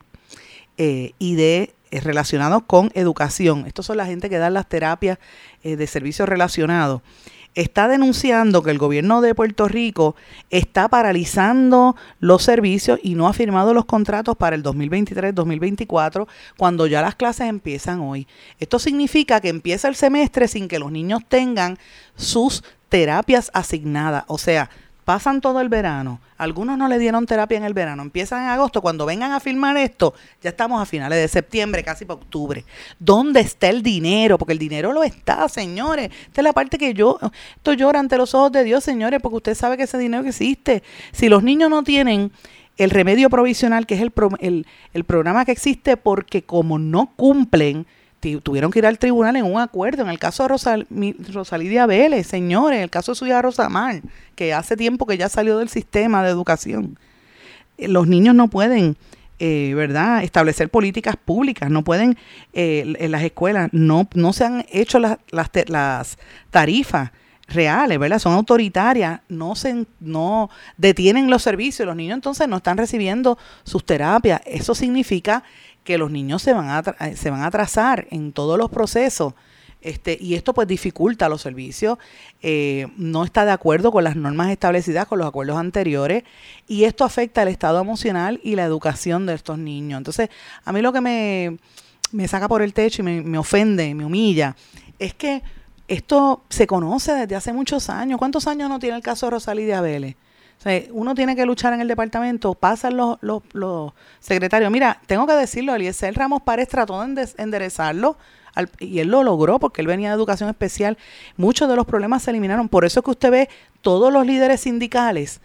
eh, 0.77 1.13
y 1.19 1.37
de 1.37 1.73
relacionados 1.91 2.63
con 2.67 2.91
educación, 2.95 3.65
estos 3.67 3.87
son 3.87 3.97
la 3.97 4.07
gente 4.07 4.31
que 4.31 4.39
da 4.39 4.51
las 4.51 4.69
terapias 4.69 5.19
eh, 5.63 5.77
de 5.77 5.87
servicios 5.87 6.29
relacionados, 6.29 7.03
está 7.55 7.89
denunciando 7.89 8.63
que 8.63 8.71
el 8.71 8.79
gobierno 8.79 9.21
de 9.21 9.35
Puerto 9.35 9.67
Rico 9.67 10.15
está 10.51 10.89
paralizando 10.89 11.97
los 12.21 12.43
servicios 12.43 13.01
y 13.03 13.15
no 13.15 13.29
ha 13.29 13.33
firmado 13.33 13.75
los 13.75 13.87
contratos 13.87 14.37
para 14.37 14.55
el 14.57 14.63
2023-2024 14.63 16.29
cuando 16.57 16.87
ya 16.87 17.03
las 17.03 17.17
clases 17.17 17.49
empiezan 17.49 18.01
hoy. 18.01 18.27
Esto 18.59 18.79
significa 18.79 19.41
que 19.41 19.49
empieza 19.49 19.89
el 19.89 19.97
semestre 19.97 20.49
sin 20.49 20.69
que 20.69 20.79
los 20.79 20.93
niños 20.93 21.23
tengan 21.29 21.79
sus 22.15 22.63
terapias 22.89 23.51
asignadas, 23.55 24.25
o 24.27 24.39
sea, 24.39 24.69
pasan 25.05 25.41
todo 25.41 25.61
el 25.61 25.69
verano, 25.69 26.21
algunos 26.37 26.79
no 26.79 26.89
le 26.89 26.99
dieron 26.99 27.27
terapia 27.27 27.59
en 27.59 27.65
el 27.65 27.75
verano, 27.75 28.03
empiezan 28.03 28.43
en 28.45 28.49
agosto, 28.49 28.81
cuando 28.81 29.07
vengan 29.07 29.33
a 29.33 29.41
filmar 29.41 29.77
esto, 29.77 30.15
ya 30.43 30.51
estamos 30.51 30.81
a 30.81 30.87
finales 30.87 31.19
de 31.19 31.29
septiembre, 31.29 31.83
casi 31.83 32.05
para 32.05 32.21
octubre. 32.21 32.65
¿Dónde 32.99 33.41
está 33.41 33.69
el 33.69 33.83
dinero? 33.83 34.39
Porque 34.39 34.53
el 34.53 34.59
dinero 34.59 34.93
lo 34.93 35.03
está, 35.03 35.49
señores. 35.49 36.11
Esta 36.27 36.41
es 36.41 36.45
la 36.45 36.53
parte 36.53 36.79
que 36.79 36.95
yo, 36.95 37.19
esto 37.57 37.73
llora 37.75 38.01
ante 38.01 38.17
los 38.17 38.35
ojos 38.35 38.53
de 38.53 38.65
Dios, 38.65 38.85
señores, 38.85 39.21
porque 39.21 39.37
usted 39.37 39.55
sabe 39.55 39.77
que 39.77 39.83
ese 39.83 39.99
dinero 39.99 40.27
existe. 40.27 40.83
Si 41.13 41.29
los 41.29 41.43
niños 41.43 41.71
no 41.71 41.83
tienen 41.83 42.33
el 42.77 42.91
remedio 42.91 43.29
provisional, 43.29 43.87
que 43.87 43.95
es 43.95 44.01
el, 44.01 44.13
el, 44.39 44.67
el 44.95 45.05
programa 45.05 45.45
que 45.45 45.53
existe, 45.53 45.97
porque 45.97 46.43
como 46.43 46.79
no 46.79 47.13
cumplen, 47.17 47.87
tuvieron 48.43 48.71
que 48.71 48.79
ir 48.81 48.87
al 48.87 48.99
tribunal 48.99 49.37
en 49.37 49.45
un 49.45 49.61
acuerdo. 49.61 50.03
En 50.03 50.09
el 50.09 50.19
caso 50.19 50.43
de 50.43 50.49
Rosal, 50.49 50.87
Vélez, 51.89 52.27
señores, 52.27 52.77
en 52.77 52.83
el 52.83 52.91
caso 52.91 53.13
de 53.13 53.17
su 53.17 53.27
hija 53.27 53.43
Rosamar, 53.43 54.03
que 54.35 54.53
hace 54.53 54.77
tiempo 54.77 55.07
que 55.07 55.17
ya 55.17 55.29
salió 55.29 55.59
del 55.59 55.69
sistema 55.69 56.23
de 56.23 56.31
educación. 56.31 56.99
Eh, 57.79 57.89
los 57.89 58.07
niños 58.07 58.35
no 58.35 58.49
pueden, 58.49 58.97
eh, 59.39 59.73
¿verdad?, 59.75 60.23
establecer 60.23 60.69
políticas 60.69 61.17
públicas, 61.17 61.71
no 61.71 61.83
pueden, 61.83 62.17
eh, 62.53 62.95
en 62.99 63.11
las 63.11 63.23
escuelas, 63.23 63.71
no, 63.73 64.09
no 64.15 64.33
se 64.33 64.45
han 64.45 64.67
hecho 64.71 64.99
las, 64.99 65.19
las, 65.31 65.51
las 65.69 66.19
tarifas 66.51 67.11
reales, 67.51 67.99
¿verdad? 67.99 68.19
Son 68.19 68.33
autoritarias, 68.33 69.21
no 69.29 69.55
se 69.55 69.87
no 69.99 70.51
detienen 70.77 71.31
los 71.31 71.43
servicios, 71.43 71.87
los 71.87 71.97
niños 71.97 72.15
entonces 72.15 72.49
no 72.49 72.59
están 72.59 72.79
recibiendo 72.79 73.39
sus 73.65 73.85
terapias. 73.85 74.41
Eso 74.47 74.75
significa 74.75 75.43
que 75.91 75.99
los 75.99 76.13
niños 76.13 76.41
se 76.41 76.53
van 76.53 76.69
a, 76.69 77.17
se 77.17 77.31
van 77.31 77.43
atrasar 77.43 78.07
en 78.13 78.33
todos 78.33 78.57
los 78.57 78.71
procesos. 78.71 79.35
Este, 79.83 80.17
y 80.21 80.35
esto 80.35 80.55
pues 80.55 80.69
dificulta 80.69 81.29
los 81.29 81.41
servicios, 81.43 81.99
eh, 82.43 82.87
no 82.97 83.25
está 83.25 83.45
de 83.45 83.51
acuerdo 83.51 83.91
con 83.91 84.05
las 84.05 84.15
normas 84.15 84.51
establecidas, 84.51 85.07
con 85.07 85.19
los 85.19 85.27
acuerdos 85.27 85.57
anteriores, 85.57 86.23
y 86.69 86.85
esto 86.85 87.03
afecta 87.03 87.43
el 87.43 87.49
estado 87.49 87.81
emocional 87.81 88.41
y 88.45 88.55
la 88.55 88.65
educación 88.65 89.27
de 89.27 89.35
estos 89.35 89.59
niños. 89.59 89.99
Entonces, 89.99 90.29
a 90.65 90.73
mí 90.73 90.81
lo 90.81 90.93
que 90.93 91.01
me, 91.01 91.59
me 92.13 92.29
saca 92.29 92.47
por 92.47 92.63
el 92.63 92.73
techo 92.73 93.03
y 93.03 93.05
me, 93.05 93.21
me 93.23 93.39
ofende, 93.39 93.93
me 93.95 94.05
humilla, 94.05 94.55
es 94.99 95.15
que 95.15 95.43
esto 95.89 96.45
se 96.51 96.69
conoce 96.69 97.15
desde 97.15 97.35
hace 97.35 97.53
muchos 97.53 97.91
años. 97.91 98.19
¿Cuántos 98.19 98.47
años 98.47 98.69
no 98.69 98.79
tiene 98.79 98.97
el 98.97 99.03
caso 99.03 99.27
de 99.27 99.31
Rosalía 99.31 99.81
Vélez? 99.81 100.15
Uno 100.93 101.15
tiene 101.15 101.37
que 101.37 101.47
luchar 101.47 101.73
en 101.73 101.81
el 101.81 101.89
departamento, 101.89 102.55
pasan 102.55 102.97
los, 102.97 103.19
los, 103.23 103.43
los 103.53 103.93
secretarios. 104.19 104.71
Mira, 104.71 105.01
tengo 105.07 105.27
que 105.27 105.33
decirlo, 105.33 105.75
Eliezer 105.75 106.15
Ramos 106.15 106.43
Párez 106.43 106.69
trató 106.69 107.01
de 107.01 107.29
enderezarlo 107.39 108.19
y 108.79 108.99
él 108.99 109.09
lo 109.09 109.23
logró 109.23 109.59
porque 109.59 109.81
él 109.81 109.87
venía 109.87 110.11
de 110.11 110.17
educación 110.17 110.51
especial. 110.51 110.99
Muchos 111.37 111.69
de 111.69 111.77
los 111.77 111.87
problemas 111.87 112.23
se 112.23 112.31
eliminaron. 112.31 112.69
Por 112.69 112.85
eso 112.85 113.03
que 113.03 113.11
usted 113.11 113.31
ve 113.31 113.49
todos 113.81 114.13
los 114.13 114.27
líderes 114.27 114.61
sindicales, 114.61 115.41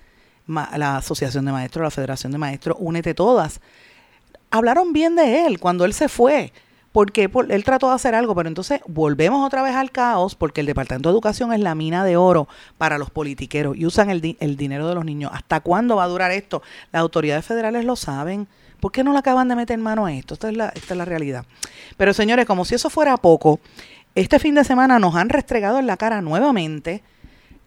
la 0.48 0.98
Asociación 0.98 1.46
de 1.46 1.52
Maestros, 1.52 1.84
la 1.84 1.92
Federación 1.92 2.32
de 2.32 2.38
Maestros, 2.38 2.78
únete 2.80 3.14
todas, 3.14 3.62
hablaron 4.52 4.94
bien 4.94 5.16
de 5.16 5.46
él 5.48 5.60
cuando 5.60 5.86
él 5.86 5.94
se 5.94 6.10
fue 6.10 6.52
porque 6.96 7.30
él 7.50 7.64
trató 7.66 7.90
de 7.90 7.96
hacer 7.96 8.16
algo, 8.16 8.34
pero 8.36 8.48
entonces 8.48 8.80
volvemos 8.88 9.46
otra 9.46 9.62
vez 9.62 9.76
al 9.76 9.92
caos 9.92 10.34
porque 10.34 10.62
el 10.62 10.68
Departamento 10.68 11.10
de 11.10 11.14
Educación 11.14 11.52
es 11.52 11.60
la 11.60 11.76
mina 11.76 12.06
de 12.06 12.16
oro 12.16 12.48
para 12.78 12.98
los 12.98 13.10
politiqueros 13.10 13.76
y 13.76 13.86
usan 13.86 14.10
el, 14.10 14.22
dinero 14.22 14.88
de 14.88 14.96
los 14.96 15.04
niños. 15.04 15.30
¿Hasta 15.34 15.60
cuándo 15.60 15.98
va 15.98 16.06
a 16.06 16.08
durar 16.08 16.32
esto? 16.32 16.62
Las 16.94 17.02
autoridades 17.02 17.44
federales 17.44 17.84
lo 17.84 17.98
saben. 17.98 18.48
¿Por 18.80 18.94
qué 18.94 19.04
no 19.04 19.12
le 19.12 19.20
acaban 19.20 19.50
de 19.50 19.58
meter 19.58 19.78
mano 19.78 20.06
a 20.06 20.14
esto? 20.14 20.36
Esta 20.36 20.48
es, 20.48 20.56
la, 20.56 20.70
esta 20.70 20.94
es 20.94 20.98
la 20.98 21.04
realidad. 21.04 21.44
Pero 21.98 22.14
señores, 22.14 22.46
como 22.46 22.64
si 22.64 22.76
eso 22.76 22.90
fuera 22.90 23.18
poco, 23.18 23.60
este 24.16 24.40
fin 24.40 24.56
de 24.56 24.64
semana 24.64 24.98
nos 24.98 25.16
han 25.16 25.28
restregado 25.28 25.80
en 25.80 25.88
la 25.88 25.98
cara 25.98 26.22
nuevamente 26.22 27.04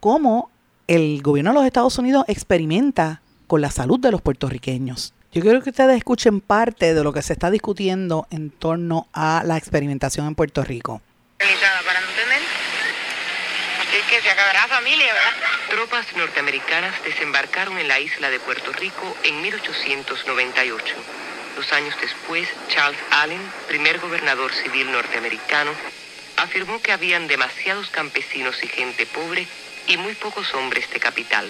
cómo 0.00 0.50
el 0.86 1.20
gobierno 1.20 1.50
de 1.50 1.56
los 1.56 1.66
Estados 1.66 1.98
Unidos 1.98 2.24
experimenta 2.28 3.20
con 3.46 3.60
la 3.60 3.70
salud 3.70 4.00
de 4.00 4.10
los 4.10 4.22
puertorriqueños. 4.22 5.12
Yo 5.30 5.42
quiero 5.42 5.60
que 5.60 5.70
ustedes 5.70 5.98
escuchen 5.98 6.40
parte 6.40 6.94
de 6.94 7.04
lo 7.04 7.12
que 7.12 7.20
se 7.20 7.34
está 7.34 7.50
discutiendo 7.50 8.26
en 8.30 8.50
torno 8.50 9.08
a 9.12 9.42
la 9.44 9.58
experimentación 9.58 10.26
en 10.26 10.34
Puerto 10.34 10.64
Rico. 10.64 11.02
Para 11.38 12.00
no 12.00 12.06
tener, 12.16 12.40
que 14.08 14.22
se 14.22 14.30
acabará 14.30 14.66
familia, 14.68 15.12
¿verdad? 15.12 15.32
Tropas 15.68 16.06
norteamericanas 16.16 16.94
desembarcaron 17.04 17.78
en 17.78 17.88
la 17.88 18.00
isla 18.00 18.30
de 18.30 18.40
Puerto 18.40 18.72
Rico 18.72 19.16
en 19.22 19.42
1898. 19.42 20.94
Dos 21.56 21.72
años 21.74 21.94
después, 22.00 22.48
Charles 22.68 22.98
Allen, 23.10 23.40
primer 23.66 23.98
gobernador 23.98 24.50
civil 24.54 24.90
norteamericano, 24.90 25.72
afirmó 26.38 26.80
que 26.80 26.92
habían 26.92 27.26
demasiados 27.26 27.90
campesinos 27.90 28.62
y 28.62 28.68
gente 28.68 29.04
pobre 29.04 29.46
y 29.88 29.98
muy 29.98 30.14
pocos 30.14 30.54
hombres 30.54 30.90
de 30.90 31.00
capital. 31.00 31.46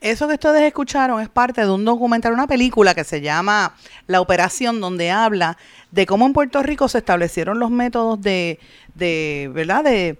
Eso 0.00 0.28
que 0.28 0.34
ustedes 0.34 0.62
escucharon 0.62 1.20
es 1.20 1.28
parte 1.28 1.62
de 1.62 1.70
un 1.70 1.84
documental, 1.84 2.32
una 2.32 2.46
película 2.46 2.94
que 2.94 3.02
se 3.02 3.20
llama 3.20 3.74
La 4.06 4.20
Operación, 4.20 4.80
donde 4.80 5.10
habla 5.10 5.58
de 5.90 6.06
cómo 6.06 6.24
en 6.24 6.32
Puerto 6.32 6.62
Rico 6.62 6.88
se 6.88 6.98
establecieron 6.98 7.58
los 7.58 7.70
métodos 7.70 8.20
de, 8.20 8.60
de 8.94 9.50
¿verdad? 9.52 9.82
De, 9.82 10.16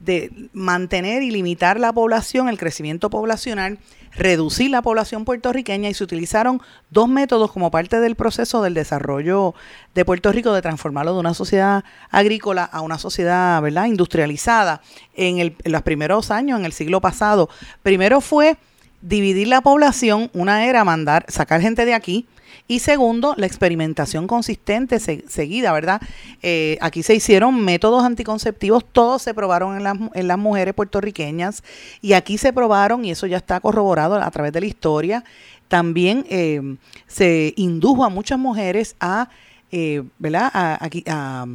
de 0.00 0.48
mantener 0.54 1.22
y 1.22 1.30
limitar 1.30 1.78
la 1.78 1.92
población, 1.92 2.48
el 2.48 2.56
crecimiento 2.56 3.10
poblacional, 3.10 3.78
reducir 4.12 4.70
la 4.70 4.80
población 4.80 5.26
puertorriqueña 5.26 5.90
y 5.90 5.94
se 5.94 6.04
utilizaron 6.04 6.62
dos 6.88 7.10
métodos 7.10 7.52
como 7.52 7.70
parte 7.70 8.00
del 8.00 8.16
proceso 8.16 8.62
del 8.62 8.72
desarrollo 8.72 9.54
de 9.94 10.06
Puerto 10.06 10.32
Rico 10.32 10.54
de 10.54 10.62
transformarlo 10.62 11.12
de 11.12 11.20
una 11.20 11.34
sociedad 11.34 11.84
agrícola 12.10 12.64
a 12.64 12.80
una 12.80 12.96
sociedad 12.96 13.60
¿verdad? 13.60 13.84
industrializada 13.84 14.80
en, 15.14 15.38
el, 15.38 15.56
en 15.62 15.72
los 15.72 15.82
primeros 15.82 16.30
años, 16.30 16.58
en 16.58 16.64
el 16.64 16.72
siglo 16.72 17.02
pasado. 17.02 17.50
Primero 17.82 18.22
fue 18.22 18.56
dividir 19.00 19.48
la 19.48 19.60
población, 19.60 20.30
una 20.32 20.66
era 20.66 20.84
mandar, 20.84 21.24
sacar 21.28 21.60
gente 21.60 21.84
de 21.84 21.94
aquí, 21.94 22.26
y 22.70 22.80
segundo, 22.80 23.34
la 23.38 23.46
experimentación 23.46 24.26
consistente 24.26 25.00
seguida, 25.00 25.72
¿verdad? 25.72 26.02
Eh, 26.42 26.76
aquí 26.82 27.02
se 27.02 27.14
hicieron 27.14 27.64
métodos 27.64 28.04
anticonceptivos, 28.04 28.84
todos 28.92 29.22
se 29.22 29.32
probaron 29.32 29.76
en 29.76 29.84
las, 29.84 29.96
en 30.12 30.40
mujeres 30.40 30.74
puertorriqueñas 30.74 31.62
y 32.02 32.12
aquí 32.12 32.36
se 32.36 32.52
probaron, 32.52 33.06
y 33.06 33.10
eso 33.10 33.26
ya 33.26 33.38
está 33.38 33.60
corroborado 33.60 34.16
a 34.16 34.30
través 34.30 34.52
de 34.52 34.60
la 34.60 34.66
historia, 34.66 35.24
también 35.68 36.26
eh, 36.28 36.60
se 37.06 37.54
indujo 37.56 38.04
a 38.04 38.10
muchas 38.10 38.38
mujeres 38.38 38.96
a, 39.00 39.30
eh, 39.70 40.02
¿verdad? 40.18 40.50
a, 40.52 40.88
a 41.06 41.46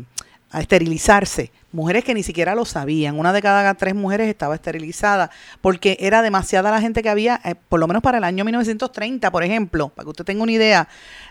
esterilizarse 0.61 1.51
mujeres 1.73 2.03
que 2.03 2.13
ni 2.13 2.23
siquiera 2.23 2.55
lo 2.55 2.63
sabían. 2.63 3.19
Una 3.19 3.33
de 3.33 3.41
cada 3.41 3.73
tres 3.73 3.95
mujeres 3.95 4.29
estaba 4.29 4.55
esterilizada 4.55 5.31
porque 5.59 5.97
era 5.99 6.21
demasiada 6.21 6.71
la 6.71 6.79
gente 6.79 7.01
que 7.01 7.09
había, 7.09 7.41
eh, 7.43 7.55
por 7.55 7.79
lo 7.79 7.87
menos 7.87 8.01
para 8.01 8.19
el 8.19 8.23
año 8.23 8.45
1930, 8.45 9.31
por 9.31 9.43
ejemplo, 9.43 9.89
para 9.89 10.05
que 10.05 10.09
usted 10.11 10.23
tenga 10.23 10.43
una 10.43 10.51
idea, 10.51 10.87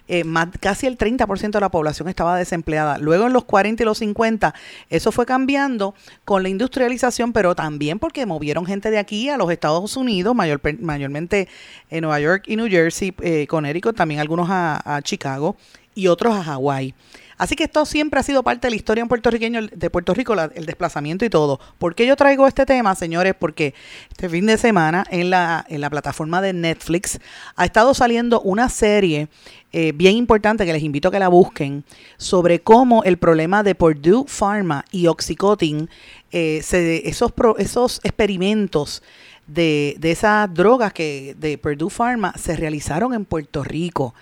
eh, 0.08 0.24
más, 0.24 0.48
casi 0.60 0.86
el 0.86 0.98
30% 0.98 1.52
de 1.52 1.60
la 1.60 1.70
población 1.70 2.08
estaba 2.08 2.36
desempleada. 2.36 2.98
Luego 2.98 3.26
en 3.26 3.32
los 3.32 3.44
40 3.44 3.82
y 3.82 3.86
los 3.86 3.98
50, 3.98 4.52
eso 4.90 5.12
fue 5.12 5.24
cambiando 5.24 5.94
con 6.24 6.42
la 6.42 6.48
industrialización, 6.48 7.32
pero 7.32 7.54
también 7.54 8.00
porque 8.00 8.26
movieron 8.26 8.66
gente 8.66 8.90
de 8.90 8.98
aquí 8.98 9.28
a 9.28 9.36
los 9.36 9.50
Estados 9.50 9.96
Unidos, 9.96 10.34
mayor, 10.34 10.60
mayormente 10.80 11.48
en 11.88 12.02
Nueva 12.02 12.18
York 12.18 12.44
y 12.48 12.56
New 12.56 12.68
Jersey, 12.68 13.14
eh, 13.22 13.46
Connecticut, 13.46 13.96
también 13.96 14.20
algunos 14.20 14.50
a, 14.50 14.96
a 14.96 15.02
Chicago 15.02 15.56
y 15.94 16.08
otros 16.08 16.34
a 16.34 16.42
Hawái. 16.42 16.94
Así 17.42 17.56
que 17.56 17.64
esto 17.64 17.84
siempre 17.86 18.20
ha 18.20 18.22
sido 18.22 18.44
parte 18.44 18.68
de 18.68 18.70
la 18.70 18.76
historia 18.76 19.02
en 19.02 19.08
puertorriqueño, 19.08 19.66
de 19.66 19.90
Puerto 19.90 20.14
Rico, 20.14 20.32
el 20.54 20.64
desplazamiento 20.64 21.24
y 21.24 21.28
todo. 21.28 21.58
¿Por 21.76 21.96
qué 21.96 22.06
yo 22.06 22.14
traigo 22.14 22.46
este 22.46 22.64
tema, 22.64 22.94
señores? 22.94 23.34
Porque 23.36 23.74
este 24.12 24.28
fin 24.28 24.46
de 24.46 24.56
semana 24.56 25.04
en 25.10 25.30
la, 25.30 25.66
en 25.68 25.80
la 25.80 25.90
plataforma 25.90 26.40
de 26.40 26.52
Netflix 26.52 27.18
ha 27.56 27.64
estado 27.64 27.94
saliendo 27.94 28.40
una 28.42 28.68
serie 28.68 29.26
eh, 29.72 29.90
bien 29.92 30.14
importante 30.14 30.64
que 30.64 30.72
les 30.72 30.84
invito 30.84 31.08
a 31.08 31.10
que 31.10 31.18
la 31.18 31.26
busquen 31.26 31.82
sobre 32.16 32.60
cómo 32.60 33.02
el 33.02 33.16
problema 33.16 33.64
de 33.64 33.74
Purdue 33.74 34.24
Pharma 34.28 34.84
y 34.92 35.08
Oxycontin, 35.08 35.90
eh, 36.30 36.60
se, 36.62 37.08
esos, 37.08 37.32
esos 37.58 38.00
experimentos 38.04 39.02
de, 39.46 39.96
de 39.98 40.12
esas 40.12 40.52
drogas 40.54 40.92
que 40.92 41.34
de 41.38 41.58
Purdue 41.58 41.90
Pharma 41.90 42.32
se 42.38 42.56
realizaron 42.56 43.12
en 43.12 43.24
Puerto 43.24 43.64
Rico. 43.64 44.14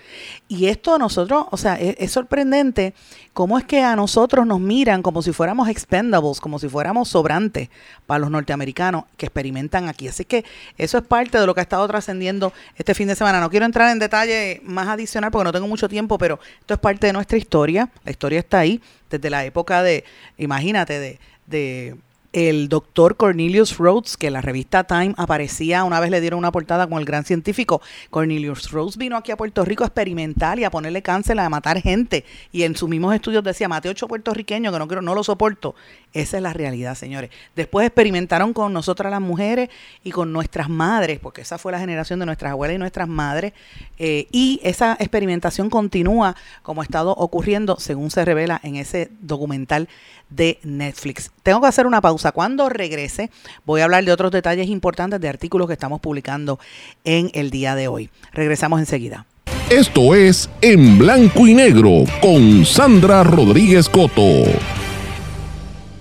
Y 0.48 0.66
esto 0.66 0.94
a 0.94 0.98
nosotros, 0.98 1.46
o 1.50 1.56
sea, 1.56 1.74
es, 1.74 2.10
sorprendente 2.10 2.94
cómo 3.32 3.58
es 3.58 3.64
que 3.64 3.82
a 3.82 3.94
nosotros 3.96 4.46
nos 4.46 4.60
miran 4.60 5.02
como 5.02 5.22
si 5.22 5.32
fuéramos 5.32 5.68
expendables, 5.68 6.40
como 6.40 6.58
si 6.58 6.68
fuéramos 6.68 7.08
sobrantes 7.08 7.68
para 8.06 8.18
los 8.18 8.30
norteamericanos 8.30 9.04
que 9.16 9.26
experimentan 9.26 9.88
aquí. 9.88 10.08
Así 10.08 10.24
que 10.24 10.44
eso 10.78 10.98
es 10.98 11.04
parte 11.04 11.38
de 11.38 11.46
lo 11.46 11.54
que 11.54 11.60
ha 11.60 11.62
estado 11.62 11.86
trascendiendo 11.86 12.52
este 12.76 12.94
fin 12.94 13.08
de 13.08 13.14
semana. 13.14 13.40
No 13.40 13.50
quiero 13.50 13.66
entrar 13.66 13.90
en 13.90 13.98
detalle 13.98 14.60
más 14.64 14.88
adicional 14.88 15.30
porque 15.30 15.44
no 15.44 15.52
tengo 15.52 15.68
mucho 15.68 15.88
tiempo, 15.88 16.18
pero 16.18 16.40
esto 16.60 16.74
es 16.74 16.80
parte 16.80 17.06
de 17.06 17.12
nuestra 17.12 17.38
historia. 17.38 17.90
La 18.04 18.10
historia 18.10 18.40
está 18.40 18.60
ahí 18.60 18.80
desde 19.10 19.28
la 19.30 19.44
época 19.44 19.82
de, 19.82 20.04
imagínate, 20.38 20.98
de, 20.98 21.20
de 21.46 21.96
el 22.32 22.68
doctor 22.68 23.16
Cornelius 23.16 23.78
Rhodes, 23.78 24.16
que 24.16 24.30
la 24.30 24.40
revista 24.40 24.84
Time 24.84 25.14
aparecía, 25.16 25.84
una 25.84 25.98
vez 25.98 26.10
le 26.10 26.20
dieron 26.20 26.38
una 26.38 26.52
portada 26.52 26.86
con 26.86 26.98
el 26.98 27.04
gran 27.04 27.24
científico. 27.24 27.82
Cornelius 28.10 28.70
Rhodes 28.70 28.96
vino 28.96 29.16
aquí 29.16 29.32
a 29.32 29.36
Puerto 29.36 29.64
Rico 29.64 29.82
a 29.82 29.88
experimentar 29.88 30.58
y 30.58 30.64
a 30.64 30.70
ponerle 30.70 31.02
cáncer, 31.02 31.38
a 31.40 31.48
matar 31.48 31.80
gente. 31.80 32.24
Y 32.52 32.62
en 32.62 32.76
sus 32.76 32.88
mismos 32.88 33.14
estudios 33.14 33.42
decía, 33.42 33.68
mate 33.68 33.88
ocho 33.88 34.06
puertorriqueños 34.06 34.72
que 34.72 34.78
no 34.78 34.86
quiero, 34.86 35.02
no 35.02 35.14
lo 35.14 35.24
soporto. 35.24 35.74
Esa 36.12 36.38
es 36.38 36.42
la 36.42 36.52
realidad, 36.52 36.96
señores. 36.96 37.30
Después 37.54 37.86
experimentaron 37.86 38.52
con 38.52 38.72
nosotras 38.72 39.12
las 39.12 39.20
mujeres 39.20 39.70
y 40.02 40.10
con 40.10 40.32
nuestras 40.32 40.68
madres, 40.68 41.20
porque 41.20 41.42
esa 41.42 41.56
fue 41.56 41.70
la 41.70 41.78
generación 41.78 42.18
de 42.18 42.26
nuestras 42.26 42.50
abuelas 42.50 42.74
y 42.74 42.78
nuestras 42.78 43.08
madres. 43.08 43.52
Eh, 43.98 44.26
y 44.32 44.60
esa 44.64 44.96
experimentación 44.98 45.70
continúa 45.70 46.34
como 46.62 46.80
ha 46.80 46.84
estado 46.84 47.12
ocurriendo, 47.12 47.78
según 47.78 48.10
se 48.10 48.24
revela 48.24 48.60
en 48.64 48.76
ese 48.76 49.10
documental 49.20 49.88
de 50.30 50.58
Netflix. 50.64 51.30
Tengo 51.42 51.60
que 51.60 51.68
hacer 51.68 51.86
una 51.86 52.00
pausa. 52.00 52.32
Cuando 52.32 52.68
regrese 52.68 53.30
voy 53.64 53.80
a 53.80 53.84
hablar 53.84 54.04
de 54.04 54.12
otros 54.12 54.32
detalles 54.32 54.68
importantes 54.68 55.20
de 55.20 55.28
artículos 55.28 55.68
que 55.68 55.74
estamos 55.74 56.00
publicando 56.00 56.58
en 57.04 57.30
el 57.34 57.50
día 57.50 57.74
de 57.74 57.88
hoy. 57.88 58.10
Regresamos 58.32 58.80
enseguida. 58.80 59.26
Esto 59.70 60.16
es 60.16 60.50
En 60.60 60.98
Blanco 60.98 61.46
y 61.46 61.54
Negro 61.54 62.04
con 62.20 62.64
Sandra 62.64 63.22
Rodríguez 63.22 63.88
Coto. 63.88 64.79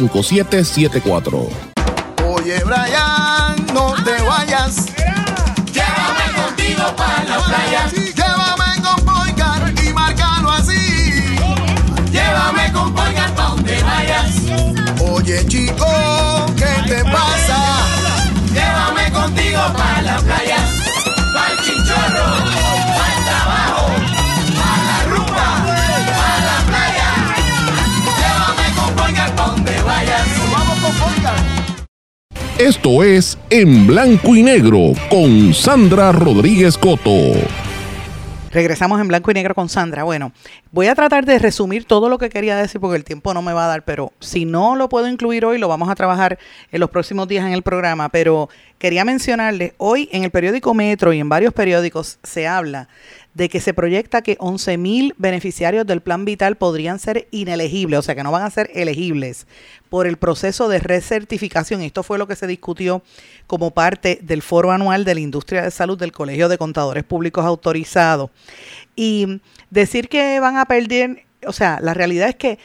939-336-5774. 0.00 1.48
Oye, 2.26 2.62
Brian, 2.64 3.66
no 3.72 3.94
te 4.02 4.22
vayas. 4.22 4.86
Llévame 5.72 6.26
contigo 6.34 6.96
para 6.96 7.24
la 7.24 7.38
playa. 7.38 7.90
Llévame 7.92 8.82
con 8.82 9.04
Boycar 9.04 9.72
y 9.84 9.92
márcalo 9.92 10.50
así. 10.50 11.36
Llévame 12.10 12.72
con 12.72 12.94
Boycar 12.94 13.34
pa' 13.34 13.48
donde 13.48 13.82
vayas. 13.82 14.34
Oye, 15.00 15.46
chico 15.46 15.86
para 19.72 20.02
la 20.02 20.16
playa, 20.18 20.73
Esto 32.58 33.02
es 33.02 33.36
En 33.50 33.84
Blanco 33.84 34.36
y 34.36 34.44
Negro 34.44 34.92
con 35.10 35.52
Sandra 35.52 36.12
Rodríguez 36.12 36.78
Coto. 36.78 37.10
Regresamos 38.52 39.00
en 39.00 39.08
blanco 39.08 39.32
y 39.32 39.34
negro 39.34 39.56
con 39.56 39.68
Sandra. 39.68 40.04
Bueno, 40.04 40.30
voy 40.70 40.86
a 40.86 40.94
tratar 40.94 41.26
de 41.26 41.40
resumir 41.40 41.84
todo 41.84 42.08
lo 42.08 42.18
que 42.18 42.30
quería 42.30 42.56
decir 42.56 42.80
porque 42.80 42.96
el 42.96 43.02
tiempo 43.02 43.34
no 43.34 43.42
me 43.42 43.52
va 43.52 43.64
a 43.64 43.66
dar, 43.66 43.84
pero 43.84 44.12
si 44.20 44.44
no 44.44 44.76
lo 44.76 44.88
puedo 44.88 45.08
incluir 45.08 45.44
hoy, 45.44 45.58
lo 45.58 45.66
vamos 45.66 45.90
a 45.90 45.96
trabajar 45.96 46.38
en 46.70 46.78
los 46.78 46.90
próximos 46.90 47.26
días 47.26 47.44
en 47.44 47.52
el 47.52 47.62
programa. 47.62 48.10
Pero 48.10 48.48
quería 48.78 49.04
mencionarles, 49.04 49.72
hoy 49.78 50.08
en 50.12 50.22
el 50.22 50.30
periódico 50.30 50.72
Metro 50.74 51.12
y 51.12 51.18
en 51.18 51.28
varios 51.28 51.52
periódicos 51.52 52.20
se 52.22 52.46
habla 52.46 52.86
de 53.34 53.48
que 53.48 53.60
se 53.60 53.74
proyecta 53.74 54.22
que 54.22 54.38
11.000 54.38 55.14
beneficiarios 55.18 55.86
del 55.86 56.00
plan 56.00 56.24
vital 56.24 56.56
podrían 56.56 56.98
ser 57.00 57.26
inelegibles, 57.32 57.98
o 57.98 58.02
sea 58.02 58.14
que 58.14 58.22
no 58.22 58.30
van 58.30 58.44
a 58.44 58.50
ser 58.50 58.70
elegibles 58.74 59.46
por 59.88 60.06
el 60.06 60.16
proceso 60.16 60.68
de 60.68 60.78
recertificación. 60.78 61.82
Esto 61.82 62.02
fue 62.02 62.18
lo 62.18 62.28
que 62.28 62.36
se 62.36 62.46
discutió 62.46 63.02
como 63.46 63.72
parte 63.72 64.20
del 64.22 64.40
foro 64.40 64.70
anual 64.70 65.04
de 65.04 65.14
la 65.14 65.20
industria 65.20 65.62
de 65.62 65.70
salud 65.72 65.98
del 65.98 66.12
Colegio 66.12 66.48
de 66.48 66.58
Contadores 66.58 67.02
Públicos 67.02 67.44
Autorizados. 67.44 68.30
Y 68.94 69.40
decir 69.70 70.08
que 70.08 70.38
van 70.38 70.56
a 70.56 70.66
perder, 70.66 71.24
o 71.46 71.52
sea, 71.52 71.80
la 71.82 71.92
realidad 71.92 72.28
es 72.28 72.36
que 72.36 72.58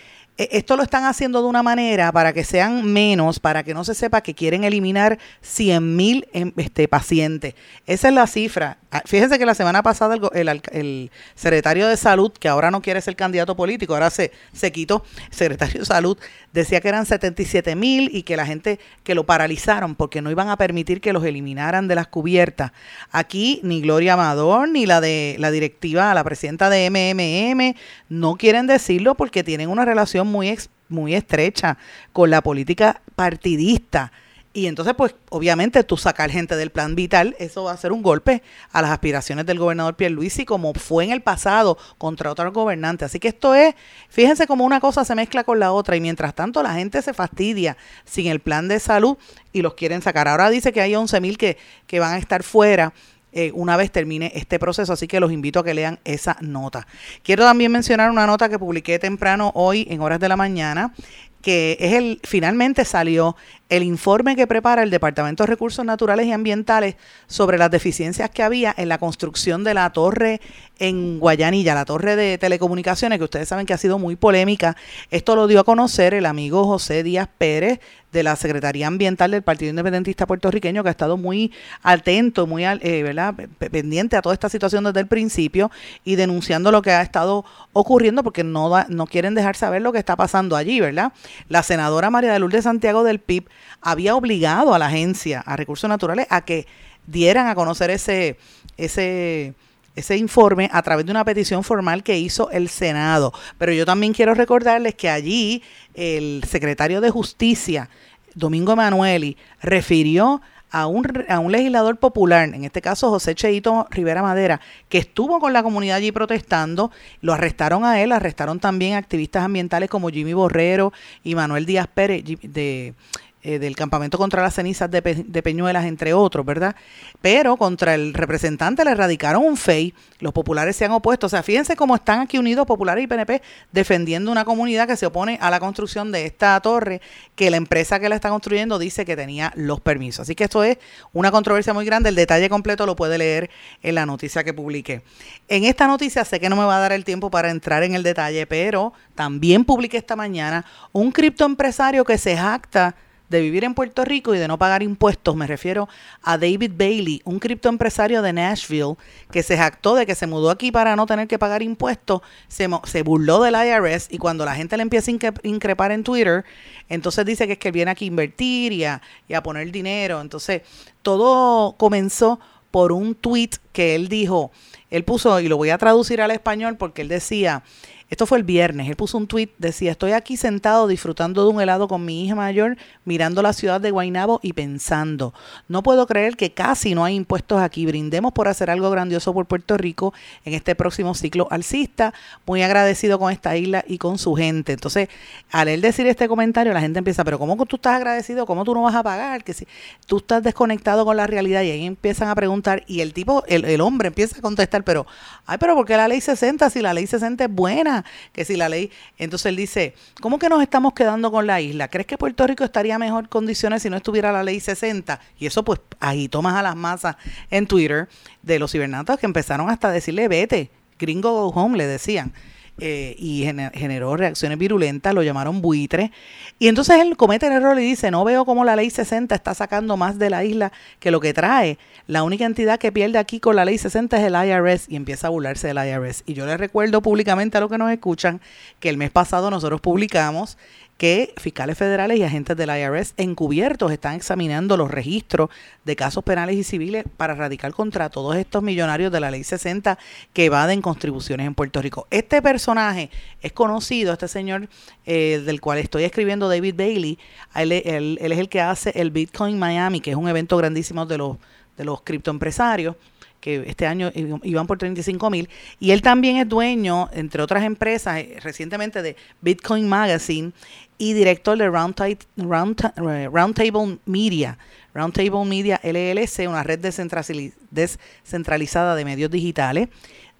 esto 0.51 0.77
lo 0.77 0.83
están 0.83 1.05
haciendo 1.05 1.41
de 1.41 1.47
una 1.47 1.63
manera 1.63 2.11
para 2.11 2.33
que 2.33 2.43
sean 2.43 2.85
menos, 2.85 3.39
para 3.39 3.63
que 3.63 3.73
no 3.73 3.83
se 3.83 3.93
sepa 3.93 4.21
que 4.21 4.33
quieren 4.33 4.63
eliminar 4.63 5.19
100 5.41 5.95
mil 5.95 6.27
em, 6.33 6.53
este, 6.57 6.87
pacientes. 6.87 7.55
Esa 7.85 8.07
es 8.07 8.13
la 8.13 8.27
cifra. 8.27 8.77
Ah, 8.91 9.03
Fíjense 9.05 9.37
que 9.37 9.45
la 9.45 9.55
semana 9.55 9.83
pasada 9.83 10.15
el, 10.15 10.47
el 10.47 10.61
el 10.71 11.11
secretario 11.35 11.87
de 11.87 11.97
salud, 11.97 12.31
que 12.31 12.47
ahora 12.47 12.71
no 12.71 12.81
quiere 12.81 13.01
ser 13.01 13.15
candidato 13.15 13.55
político, 13.55 13.93
ahora 13.93 14.09
se, 14.09 14.31
se 14.53 14.71
quitó, 14.71 15.03
secretario 15.29 15.81
de 15.81 15.85
salud, 15.85 16.17
decía 16.53 16.81
que 16.81 16.89
eran 16.89 17.05
77 17.05 17.75
mil 17.75 18.09
y 18.13 18.23
que 18.23 18.37
la 18.37 18.45
gente 18.45 18.79
que 19.03 19.15
lo 19.15 19.25
paralizaron 19.25 19.95
porque 19.95 20.21
no 20.21 20.31
iban 20.31 20.49
a 20.49 20.57
permitir 20.57 21.01
que 21.01 21.13
los 21.13 21.23
eliminaran 21.23 21.87
de 21.87 21.95
las 21.95 22.07
cubiertas. 22.07 22.71
Aquí 23.11 23.59
ni 23.63 23.81
Gloria 23.81 24.13
Amador 24.13 24.69
ni 24.69 24.85
la 24.85 25.01
de 25.01 25.35
la 25.39 25.51
directiva, 25.51 26.13
la 26.13 26.23
presidenta 26.23 26.69
de 26.69 26.89
MMM, 26.89 27.75
no 28.09 28.35
quieren 28.35 28.67
decirlo 28.67 29.15
porque 29.15 29.43
tienen 29.43 29.69
una 29.69 29.85
relación 29.85 30.27
muy, 30.27 30.57
muy 30.87 31.15
estrecha 31.15 31.77
con 32.13 32.29
la 32.29 32.41
política 32.41 33.01
partidista. 33.15 34.11
Y 34.60 34.68
entonces, 34.68 34.93
pues, 34.93 35.16
obviamente, 35.30 35.86
tú 35.86 35.95
sacar 35.95 36.30
gente 36.30 36.57
del 36.57 36.70
plan 36.70 36.93
vital, 36.93 37.34
eso 37.39 37.64
va 37.64 37.72
a 37.72 37.78
ser 37.78 37.93
un 37.93 38.01
golpe 38.01 38.43
a 38.74 38.82
las 38.82 38.91
aspiraciones 38.91 39.45
del 39.45 39.57
gobernador 39.57 39.95
Pierluisi, 39.95 40.43
como 40.43 40.74
fue 40.74 41.05
en 41.05 41.12
el 41.12 41.22
pasado 41.22 41.78
contra 41.97 42.30
otros 42.30 42.51
gobernantes. 42.51 43.05
Así 43.05 43.20
que 43.22 43.30
esto 43.30 43.55
es, 43.55 43.74
fíjense 44.10 44.47
cómo 44.47 44.66
una 44.66 44.82
cosa 44.82 45.05
se 45.05 45.16
mezcla 45.16 45.45
con 45.45 45.60
la 45.60 45.72
otra 45.72 45.95
y 45.95 46.01
mientras 46.01 46.36
tanto 46.36 46.62
la 46.62 46.74
gente 46.74 47.01
se 47.01 47.14
fastidia 47.14 47.78
sin 48.03 48.28
el 48.28 48.41
plan 48.41 48.68
de 48.68 48.82
salud 48.82 49.18
y 49.53 49.62
los 49.62 49.76
quieren 49.76 50.01
sacar. 50.01 50.28
Ahora 50.28 50.49
dice 50.49 50.74
que 50.74 50.82
hay 50.82 50.93
11 50.93 51.22
mil 51.22 51.38
que, 51.38 51.57
que 51.88 52.01
van 52.01 52.16
a 52.16 52.18
estar 52.18 52.43
fuera 52.43 52.93
eh, 53.32 53.51
una 53.53 53.78
vez 53.78 53.91
termine 53.91 54.32
este 54.34 54.57
proceso, 54.57 54.93
así 54.93 55.07
que 55.07 55.20
los 55.20 55.32
invito 55.32 55.60
a 55.60 55.64
que 55.64 55.76
lean 55.76 55.99
esa 56.03 56.36
nota. 56.41 56.88
Quiero 57.22 57.43
también 57.43 57.72
mencionar 57.72 58.10
una 58.10 58.26
nota 58.26 58.49
que 58.49 58.57
publiqué 58.57 58.97
temprano 58.97 59.51
hoy 59.53 59.86
en 59.89 60.01
horas 60.01 60.20
de 60.20 60.30
la 60.30 60.36
mañana, 60.36 60.93
que 61.41 61.77
es 61.79 61.93
el, 61.93 62.19
finalmente 62.23 62.85
salió 62.85 63.35
el 63.69 63.83
informe 63.83 64.35
que 64.35 64.47
prepara 64.47 64.83
el 64.83 64.89
Departamento 64.89 65.43
de 65.43 65.47
Recursos 65.47 65.85
Naturales 65.85 66.25
y 66.25 66.31
Ambientales 66.31 66.95
sobre 67.27 67.57
las 67.57 67.69
deficiencias 67.69 68.29
que 68.31 68.43
había 68.43 68.73
en 68.75 68.89
la 68.89 68.97
construcción 68.97 69.63
de 69.63 69.75
la 69.75 69.89
torre 69.91 70.41
en 70.79 71.19
Guayanilla, 71.19 71.75
la 71.75 71.85
torre 71.85 72.15
de 72.15 72.37
telecomunicaciones, 72.37 73.19
que 73.19 73.25
ustedes 73.25 73.47
saben 73.47 73.65
que 73.65 73.73
ha 73.73 73.77
sido 73.77 73.99
muy 73.99 74.15
polémica. 74.15 74.75
Esto 75.11 75.35
lo 75.35 75.47
dio 75.47 75.59
a 75.59 75.63
conocer 75.63 76.13
el 76.13 76.25
amigo 76.25 76.65
José 76.65 77.03
Díaz 77.03 77.29
Pérez 77.37 77.79
de 78.12 78.24
la 78.24 78.36
Secretaría 78.36 78.88
Ambiental 78.88 79.32
del 79.32 79.43
Partido 79.43 79.70
Independentista 79.70 80.26
Puertorriqueño, 80.26 80.82
que 80.84 80.89
ha 80.89 80.91
estado 80.91 81.16
muy 81.18 81.51
atento, 81.84 82.47
muy 82.47 82.66
eh, 82.66 83.03
¿verdad? 83.03 83.36
Pe- 83.36 83.70
pendiente 83.70 84.18
a 84.18 84.22
toda 84.22 84.34
esta 84.34 84.49
situación 84.49 84.84
desde 84.84 84.99
el 85.01 85.07
principio 85.07 85.70
y 86.03 86.16
denunciando 86.16 86.72
lo 86.72 86.82
que 86.82 86.91
ha 86.91 87.01
estado 87.01 87.45
ocurriendo 87.74 88.24
porque 88.24 88.43
no, 88.43 88.70
da- 88.70 88.88
no 88.89 89.05
quieren 89.05 89.36
dejar 89.36 89.55
saber 89.55 89.82
lo 89.82 89.91
que 89.91 89.99
está 89.99 90.16
pasando 90.16 90.55
allí, 90.55 90.80
¿verdad? 90.80 91.14
La 91.49 91.62
senadora 91.64 92.10
María 92.10 92.34
de 92.34 92.39
Lourdes 92.39 92.64
Santiago 92.64 93.03
del 93.03 93.20
PIB 93.20 93.47
había 93.82 94.16
obligado 94.16 94.74
a 94.74 94.80
la 94.80 94.88
agencia, 94.88 95.41
a 95.45 95.55
Recursos 95.55 95.88
Naturales, 95.89 96.26
a 96.30 96.41
que 96.41 96.66
dieran 97.05 97.47
a 97.47 97.55
conocer 97.55 97.89
ese, 97.91 98.38
ese, 98.78 99.53
ese 99.99 100.17
informe 100.17 100.69
a 100.71 100.81
través 100.81 101.05
de 101.05 101.11
una 101.11 101.23
petición 101.23 101.63
formal 101.63 102.03
que 102.03 102.17
hizo 102.17 102.49
el 102.51 102.69
Senado. 102.69 103.33
Pero 103.57 103.71
yo 103.71 103.85
también 103.85 104.13
quiero 104.13 104.33
recordarles 104.33 104.95
que 104.95 105.09
allí 105.09 105.63
el 105.93 106.43
secretario 106.47 107.01
de 107.01 107.09
Justicia, 107.09 107.89
Domingo 108.33 108.73
Emanueli, 108.73 109.37
refirió 109.61 110.41
a 110.71 110.87
un, 110.87 111.25
a 111.27 111.39
un 111.39 111.51
legislador 111.51 111.97
popular, 111.97 112.53
en 112.53 112.63
este 112.63 112.81
caso 112.81 113.09
José 113.09 113.33
Cheito 113.35 113.87
Rivera 113.89 114.21
Madera, 114.21 114.61
que 114.87 114.99
estuvo 114.99 115.39
con 115.39 115.53
la 115.53 115.63
comunidad 115.63 115.97
allí 115.97 116.11
protestando, 116.11 116.91
lo 117.21 117.33
arrestaron 117.33 117.85
a 117.85 118.01
él, 118.01 118.11
arrestaron 118.11 118.59
también 118.59 118.95
activistas 118.95 119.43
ambientales 119.43 119.89
como 119.89 120.09
Jimmy 120.09 120.33
Borrero 120.33 120.93
y 121.23 121.35
Manuel 121.35 121.65
Díaz 121.65 121.87
Pérez 121.87 122.23
de, 122.23 122.93
eh, 123.41 123.57
del 123.59 123.75
campamento 123.75 124.17
contra 124.17 124.41
las 124.41 124.53
cenizas 124.55 124.91
de, 124.91 125.01
Pe- 125.01 125.23
de 125.25 125.41
Peñuelas, 125.43 125.85
entre 125.85 126.13
otros, 126.13 126.45
¿verdad? 126.45 126.75
Pero 127.21 127.55
contra 127.57 127.95
el 127.95 128.13
representante 128.13 128.83
le 128.83 128.93
radicaron 128.95 129.43
un 129.43 129.55
FEI, 129.55 129.93
los 130.19 130.33
populares 130.33 130.75
se 130.75 130.85
han 130.85 130.91
opuesto, 130.91 131.27
o 131.27 131.29
sea, 131.29 131.41
fíjense 131.43 131.75
cómo 131.75 131.95
están 131.95 132.19
aquí 132.19 132.37
unidos 132.37 132.65
populares 132.65 133.03
y 133.03 133.07
PNP 133.07 133.41
defendiendo 133.71 134.31
una 134.31 134.43
comunidad 134.43 134.87
que 134.87 134.97
se 134.97 135.05
opone 135.05 135.37
a 135.41 135.49
la 135.49 135.59
construcción 135.59 136.11
de 136.11 136.25
esta 136.25 136.59
torre 136.59 137.01
que 137.35 137.49
la 137.49 137.57
empresa 137.57 137.99
que 137.99 138.09
la 138.09 138.15
está 138.15 138.29
construyendo 138.29 138.77
dice 138.77 139.05
que 139.05 139.15
tenía 139.15 139.53
los 139.55 139.79
permisos. 139.79 140.21
Así 140.21 140.35
que 140.35 140.43
esto 140.43 140.63
es 140.63 140.77
una 141.13 141.31
controversia 141.31 141.73
muy 141.73 141.85
grande, 141.85 142.09
el 142.09 142.15
detalle 142.15 142.49
completo 142.49 142.85
lo 142.85 142.95
puede 142.95 143.17
leer 143.17 143.49
en 143.81 143.95
la 143.95 144.05
noticia 144.05 144.43
que 144.43 144.53
publiqué. 144.53 145.01
En 145.47 145.63
esta 145.63 145.87
noticia 145.87 146.25
sé 146.25 146.39
que 146.39 146.49
no 146.49 146.55
me 146.57 146.65
va 146.65 146.77
a 146.77 146.79
dar 146.81 146.91
el 146.91 147.05
tiempo 147.05 147.31
para 147.31 147.49
entrar 147.51 147.83
en 147.83 147.95
el 147.95 148.03
detalle, 148.03 148.45
pero 148.47 148.91
también 149.15 149.63
publiqué 149.63 149.97
esta 149.97 150.15
mañana 150.17 150.65
un 150.91 151.11
criptoempresario 151.11 152.03
que 152.03 152.17
se 152.17 152.35
jacta 152.35 152.95
de 153.30 153.41
vivir 153.41 153.63
en 153.63 153.73
Puerto 153.73 154.03
Rico 154.03 154.36
y 154.36 154.39
de 154.39 154.47
no 154.47 154.57
pagar 154.57 154.84
impuestos. 154.84 155.36
Me 155.36 155.47
refiero 155.47 155.88
a 156.23 156.38
David 156.38 156.71
Bailey, 156.75 157.21
un 157.25 157.39
criptoempresario 157.39 158.21
de 158.21 158.34
Nashville 158.34 158.95
que 159.32 159.43
se 159.43 159.57
jactó 159.57 159.95
de 159.95 160.05
que 160.05 160.15
se 160.15 160.27
mudó 160.27 160.49
aquí 160.49 160.71
para 160.71 160.95
no 160.95 161.05
tener 161.05 161.27
que 161.27 161.39
pagar 161.39 161.61
impuestos, 161.61 162.21
se, 162.47 162.67
se 162.86 163.03
burló 163.03 163.41
del 163.41 163.55
IRS 163.55 164.07
y 164.09 164.17
cuando 164.17 164.45
la 164.45 164.55
gente 164.55 164.75
le 164.77 164.84
empieza 164.84 165.11
a 165.11 165.13
incre- 165.13 165.39
increpar 165.43 165.91
en 165.91 166.03
Twitter, 166.03 166.43
entonces 166.89 167.25
dice 167.25 167.47
que 167.47 167.53
es 167.53 167.59
que 167.59 167.71
viene 167.71 167.91
aquí 167.91 168.05
a 168.05 168.07
invertir 168.07 168.73
y 168.73 168.84
a, 168.86 169.01
y 169.27 169.36
a 169.36 169.43
poner 169.43 169.71
dinero. 169.71 170.21
Entonces, 170.21 170.63
todo 171.01 171.73
comenzó 171.77 172.39
por 172.71 172.91
un 172.91 173.15
tweet 173.15 173.51
que 173.73 173.95
él 173.95 174.09
dijo, 174.09 174.51
él 174.89 175.03
puso, 175.03 175.39
y 175.39 175.47
lo 175.47 175.57
voy 175.57 175.69
a 175.69 175.77
traducir 175.77 176.21
al 176.21 176.32
español 176.32 176.77
porque 176.77 177.01
él 177.01 177.07
decía, 177.07 177.63
esto 178.10 178.26
fue 178.26 178.39
el 178.39 178.43
viernes, 178.43 178.89
él 178.89 178.95
puso 178.95 179.20
un 179.20 179.28
tweet, 179.28 179.49
decía, 179.60 179.91
estoy 179.91 180.14
aquí 180.14 180.36
sentado 180.36 180.88
disfrutando 180.88 181.43
de 181.43 181.49
un 181.49 181.62
helado 181.62 181.88
con 181.88 182.03
mi 182.03 182.26
hija 182.26 182.34
mayor, 182.34 182.76
mirando 183.05 183.43
la 183.43 183.53
ciudad 183.53 183.80
de 183.80 183.91
Guaynabo 183.91 184.39
y 184.41 184.53
pensando, 184.53 185.32
no 185.68 185.84
puedo 185.84 186.07
creer 186.07 186.36
que 186.36 186.51
casi 186.51 186.95
no 186.95 187.05
hay 187.05 187.14
impuestos 187.14 187.62
aquí, 187.62 187.86
brindemos 187.86 188.34
por 188.34 188.47
hacer 188.47 188.72
algo 188.72 188.89
grandioso 188.89 189.32
por 189.32 189.45
Puerto 189.45 189.78
Rico 189.78 190.12
en 190.43 190.55
este 190.55 190.74
próximo 190.74 191.14
ciclo 191.14 191.47
alcista, 191.51 192.12
muy 192.47 192.64
agradecido 192.64 193.20
con 193.20 193.32
esta 193.32 193.55
isla 193.55 193.86
y 193.88 193.99
con 193.99 194.18
su 194.18 194.34
gente. 194.34 194.74
Entonces, 194.74 195.07
al 195.51 195.68
él 195.68 195.82
decir 195.82 196.07
este 196.07 196.28
comentario, 196.28 196.74
la 196.74 196.82
gente 196.82 196.97
empieza, 196.97 197.24
pero 197.24 197.38
¿cómo 197.38 197.64
tú 197.68 197.76
estás 197.76 197.95
agradecido? 197.95 198.47
¿Cómo 198.47 198.66
tú 198.66 198.74
no 198.74 198.82
vas 198.82 198.95
a 198.95 199.03
pagar? 199.03 199.43
Que 199.43 199.53
si 199.53 199.68
tú 200.07 200.18
estás 200.18 200.41
desconectado 200.41 201.05
con 201.05 201.16
la 201.16 201.28
realidad 201.28 201.62
y 201.62 201.70
ahí 201.70 201.86
empiezan 201.86 202.30
a 202.30 202.34
preguntar 202.34 202.84
y 202.88 203.01
el 203.01 203.14
tipo, 203.14 203.43
el, 203.47 203.66
el 203.66 203.82
hombre 203.82 204.07
empieza 204.07 204.39
a 204.39 204.41
contestar, 204.41 204.84
pero, 204.84 205.05
ay, 205.45 205.60
pero 205.60 205.76
¿por 205.76 205.86
qué 205.86 205.95
la 205.95 206.07
ley 206.07 206.22
60 206.22 206.72
si 206.72 206.82
la 206.82 206.95
ley 206.95 207.05
60 207.05 207.43
es 207.43 207.51
buena? 207.51 207.98
Que 208.33 208.45
si 208.45 208.55
la 208.55 208.69
ley, 208.69 208.91
entonces 209.17 209.47
él 209.47 209.55
dice, 209.55 209.93
¿cómo 210.21 210.39
que 210.39 210.49
nos 210.49 210.61
estamos 210.61 210.93
quedando 210.93 211.31
con 211.31 211.47
la 211.47 211.61
isla? 211.61 211.87
¿Crees 211.87 212.07
que 212.07 212.17
Puerto 212.17 212.45
Rico 212.47 212.63
estaría 212.63 212.95
en 212.95 212.99
mejor 212.99 213.29
condiciones 213.29 213.81
si 213.81 213.89
no 213.89 213.97
estuviera 213.97 214.31
la 214.31 214.43
ley 214.43 214.59
60? 214.59 215.19
Y 215.37 215.45
eso 215.45 215.63
pues 215.63 215.79
agitó 215.99 216.41
más 216.41 216.55
a 216.55 216.61
las 216.61 216.75
masas 216.75 217.15
en 217.49 217.67
Twitter 217.67 218.07
de 218.41 218.59
los 218.59 218.71
cibernatos 218.71 219.19
que 219.19 219.25
empezaron 219.25 219.69
hasta 219.69 219.91
decirle, 219.91 220.27
vete, 220.27 220.71
gringo 220.97 221.31
go 221.31 221.47
home, 221.49 221.77
le 221.77 221.87
decían. 221.87 222.33
Eh, 222.82 223.15
y 223.17 223.43
gener- 223.43 223.71
generó 223.73 224.15
reacciones 224.17 224.57
virulentas, 224.57 225.13
lo 225.13 225.23
llamaron 225.23 225.61
buitre. 225.61 226.11
Y 226.59 226.67
entonces 226.67 226.99
él 226.99 227.15
comete 227.17 227.47
el 227.47 227.53
error 227.53 227.80
y 227.80 227.84
dice, 227.84 228.11
no 228.11 228.23
veo 228.23 228.45
cómo 228.45 228.63
la 228.65 228.75
ley 228.75 228.89
60 228.89 229.34
está 229.34 229.53
sacando 229.53 229.97
más 229.97 230.19
de 230.19 230.30
la 230.30 230.43
isla 230.43 230.71
que 230.99 231.11
lo 231.11 231.19
que 231.19 231.34
trae. 231.34 231.77
La 232.07 232.23
única 232.23 232.45
entidad 232.45 232.80
que 232.80 232.91
pierde 232.91 233.17
aquí 233.17 233.39
con 233.39 233.55
la 233.55 233.65
ley 233.65 233.77
60 233.77 234.17
es 234.17 234.23
el 234.23 234.34
IRS 234.34 234.86
y 234.89 234.95
empieza 234.95 235.27
a 235.27 235.30
burlarse 235.30 235.67
del 235.67 235.77
IRS. 235.77 236.23
Y 236.25 236.34
yo 236.34 236.45
le 236.45 236.57
recuerdo 236.57 237.01
públicamente 237.01 237.57
a 237.57 237.61
los 237.61 237.69
que 237.69 237.77
nos 237.77 237.91
escuchan 237.91 238.41
que 238.80 238.89
el 238.89 238.97
mes 238.97 239.11
pasado 239.11 239.49
nosotros 239.49 239.80
publicamos 239.82 240.57
que 240.99 241.33
fiscales 241.37 241.77
federales 241.77 242.17
y 242.19 242.23
agentes 242.23 242.57
del 242.57 242.69
IRS 242.69 243.13
encubiertos 243.15 243.89
están 243.93 244.15
examinando 244.15 244.75
los 244.75 244.91
registros 244.91 245.49
de 245.85 245.95
casos 245.95 246.25
penales 246.25 246.57
y 246.57 246.63
civiles 246.65 247.05
para 247.15 247.35
radicar 247.35 247.71
contra 247.71 248.09
todos 248.09 248.35
estos 248.35 248.61
millonarios 248.61 249.09
de 249.09 249.21
la 249.21 249.31
ley 249.31 249.45
60 249.45 249.97
que 250.33 250.43
evaden 250.45 250.81
contribuciones 250.81 251.47
en 251.47 251.55
Puerto 251.55 251.81
Rico. 251.81 252.05
Este 252.11 252.41
personaje 252.41 253.09
es 253.41 253.53
conocido, 253.53 254.11
este 254.11 254.27
señor 254.27 254.67
eh, 255.05 255.41
del 255.45 255.61
cual 255.61 255.77
estoy 255.77 256.03
escribiendo, 256.03 256.49
David 256.49 256.75
Bailey, 256.77 257.17
él, 257.55 257.71
él- 257.71 258.17
él 258.21 258.31
es 258.33 258.37
el 258.37 258.49
que 258.49 258.59
hace 258.59 258.91
el 258.93 259.09
Bitcoin 259.09 259.57
Miami, 259.57 260.01
que 260.01 260.11
es 260.11 260.17
un 260.17 260.27
evento 260.27 260.57
grandísimo 260.57 261.05
de 261.05 261.17
los, 261.17 261.37
de 261.77 261.85
los 261.85 262.01
criptoempresarios 262.01 262.97
que 263.39 263.63
este 263.67 263.85
año 263.85 264.11
iban 264.43 264.67
por 264.67 264.77
35 264.77 265.29
mil. 265.29 265.49
Y 265.79 265.91
él 265.91 266.01
también 266.01 266.37
es 266.37 266.47
dueño, 266.47 267.09
entre 267.13 267.41
otras 267.41 267.63
empresas, 267.63 268.17
eh, 268.19 268.37
recientemente 268.41 269.01
de 269.01 269.15
Bitcoin 269.41 269.87
Magazine 269.87 270.51
y 270.97 271.13
director 271.13 271.57
de 271.57 271.69
Roundtable 271.69 272.17
Round, 272.37 272.91
eh, 273.09 273.29
Roundtable 273.31 273.99
Media. 274.05 274.57
Roundtable 274.93 275.45
Media 275.45 275.79
LLC, 275.83 276.47
una 276.47 276.63
red 276.63 276.79
descentrali- 276.79 277.53
descentralizada 277.71 278.95
de 278.95 279.05
medios 279.05 279.31
digitales. 279.31 279.89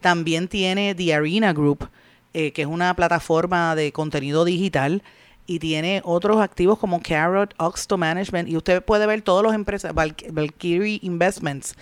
También 0.02 0.48
tiene 0.48 0.96
The 0.96 1.14
Arena 1.14 1.54
Group, 1.54 1.88
eh, 2.34 2.52
que 2.52 2.64
es 2.64 2.68
una 2.68 2.94
plataforma 2.96 3.76
de 3.76 3.92
contenido 3.92 4.46
digital 4.46 5.04
y 5.50 5.58
tiene 5.58 6.02
otros 6.06 6.40
activos 6.42 6.78
como 6.78 7.02
Carrot, 7.02 7.56
Oxto 7.58 7.98
Management 7.98 8.48
y 8.50 8.56
usted 8.56 8.84
puede 8.84 9.08
ver 9.08 9.24
todas 9.24 9.44
las 9.44 9.56
empresas, 9.56 9.96
Val- 9.96 10.16
Valkyrie 10.32 11.00
Investments, 11.02 11.74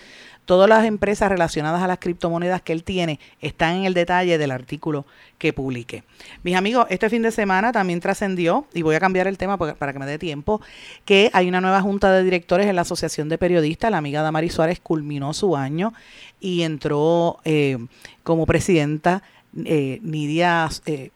todas 0.46 0.66
las 0.70 0.86
empresas 0.86 1.28
relacionadas 1.28 1.82
a 1.82 1.86
las 1.86 1.98
criptomonedas 1.98 2.62
que 2.62 2.72
él 2.72 2.82
tiene 2.82 3.20
están 3.42 3.76
en 3.76 3.84
el 3.84 3.92
detalle 3.92 4.38
del 4.38 4.52
artículo 4.52 5.04
que 5.36 5.52
publique. 5.52 6.02
Mis 6.42 6.56
amigos, 6.56 6.86
este 6.88 7.10
fin 7.10 7.20
de 7.20 7.30
semana 7.30 7.70
también 7.70 8.00
trascendió, 8.00 8.66
y 8.72 8.80
voy 8.80 8.94
a 8.94 9.00
cambiar 9.00 9.26
el 9.26 9.36
tema 9.36 9.58
para 9.58 9.92
que 9.92 9.98
me 9.98 10.06
dé 10.06 10.18
tiempo, 10.18 10.62
que 11.04 11.28
hay 11.34 11.46
una 11.46 11.60
nueva 11.60 11.82
junta 11.82 12.10
de 12.10 12.24
directores 12.24 12.68
en 12.68 12.76
la 12.76 12.82
Asociación 12.82 13.28
de 13.28 13.36
Periodistas. 13.36 13.90
La 13.90 13.98
amiga 13.98 14.22
Damari 14.22 14.48
Suárez 14.48 14.80
culminó 14.80 15.34
su 15.34 15.54
año 15.58 15.92
y 16.40 16.62
entró 16.62 17.40
eh, 17.44 17.76
como 18.22 18.46
presidenta 18.46 19.22
eh, 19.66 19.98
Nidia 20.02 20.70
eh, 20.86 21.10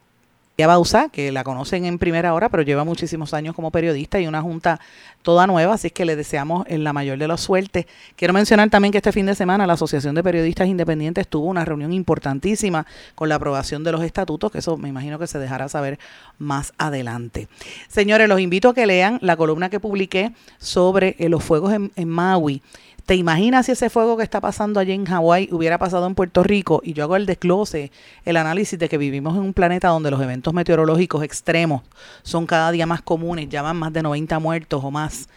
Bausa, 0.58 1.08
que 1.08 1.32
la 1.32 1.44
conocen 1.44 1.84
en 1.84 1.98
primera 1.98 2.34
hora, 2.34 2.48
pero 2.48 2.62
lleva 2.62 2.84
muchísimos 2.84 3.34
años 3.34 3.54
como 3.54 3.70
periodista 3.70 4.20
y 4.20 4.26
una 4.26 4.42
junta 4.42 4.80
toda 5.22 5.46
nueva, 5.46 5.74
así 5.74 5.90
que 5.90 6.04
le 6.04 6.16
deseamos 6.16 6.66
la 6.68 6.92
mayor 6.92 7.18
de 7.18 7.28
las 7.28 7.40
suertes. 7.40 7.86
Quiero 8.16 8.34
mencionar 8.34 8.70
también 8.70 8.92
que 8.92 8.98
este 8.98 9.12
fin 9.12 9.26
de 9.26 9.34
semana 9.34 9.66
la 9.66 9.74
Asociación 9.74 10.14
de 10.14 10.22
Periodistas 10.22 10.68
Independientes 10.68 11.28
tuvo 11.28 11.46
una 11.46 11.64
reunión 11.64 11.92
importantísima 11.92 12.86
con 13.14 13.28
la 13.28 13.36
aprobación 13.36 13.84
de 13.84 13.92
los 13.92 14.02
estatutos, 14.02 14.50
que 14.50 14.58
eso 14.58 14.76
me 14.76 14.88
imagino 14.88 15.18
que 15.18 15.26
se 15.26 15.38
dejará 15.38 15.68
saber 15.68 15.98
más 16.38 16.72
adelante. 16.78 17.48
Señores, 17.88 18.28
los 18.28 18.40
invito 18.40 18.70
a 18.70 18.74
que 18.74 18.86
lean 18.86 19.18
la 19.20 19.36
columna 19.36 19.70
que 19.70 19.80
publiqué 19.80 20.32
sobre 20.58 21.16
eh, 21.18 21.28
los 21.28 21.42
fuegos 21.42 21.72
en 21.72 22.08
Maui. 22.08 22.62
¿Te 23.06 23.16
imaginas 23.16 23.66
si 23.66 23.72
ese 23.72 23.90
fuego 23.90 24.16
que 24.16 24.22
está 24.22 24.40
pasando 24.40 24.78
allí 24.78 24.92
en 24.92 25.04
Hawái 25.04 25.48
hubiera 25.50 25.76
pasado 25.76 26.06
en 26.06 26.14
Puerto 26.14 26.44
Rico? 26.44 26.80
Y 26.84 26.92
yo 26.92 27.02
hago 27.02 27.16
el 27.16 27.26
desglose, 27.26 27.90
el 28.24 28.36
análisis 28.36 28.78
de 28.78 28.88
que 28.88 28.96
vivimos 28.96 29.36
en 29.36 29.42
un 29.42 29.54
planeta 29.54 29.88
donde 29.88 30.10
los 30.12 30.22
eventos 30.22 30.54
meteorológicos 30.54 31.24
extremos 31.24 31.82
son 32.22 32.46
cada 32.46 32.70
día 32.70 32.86
más 32.86 33.02
comunes, 33.02 33.48
ya 33.48 33.60
van 33.60 33.76
más 33.76 33.92
de 33.92 34.02
90 34.02 34.38
muertos 34.38 34.84
o 34.84 34.92
más. 34.92 35.28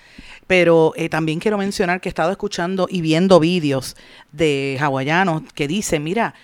Pero 0.45 0.93
eh, 0.95 1.09
también 1.09 1.39
quiero 1.39 1.57
mencionar 1.57 2.01
que 2.01 2.09
he 2.09 2.11
estado 2.11 2.31
escuchando 2.31 2.85
y 2.87 3.01
viendo 3.01 3.39
vídeos 3.39 3.95
de 4.31 4.77
hawaianos 4.79 5.41
que 5.55 5.67
dicen, 5.67 6.03
mira, 6.03 6.35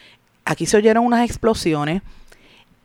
aquí 0.43 0.65
se 0.65 0.77
oyeron 0.77 1.05
unas 1.05 1.23
explosiones 1.23 2.01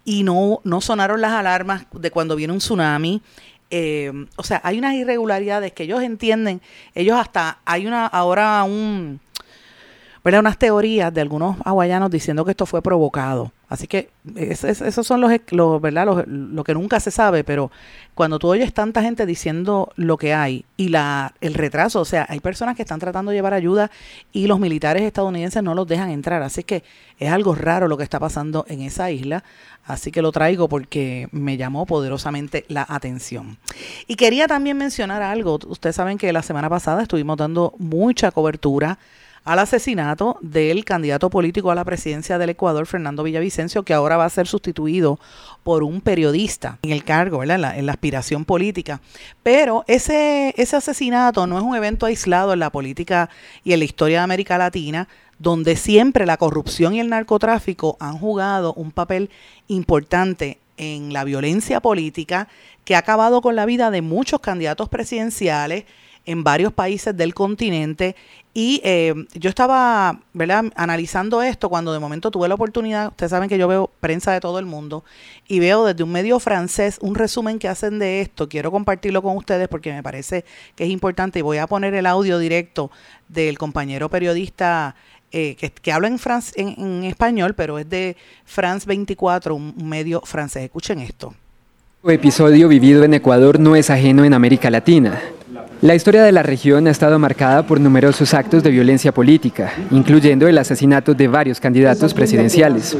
y 0.04 0.24
no, 0.24 0.60
no 0.62 0.82
sonaron 0.82 1.22
las 1.22 1.32
alarmas 1.32 1.86
de 1.90 2.10
cuando 2.10 2.36
viene 2.36 2.52
un 2.52 2.58
tsunami. 2.58 3.22
Eh, 3.70 4.26
o 4.36 4.42
sea, 4.42 4.60
hay 4.64 4.78
unas 4.78 4.94
irregularidades 4.94 5.72
que 5.72 5.84
ellos 5.84 6.02
entienden. 6.02 6.60
Ellos 6.94 7.16
hasta, 7.18 7.58
hay 7.64 7.86
una 7.86 8.06
ahora 8.06 8.62
un, 8.64 9.20
¿verdad? 10.26 10.40
unas 10.40 10.58
teorías 10.58 11.14
de 11.14 11.20
algunos 11.20 11.56
hawaianos 11.64 12.10
diciendo 12.10 12.44
que 12.44 12.50
esto 12.50 12.66
fue 12.66 12.82
provocado. 12.82 13.52
Así 13.68 13.86
que 13.86 14.10
es- 14.34 14.64
es- 14.64 14.80
esos 14.80 15.06
son 15.06 15.20
los, 15.20 15.30
los 15.50 15.80
¿verdad? 15.80 16.04
Los- 16.04 16.26
lo 16.26 16.64
que 16.64 16.74
nunca 16.74 16.98
se 17.00 17.10
sabe, 17.12 17.44
pero 17.44 17.70
cuando 18.14 18.38
tú 18.40 18.48
oyes 18.48 18.74
tanta 18.74 19.02
gente 19.02 19.24
diciendo 19.24 19.92
lo 19.94 20.16
que 20.16 20.34
hay 20.34 20.64
y 20.76 20.88
la 20.88 21.32
el 21.40 21.54
retraso, 21.54 22.00
o 22.00 22.04
sea, 22.04 22.26
hay 22.28 22.40
personas 22.40 22.74
que 22.74 22.82
están 22.82 22.98
tratando 22.98 23.30
de 23.30 23.36
llevar 23.36 23.54
ayuda 23.54 23.90
y 24.32 24.48
los 24.48 24.58
militares 24.58 25.02
estadounidenses 25.02 25.62
no 25.62 25.74
los 25.74 25.86
dejan 25.86 26.10
entrar. 26.10 26.42
Así 26.42 26.64
que 26.64 26.82
es 27.20 27.30
algo 27.30 27.54
raro 27.54 27.86
lo 27.86 27.96
que 27.96 28.02
está 28.04 28.18
pasando 28.18 28.64
en 28.68 28.80
esa 28.82 29.10
isla. 29.12 29.44
Así 29.84 30.10
que 30.10 30.22
lo 30.22 30.32
traigo 30.32 30.68
porque 30.68 31.28
me 31.30 31.56
llamó 31.56 31.86
poderosamente 31.86 32.64
la 32.68 32.84
atención. 32.88 33.58
Y 34.08 34.16
quería 34.16 34.48
también 34.48 34.76
mencionar 34.76 35.22
algo. 35.22 35.60
Ustedes 35.68 35.94
saben 35.94 36.18
que 36.18 36.32
la 36.32 36.42
semana 36.42 36.68
pasada 36.68 37.02
estuvimos 37.02 37.36
dando 37.36 37.74
mucha 37.78 38.32
cobertura 38.32 38.98
al 39.46 39.60
asesinato 39.60 40.38
del 40.42 40.84
candidato 40.84 41.30
político 41.30 41.70
a 41.70 41.76
la 41.76 41.84
presidencia 41.84 42.36
del 42.36 42.50
Ecuador, 42.50 42.84
Fernando 42.86 43.22
Villavicencio, 43.22 43.84
que 43.84 43.94
ahora 43.94 44.16
va 44.16 44.24
a 44.24 44.30
ser 44.30 44.48
sustituido 44.48 45.20
por 45.62 45.84
un 45.84 46.00
periodista 46.00 46.78
en 46.82 46.90
el 46.90 47.04
cargo. 47.04 47.44
En 47.44 47.60
la, 47.60 47.78
en 47.78 47.86
la 47.86 47.92
aspiración 47.92 48.44
política. 48.44 49.00
Pero 49.44 49.84
ese, 49.86 50.52
ese 50.56 50.76
asesinato 50.76 51.46
no 51.46 51.58
es 51.58 51.62
un 51.62 51.76
evento 51.76 52.06
aislado 52.06 52.52
en 52.52 52.58
la 52.58 52.70
política 52.70 53.30
y 53.62 53.72
en 53.72 53.78
la 53.78 53.84
historia 53.84 54.18
de 54.18 54.24
América 54.24 54.58
Latina, 54.58 55.06
donde 55.38 55.76
siempre 55.76 56.26
la 56.26 56.38
corrupción 56.38 56.94
y 56.94 57.00
el 57.00 57.08
narcotráfico 57.08 57.96
han 58.00 58.18
jugado 58.18 58.74
un 58.74 58.90
papel 58.90 59.30
importante 59.68 60.58
en 60.76 61.12
la 61.12 61.22
violencia 61.22 61.80
política 61.80 62.48
que 62.84 62.96
ha 62.96 62.98
acabado 62.98 63.40
con 63.42 63.54
la 63.54 63.64
vida 63.64 63.92
de 63.92 64.02
muchos 64.02 64.40
candidatos 64.40 64.88
presidenciales 64.88 65.84
en 66.26 66.44
varios 66.44 66.72
países 66.72 67.16
del 67.16 67.32
continente. 67.34 68.14
Y 68.52 68.80
eh, 68.84 69.14
yo 69.34 69.48
estaba 69.50 70.20
¿verdad? 70.32 70.64
analizando 70.76 71.42
esto 71.42 71.68
cuando 71.68 71.92
de 71.92 71.98
momento 71.98 72.30
tuve 72.30 72.48
la 72.48 72.54
oportunidad, 72.54 73.08
ustedes 73.08 73.30
saben 73.30 73.48
que 73.50 73.58
yo 73.58 73.68
veo 73.68 73.90
prensa 74.00 74.32
de 74.32 74.40
todo 74.40 74.58
el 74.58 74.64
mundo, 74.66 75.04
y 75.46 75.58
veo 75.60 75.84
desde 75.84 76.02
un 76.02 76.10
medio 76.10 76.40
francés 76.40 76.98
un 77.02 77.14
resumen 77.14 77.58
que 77.58 77.68
hacen 77.68 77.98
de 77.98 78.22
esto. 78.22 78.48
Quiero 78.48 78.70
compartirlo 78.70 79.22
con 79.22 79.36
ustedes 79.36 79.68
porque 79.68 79.92
me 79.92 80.02
parece 80.02 80.44
que 80.74 80.84
es 80.84 80.90
importante 80.90 81.38
y 81.38 81.42
voy 81.42 81.58
a 81.58 81.66
poner 81.66 81.94
el 81.94 82.06
audio 82.06 82.38
directo 82.38 82.90
del 83.28 83.58
compañero 83.58 84.08
periodista 84.08 84.94
eh, 85.32 85.54
que, 85.56 85.92
habla 85.92 86.08
en, 86.08 86.18
fran- 86.18 86.52
en, 86.56 86.68
en 86.78 87.04
español, 87.04 87.54
pero 87.54 87.78
es 87.78 87.90
de 87.90 88.16
France 88.46 88.86
24, 88.86 89.54
un 89.54 89.74
medio 89.88 90.22
francés. 90.24 90.62
Escuchen 90.64 91.00
esto. 91.00 91.34
episodio 92.08 92.68
vivido 92.68 93.04
en 93.04 93.12
Ecuador 93.12 93.60
no 93.60 93.76
es 93.76 93.90
ajeno 93.90 94.24
en 94.24 94.32
América 94.32 94.70
Latina. 94.70 95.20
La 95.86 95.94
historia 95.94 96.24
de 96.24 96.32
la 96.32 96.42
región 96.42 96.88
ha 96.88 96.90
estado 96.90 97.16
marcada 97.20 97.64
por 97.64 97.78
numerosos 97.78 98.34
actos 98.34 98.64
de 98.64 98.72
violencia 98.72 99.12
política, 99.12 99.72
incluyendo 99.92 100.48
el 100.48 100.58
asesinato 100.58 101.14
de 101.14 101.28
varios 101.28 101.60
candidatos 101.60 102.12
presidenciales. 102.12 102.96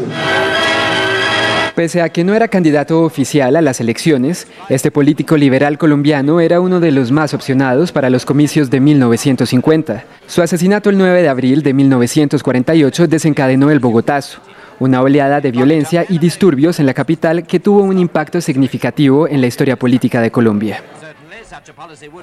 Pese 1.74 2.00
a 2.00 2.10
que 2.10 2.22
no 2.22 2.32
era 2.32 2.46
candidato 2.46 3.02
oficial 3.02 3.56
a 3.56 3.60
las 3.60 3.80
elecciones, 3.80 4.46
este 4.68 4.92
político 4.92 5.36
liberal 5.36 5.78
colombiano 5.78 6.38
era 6.38 6.60
uno 6.60 6.78
de 6.78 6.92
los 6.92 7.10
más 7.10 7.34
opcionados 7.34 7.90
para 7.90 8.08
los 8.08 8.24
comicios 8.24 8.70
de 8.70 8.78
1950. 8.78 10.04
Su 10.28 10.42
asesinato 10.42 10.88
el 10.88 10.98
9 10.98 11.22
de 11.22 11.28
abril 11.28 11.64
de 11.64 11.74
1948 11.74 13.08
desencadenó 13.08 13.72
el 13.72 13.80
Bogotazo, 13.80 14.38
una 14.78 15.02
oleada 15.02 15.40
de 15.40 15.50
violencia 15.50 16.06
y 16.08 16.20
disturbios 16.20 16.78
en 16.78 16.86
la 16.86 16.94
capital 16.94 17.48
que 17.48 17.58
tuvo 17.58 17.82
un 17.82 17.98
impacto 17.98 18.40
significativo 18.40 19.26
en 19.26 19.40
la 19.40 19.48
historia 19.48 19.74
política 19.74 20.20
de 20.20 20.30
Colombia. 20.30 20.84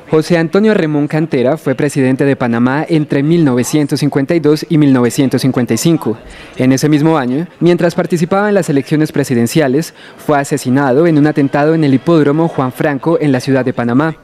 José 0.10 0.38
Antonio 0.38 0.74
Remón 0.74 1.08
Cantera 1.08 1.58
fue 1.58 1.76
presidente 1.76 2.26
de 2.26 2.36
Panamá 2.36 2.86
entre 2.88 3.24
1952 3.24 4.66
y 4.70 4.78
1955. 4.78 6.18
En 6.58 6.72
ese 6.72 6.90
mismo 6.90 7.18
año, 7.18 7.48
mientras 7.60 7.96
participaba 7.96 8.50
en 8.50 8.56
las 8.56 8.70
elecciones 8.70 9.12
presidenciales, 9.12 9.94
fue 10.18 10.40
asesinado 10.40 11.08
en 11.08 11.18
un 11.18 11.28
atentado 11.28 11.74
en 11.74 11.84
el 11.84 11.94
hipódromo 11.94 12.48
Juan 12.48 12.72
Franco 12.72 13.18
en 13.20 13.32
la 13.32 13.40
ciudad 13.40 13.66
de 13.66 13.74
Panamá. 13.74 14.16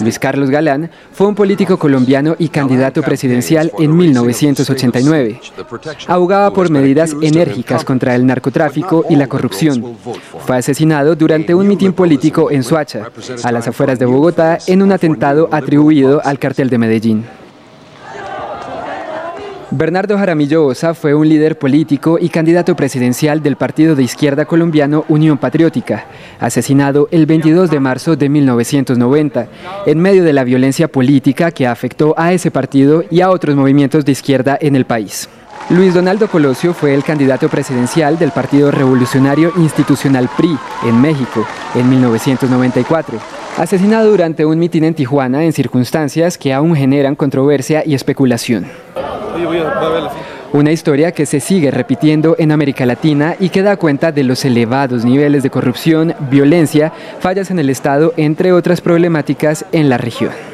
Luis 0.00 0.18
Carlos 0.20 0.48
Galán 0.48 0.88
fue 1.12 1.26
un 1.26 1.34
político 1.34 1.78
colombiano 1.78 2.36
y 2.38 2.48
candidato 2.48 3.02
presidencial 3.02 3.72
en 3.76 3.96
1989. 3.96 5.40
Abogaba 6.06 6.52
por 6.52 6.70
medidas 6.70 7.12
enérgicas 7.20 7.84
contra 7.84 8.14
el 8.14 8.24
narcotráfico 8.24 9.04
y 9.10 9.16
la 9.16 9.26
corrupción. 9.26 9.96
Fue 10.46 10.56
asesinado 10.56 11.16
durante 11.16 11.56
un 11.56 11.66
mitin 11.66 11.92
político 11.92 12.52
en 12.52 12.62
Soacha, 12.62 13.10
a 13.42 13.50
las 13.52 13.66
afueras 13.66 13.98
de 13.98 14.06
Bogotá, 14.06 14.58
en 14.68 14.82
un 14.82 14.92
atentado 14.92 15.48
atribuido 15.50 16.20
al 16.24 16.38
cartel 16.38 16.70
de 16.70 16.78
Medellín. 16.78 17.24
Bernardo 19.76 20.16
Jaramillo 20.16 20.66
Osa 20.66 20.94
fue 20.94 21.14
un 21.14 21.28
líder 21.28 21.58
político 21.58 22.16
y 22.20 22.28
candidato 22.28 22.76
presidencial 22.76 23.42
del 23.42 23.56
partido 23.56 23.96
de 23.96 24.04
izquierda 24.04 24.44
colombiano 24.44 25.04
Unión 25.08 25.36
Patriótica, 25.36 26.06
asesinado 26.38 27.08
el 27.10 27.26
22 27.26 27.70
de 27.70 27.80
marzo 27.80 28.14
de 28.14 28.28
1990, 28.28 29.48
en 29.86 29.98
medio 29.98 30.22
de 30.22 30.32
la 30.32 30.44
violencia 30.44 30.86
política 30.86 31.50
que 31.50 31.66
afectó 31.66 32.14
a 32.16 32.32
ese 32.32 32.52
partido 32.52 33.02
y 33.10 33.20
a 33.20 33.30
otros 33.30 33.56
movimientos 33.56 34.04
de 34.04 34.12
izquierda 34.12 34.56
en 34.60 34.76
el 34.76 34.84
país. 34.84 35.28
Luis 35.70 35.94
Donaldo 35.94 36.28
Colosio 36.28 36.74
fue 36.74 36.94
el 36.94 37.02
candidato 37.02 37.48
presidencial 37.48 38.18
del 38.18 38.32
Partido 38.32 38.70
Revolucionario 38.70 39.50
Institucional 39.56 40.28
PRI 40.36 40.58
en 40.86 41.00
México 41.00 41.46
en 41.74 41.88
1994, 41.88 43.18
asesinado 43.56 44.10
durante 44.10 44.44
un 44.44 44.58
mitin 44.58 44.84
en 44.84 44.94
Tijuana 44.94 45.42
en 45.42 45.54
circunstancias 45.54 46.36
que 46.36 46.52
aún 46.52 46.76
generan 46.76 47.16
controversia 47.16 47.82
y 47.86 47.94
especulación. 47.94 48.66
Una 50.52 50.70
historia 50.70 51.12
que 51.12 51.24
se 51.24 51.40
sigue 51.40 51.70
repitiendo 51.70 52.36
en 52.38 52.52
América 52.52 52.84
Latina 52.84 53.34
y 53.40 53.48
que 53.48 53.62
da 53.62 53.76
cuenta 53.76 54.12
de 54.12 54.22
los 54.22 54.44
elevados 54.44 55.04
niveles 55.04 55.42
de 55.42 55.50
corrupción, 55.50 56.14
violencia, 56.30 56.92
fallas 57.20 57.50
en 57.50 57.58
el 57.58 57.70
Estado, 57.70 58.12
entre 58.18 58.52
otras 58.52 58.82
problemáticas 58.82 59.64
en 59.72 59.88
la 59.88 59.96
región. 59.96 60.53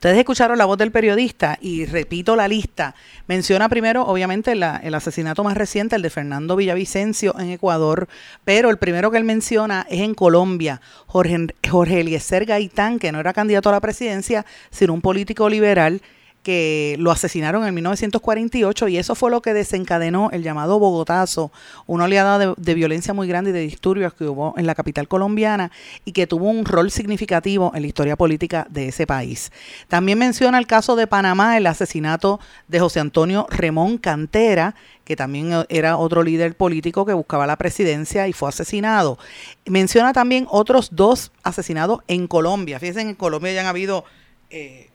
Ustedes 0.00 0.16
escucharon 0.16 0.56
la 0.56 0.64
voz 0.64 0.78
del 0.78 0.92
periodista 0.92 1.58
y 1.60 1.84
repito 1.84 2.34
la 2.34 2.48
lista. 2.48 2.94
Menciona 3.26 3.68
primero, 3.68 4.06
obviamente, 4.06 4.54
la- 4.54 4.78
el 4.82 4.94
asesinato 4.94 5.44
más 5.44 5.58
reciente, 5.58 5.94
el 5.94 6.00
de 6.00 6.08
Fernando 6.08 6.56
Villavicencio 6.56 7.38
en 7.38 7.50
Ecuador, 7.50 8.08
pero 8.42 8.70
el 8.70 8.78
primero 8.78 9.10
que 9.10 9.18
él 9.18 9.24
menciona 9.24 9.86
es 9.90 10.00
en 10.00 10.14
Colombia. 10.14 10.80
Jorge, 11.04 11.48
Jorge 11.68 12.00
Eliezer 12.00 12.46
Gaitán, 12.46 12.98
que 12.98 13.12
no 13.12 13.20
era 13.20 13.34
candidato 13.34 13.68
a 13.68 13.72
la 13.72 13.80
presidencia, 13.80 14.46
sino 14.70 14.94
un 14.94 15.02
político 15.02 15.50
liberal, 15.50 16.00
que 16.42 16.96
lo 16.98 17.10
asesinaron 17.10 17.66
en 17.66 17.74
1948 17.74 18.88
y 18.88 18.96
eso 18.96 19.14
fue 19.14 19.30
lo 19.30 19.42
que 19.42 19.52
desencadenó 19.52 20.30
el 20.32 20.42
llamado 20.42 20.78
Bogotazo, 20.78 21.52
una 21.86 22.04
oleada 22.04 22.54
de, 22.56 22.74
violencia 22.74 23.12
muy 23.12 23.28
grande 23.28 23.50
y 23.50 23.52
de 23.52 23.60
disturbios 23.60 24.14
que 24.14 24.24
hubo 24.24 24.54
en 24.56 24.66
la 24.66 24.74
capital 24.74 25.06
colombiana 25.06 25.70
y 26.04 26.12
que 26.12 26.26
tuvo 26.26 26.48
un 26.48 26.64
rol 26.64 26.90
significativo 26.90 27.72
en 27.74 27.82
la 27.82 27.88
historia 27.88 28.16
política 28.16 28.66
de 28.70 28.88
ese 28.88 29.06
país. 29.06 29.52
También 29.88 30.18
menciona 30.18 30.58
el 30.58 30.66
caso 30.66 30.96
de 30.96 31.06
Panamá, 31.06 31.56
el 31.58 31.66
asesinato 31.66 32.40
de 32.68 32.80
José 32.80 33.00
Antonio 33.00 33.46
Remón 33.50 33.98
Cantera, 33.98 34.74
que 35.04 35.16
también 35.16 35.66
era 35.68 35.96
otro 35.96 36.22
líder 36.22 36.54
político 36.56 37.04
que 37.04 37.12
buscaba 37.12 37.46
la 37.46 37.56
presidencia 37.56 38.28
y 38.28 38.32
fue 38.32 38.48
asesinado. 38.48 39.18
Menciona 39.66 40.12
también 40.12 40.46
otros 40.48 40.90
dos 40.92 41.32
asesinados 41.42 42.00
en 42.06 42.28
Colombia. 42.28 42.78
Fíjense, 42.78 43.00
en 43.02 43.14
Colombia 43.14 43.52
ya 43.52 43.60
han 43.60 43.66
habido... 43.66 44.04
Eh, 44.50 44.89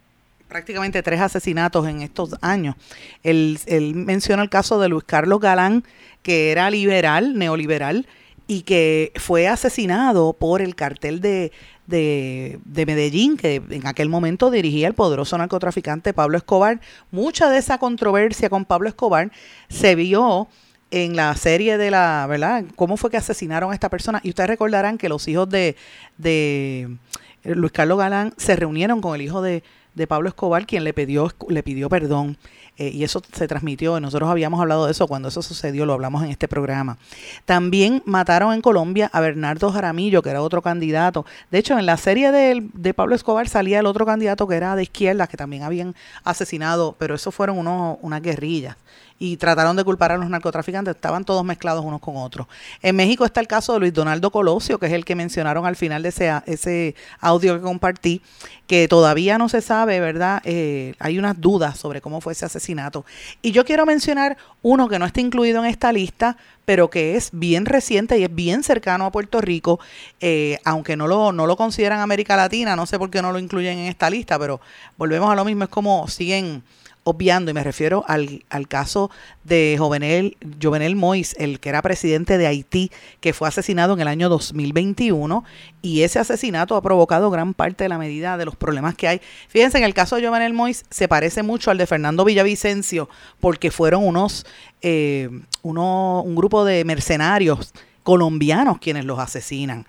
prácticamente 0.55 1.03
tres 1.03 1.19
asesinatos 1.19 1.85
en 1.85 2.01
estos 2.01 2.33
años. 2.39 2.77
Él, 3.23 3.59
menciona 3.93 4.41
el 4.41 4.49
caso 4.49 4.79
de 4.79 4.87
Luis 4.87 5.03
Carlos 5.03 5.41
Galán, 5.41 5.83
que 6.21 6.49
era 6.49 6.69
liberal, 6.69 7.37
neoliberal, 7.37 8.07
y 8.47 8.61
que 8.61 9.11
fue 9.17 9.49
asesinado 9.49 10.31
por 10.31 10.61
el 10.61 10.73
cartel 10.75 11.19
de, 11.19 11.51
de, 11.87 12.59
de, 12.63 12.85
Medellín, 12.85 13.35
que 13.35 13.61
en 13.69 13.85
aquel 13.85 14.07
momento 14.07 14.49
dirigía 14.49 14.87
el 14.87 14.93
poderoso 14.93 15.37
narcotraficante 15.37 16.13
Pablo 16.13 16.37
Escobar. 16.37 16.79
Mucha 17.11 17.49
de 17.49 17.57
esa 17.57 17.77
controversia 17.77 18.49
con 18.49 18.63
Pablo 18.63 18.87
Escobar 18.87 19.31
se 19.67 19.95
vio 19.95 20.47
en 20.89 21.17
la 21.17 21.35
serie 21.35 21.77
de 21.77 21.91
la, 21.91 22.27
¿verdad? 22.29 22.63
¿Cómo 22.77 22.95
fue 22.95 23.11
que 23.11 23.17
asesinaron 23.17 23.71
a 23.71 23.73
esta 23.73 23.89
persona? 23.89 24.21
Y 24.23 24.29
ustedes 24.29 24.51
recordarán 24.51 24.97
que 24.97 25.09
los 25.09 25.27
hijos 25.27 25.49
de, 25.49 25.75
de 26.17 26.95
Luis 27.43 27.73
Carlos 27.73 27.97
Galán 27.97 28.33
se 28.37 28.55
reunieron 28.55 29.01
con 29.01 29.15
el 29.15 29.21
hijo 29.21 29.41
de 29.41 29.61
de 29.95 30.07
Pablo 30.07 30.29
Escobar, 30.29 30.65
quien 30.65 30.83
le 30.83 30.93
pidió, 30.93 31.31
le 31.49 31.63
pidió 31.63 31.89
perdón. 31.89 32.37
Eh, 32.77 32.89
y 32.89 33.05
eso 33.05 33.21
se 33.31 33.47
transmitió. 33.47 33.99
Nosotros 33.99 34.29
habíamos 34.29 34.59
hablado 34.59 34.85
de 34.85 34.91
eso 34.91 35.07
cuando 35.07 35.29
eso 35.29 35.41
sucedió, 35.41 35.85
lo 35.85 35.93
hablamos 35.93 36.23
en 36.23 36.29
este 36.29 36.47
programa. 36.47 36.97
También 37.45 38.03
mataron 38.05 38.53
en 38.53 38.61
Colombia 38.61 39.09
a 39.13 39.21
Bernardo 39.21 39.71
Jaramillo, 39.71 40.21
que 40.21 40.29
era 40.29 40.41
otro 40.41 40.61
candidato. 40.61 41.25
De 41.51 41.57
hecho, 41.57 41.79
en 41.79 41.85
la 41.85 41.95
serie 41.95 42.31
de, 42.31 42.67
de 42.73 42.93
Pablo 42.93 43.15
Escobar 43.15 43.47
salía 43.47 43.79
el 43.79 43.85
otro 43.85 44.05
candidato 44.05 44.47
que 44.47 44.55
era 44.55 44.75
de 44.75 44.83
izquierda, 44.83 45.27
que 45.27 45.37
también 45.37 45.63
habían 45.63 45.95
asesinado, 46.25 46.95
pero 46.99 47.15
eso 47.15 47.31
fueron 47.31 47.57
unos, 47.57 47.97
unas 48.01 48.21
guerrillas 48.21 48.75
y 49.17 49.37
trataron 49.37 49.75
de 49.75 49.83
culpar 49.83 50.11
a 50.11 50.17
los 50.17 50.29
narcotraficantes, 50.29 50.95
estaban 50.95 51.23
todos 51.23 51.43
mezclados 51.45 51.85
unos 51.85 52.01
con 52.01 52.17
otros. 52.17 52.47
En 52.81 52.95
México 52.95 53.23
está 53.23 53.39
el 53.39 53.47
caso 53.47 53.73
de 53.73 53.79
Luis 53.79 53.93
Donaldo 53.93 54.29
Colosio, 54.29 54.77
que 54.77 54.87
es 54.87 54.91
el 54.91 55.05
que 55.05 55.15
mencionaron 55.15 55.65
al 55.65 55.77
final 55.77 56.03
de 56.03 56.09
ese, 56.09 56.33
ese 56.45 56.95
audio 57.21 57.55
que 57.55 57.61
compartí, 57.61 58.21
que 58.67 58.87
todavía 58.87 59.37
no 59.37 59.47
se 59.47 59.61
sabe, 59.61 59.99
¿verdad? 59.99 60.41
Eh, 60.43 60.95
hay 60.99 61.17
unas 61.17 61.39
dudas 61.39 61.77
sobre 61.77 62.01
cómo 62.01 62.19
fue 62.19 62.33
ese 62.33 62.45
asesinato. 62.45 63.05
Y 63.41 63.51
yo 63.51 63.63
quiero 63.63 63.85
mencionar 63.85 64.37
uno 64.61 64.89
que 64.89 64.99
no 64.99 65.05
está 65.05 65.21
incluido 65.21 65.63
en 65.63 65.69
esta 65.69 65.93
lista, 65.93 66.35
pero 66.65 66.89
que 66.89 67.15
es 67.15 67.29
bien 67.31 67.65
reciente 67.65 68.17
y 68.17 68.23
es 68.23 68.33
bien 68.33 68.63
cercano 68.63 69.05
a 69.05 69.11
Puerto 69.11 69.39
Rico, 69.39 69.79
eh, 70.19 70.59
aunque 70.65 70.97
no 70.97 71.07
lo, 71.07 71.31
no 71.31 71.47
lo 71.47 71.55
consideran 71.55 72.01
América 72.01 72.35
Latina, 72.35 72.75
no 72.75 72.85
sé 72.85 72.99
por 72.99 73.09
qué 73.09 73.21
no 73.21 73.31
lo 73.31 73.39
incluyen 73.39 73.77
en 73.77 73.85
esta 73.85 74.09
lista, 74.09 74.37
pero 74.37 74.59
volvemos 74.97 75.31
a 75.31 75.35
lo 75.35 75.45
mismo, 75.45 75.63
es 75.63 75.69
como 75.69 76.07
siguen 76.07 76.63
obviando, 77.05 77.51
y 77.51 77.53
me 77.53 77.63
refiero 77.63 78.03
al, 78.07 78.43
al 78.49 78.67
caso 78.67 79.11
de 79.43 79.75
Jovenel, 79.77 80.37
Jovenel 80.61 80.95
Mois, 80.95 81.35
el 81.37 81.59
que 81.59 81.69
era 81.69 81.83
presidente 81.83 82.39
de 82.39 82.47
Haití, 82.47 82.91
que 83.21 83.31
fue 83.31 83.47
asesinado 83.47 83.93
en 83.93 84.01
el 84.01 84.07
año 84.07 84.27
2021, 84.27 85.43
y 85.83 86.01
ese 86.01 86.17
asesinato 86.17 86.75
ha 86.75 86.81
provocado 86.81 87.29
gran 87.29 87.53
parte 87.53 87.83
de 87.83 87.89
la 87.89 87.99
medida 87.99 88.37
de 88.37 88.45
los 88.45 88.55
problemas 88.55 88.95
que 88.95 89.07
hay. 89.07 89.21
Fíjense, 89.47 89.77
en 89.77 89.83
el 89.83 89.93
caso 89.93 90.15
de 90.15 90.25
Jovenel 90.25 90.53
Mois 90.53 90.83
se 90.89 91.07
parece 91.07 91.43
mucho 91.43 91.69
al 91.69 91.77
de 91.77 91.85
Fernando 91.85 92.25
Villavicencio, 92.25 93.07
porque 93.39 93.69
fueron 93.69 94.03
unos, 94.03 94.47
eh, 94.81 95.29
uno, 95.61 96.23
un 96.23 96.35
grupo 96.35 96.65
de 96.65 96.83
mercenarios 96.85 97.71
colombianos 98.01 98.79
quienes 98.79 99.05
los 99.05 99.19
asesinan. 99.19 99.85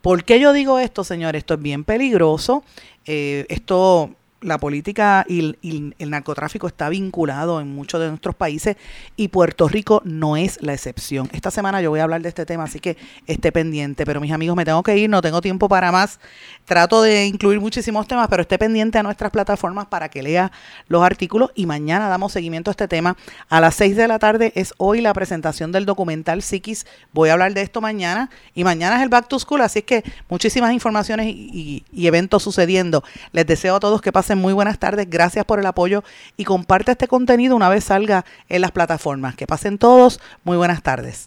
¿Por 0.00 0.22
qué 0.22 0.38
yo 0.38 0.52
digo 0.52 0.78
esto, 0.78 1.02
señores? 1.02 1.40
Esto 1.40 1.54
es 1.54 1.62
bien 1.62 1.82
peligroso. 1.82 2.62
Eh, 3.04 3.46
esto 3.48 4.10
la 4.42 4.58
política 4.58 5.24
y, 5.28 5.56
el 5.98 6.10
narcotráfico 6.10 6.66
está 6.66 6.88
vinculado 6.88 7.60
en 7.60 7.74
muchos 7.74 8.00
de 8.00 8.08
nuestros 8.08 8.34
países 8.34 8.76
y 9.16 9.28
Puerto 9.28 9.68
Rico 9.68 10.02
no 10.04 10.36
es 10.36 10.58
la 10.62 10.72
excepción. 10.74 11.28
Esta 11.32 11.50
semana 11.50 11.80
yo 11.80 11.90
voy 11.90 12.00
a 12.00 12.04
hablar 12.04 12.22
de 12.22 12.28
este 12.28 12.44
tema, 12.44 12.64
así 12.64 12.80
que 12.80 12.96
esté 13.26 13.52
pendiente. 13.52 14.04
Pero 14.04 14.20
mis 14.20 14.32
amigos, 14.32 14.56
me 14.56 14.64
tengo 14.64 14.82
que 14.82 14.96
ir, 14.96 15.08
no 15.08 15.22
tengo 15.22 15.40
tiempo 15.40 15.68
para 15.68 15.92
más. 15.92 16.20
Trato 16.64 17.02
de 17.02 17.26
incluir 17.26 17.60
muchísimos 17.60 18.06
temas, 18.06 18.28
pero 18.28 18.42
esté 18.42 18.58
pendiente 18.58 18.98
a 18.98 19.02
nuestras 19.02 19.30
plataformas 19.30 19.86
para 19.86 20.08
que 20.08 20.22
lea 20.22 20.52
los 20.88 21.02
artículos 21.02 21.50
y 21.54 21.66
mañana 21.66 22.08
damos 22.08 22.32
seguimiento 22.32 22.70
a 22.70 22.72
este 22.72 22.88
tema. 22.88 23.16
A 23.48 23.60
las 23.60 23.74
6 23.76 23.96
de 23.96 24.08
la 24.08 24.18
tarde 24.18 24.52
es 24.54 24.74
hoy 24.78 25.00
la 25.00 25.12
presentación 25.12 25.72
del 25.72 25.86
documental 25.86 26.42
Psiquis. 26.42 26.86
Voy 27.12 27.28
a 27.28 27.34
hablar 27.34 27.54
de 27.54 27.62
esto 27.62 27.80
mañana 27.80 28.30
y 28.54 28.64
mañana 28.64 28.96
es 28.96 29.02
el 29.02 29.08
Back 29.08 29.28
to 29.28 29.38
School, 29.38 29.60
así 29.62 29.82
que 29.82 30.04
muchísimas 30.28 30.72
informaciones 30.72 31.26
y, 31.28 31.84
y 31.92 32.06
eventos 32.06 32.42
sucediendo. 32.42 33.04
Les 33.32 33.46
deseo 33.46 33.76
a 33.76 33.80
todos 33.80 34.00
que 34.00 34.12
muy 34.38 34.52
buenas 34.52 34.78
tardes, 34.78 35.08
gracias 35.08 35.44
por 35.44 35.58
el 35.58 35.66
apoyo 35.66 36.04
y 36.36 36.44
comparte 36.44 36.92
este 36.92 37.08
contenido 37.08 37.56
una 37.56 37.68
vez 37.68 37.84
salga 37.84 38.24
en 38.48 38.60
las 38.60 38.70
plataformas. 38.70 39.34
Que 39.34 39.46
pasen 39.46 39.78
todos, 39.78 40.20
muy 40.44 40.56
buenas 40.56 40.82
tardes. 40.82 41.26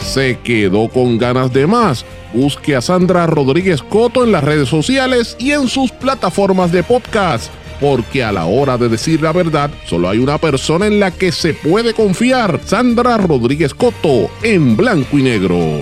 ¿Se 0.00 0.38
quedó 0.40 0.88
con 0.88 1.18
ganas 1.18 1.52
de 1.52 1.66
más? 1.66 2.04
Busque 2.32 2.74
a 2.74 2.80
Sandra 2.80 3.26
Rodríguez 3.26 3.82
Coto 3.82 4.24
en 4.24 4.32
las 4.32 4.42
redes 4.42 4.68
sociales 4.68 5.36
y 5.38 5.52
en 5.52 5.68
sus 5.68 5.92
plataformas 5.92 6.72
de 6.72 6.82
podcast, 6.82 7.52
porque 7.80 8.24
a 8.24 8.32
la 8.32 8.46
hora 8.46 8.76
de 8.76 8.88
decir 8.88 9.22
la 9.22 9.32
verdad, 9.32 9.70
solo 9.86 10.08
hay 10.08 10.18
una 10.18 10.38
persona 10.38 10.86
en 10.86 10.98
la 10.98 11.10
que 11.10 11.30
se 11.32 11.54
puede 11.54 11.94
confiar, 11.94 12.60
Sandra 12.64 13.18
Rodríguez 13.18 13.72
Coto, 13.72 14.30
en 14.42 14.76
blanco 14.76 15.18
y 15.18 15.22
negro. 15.22 15.80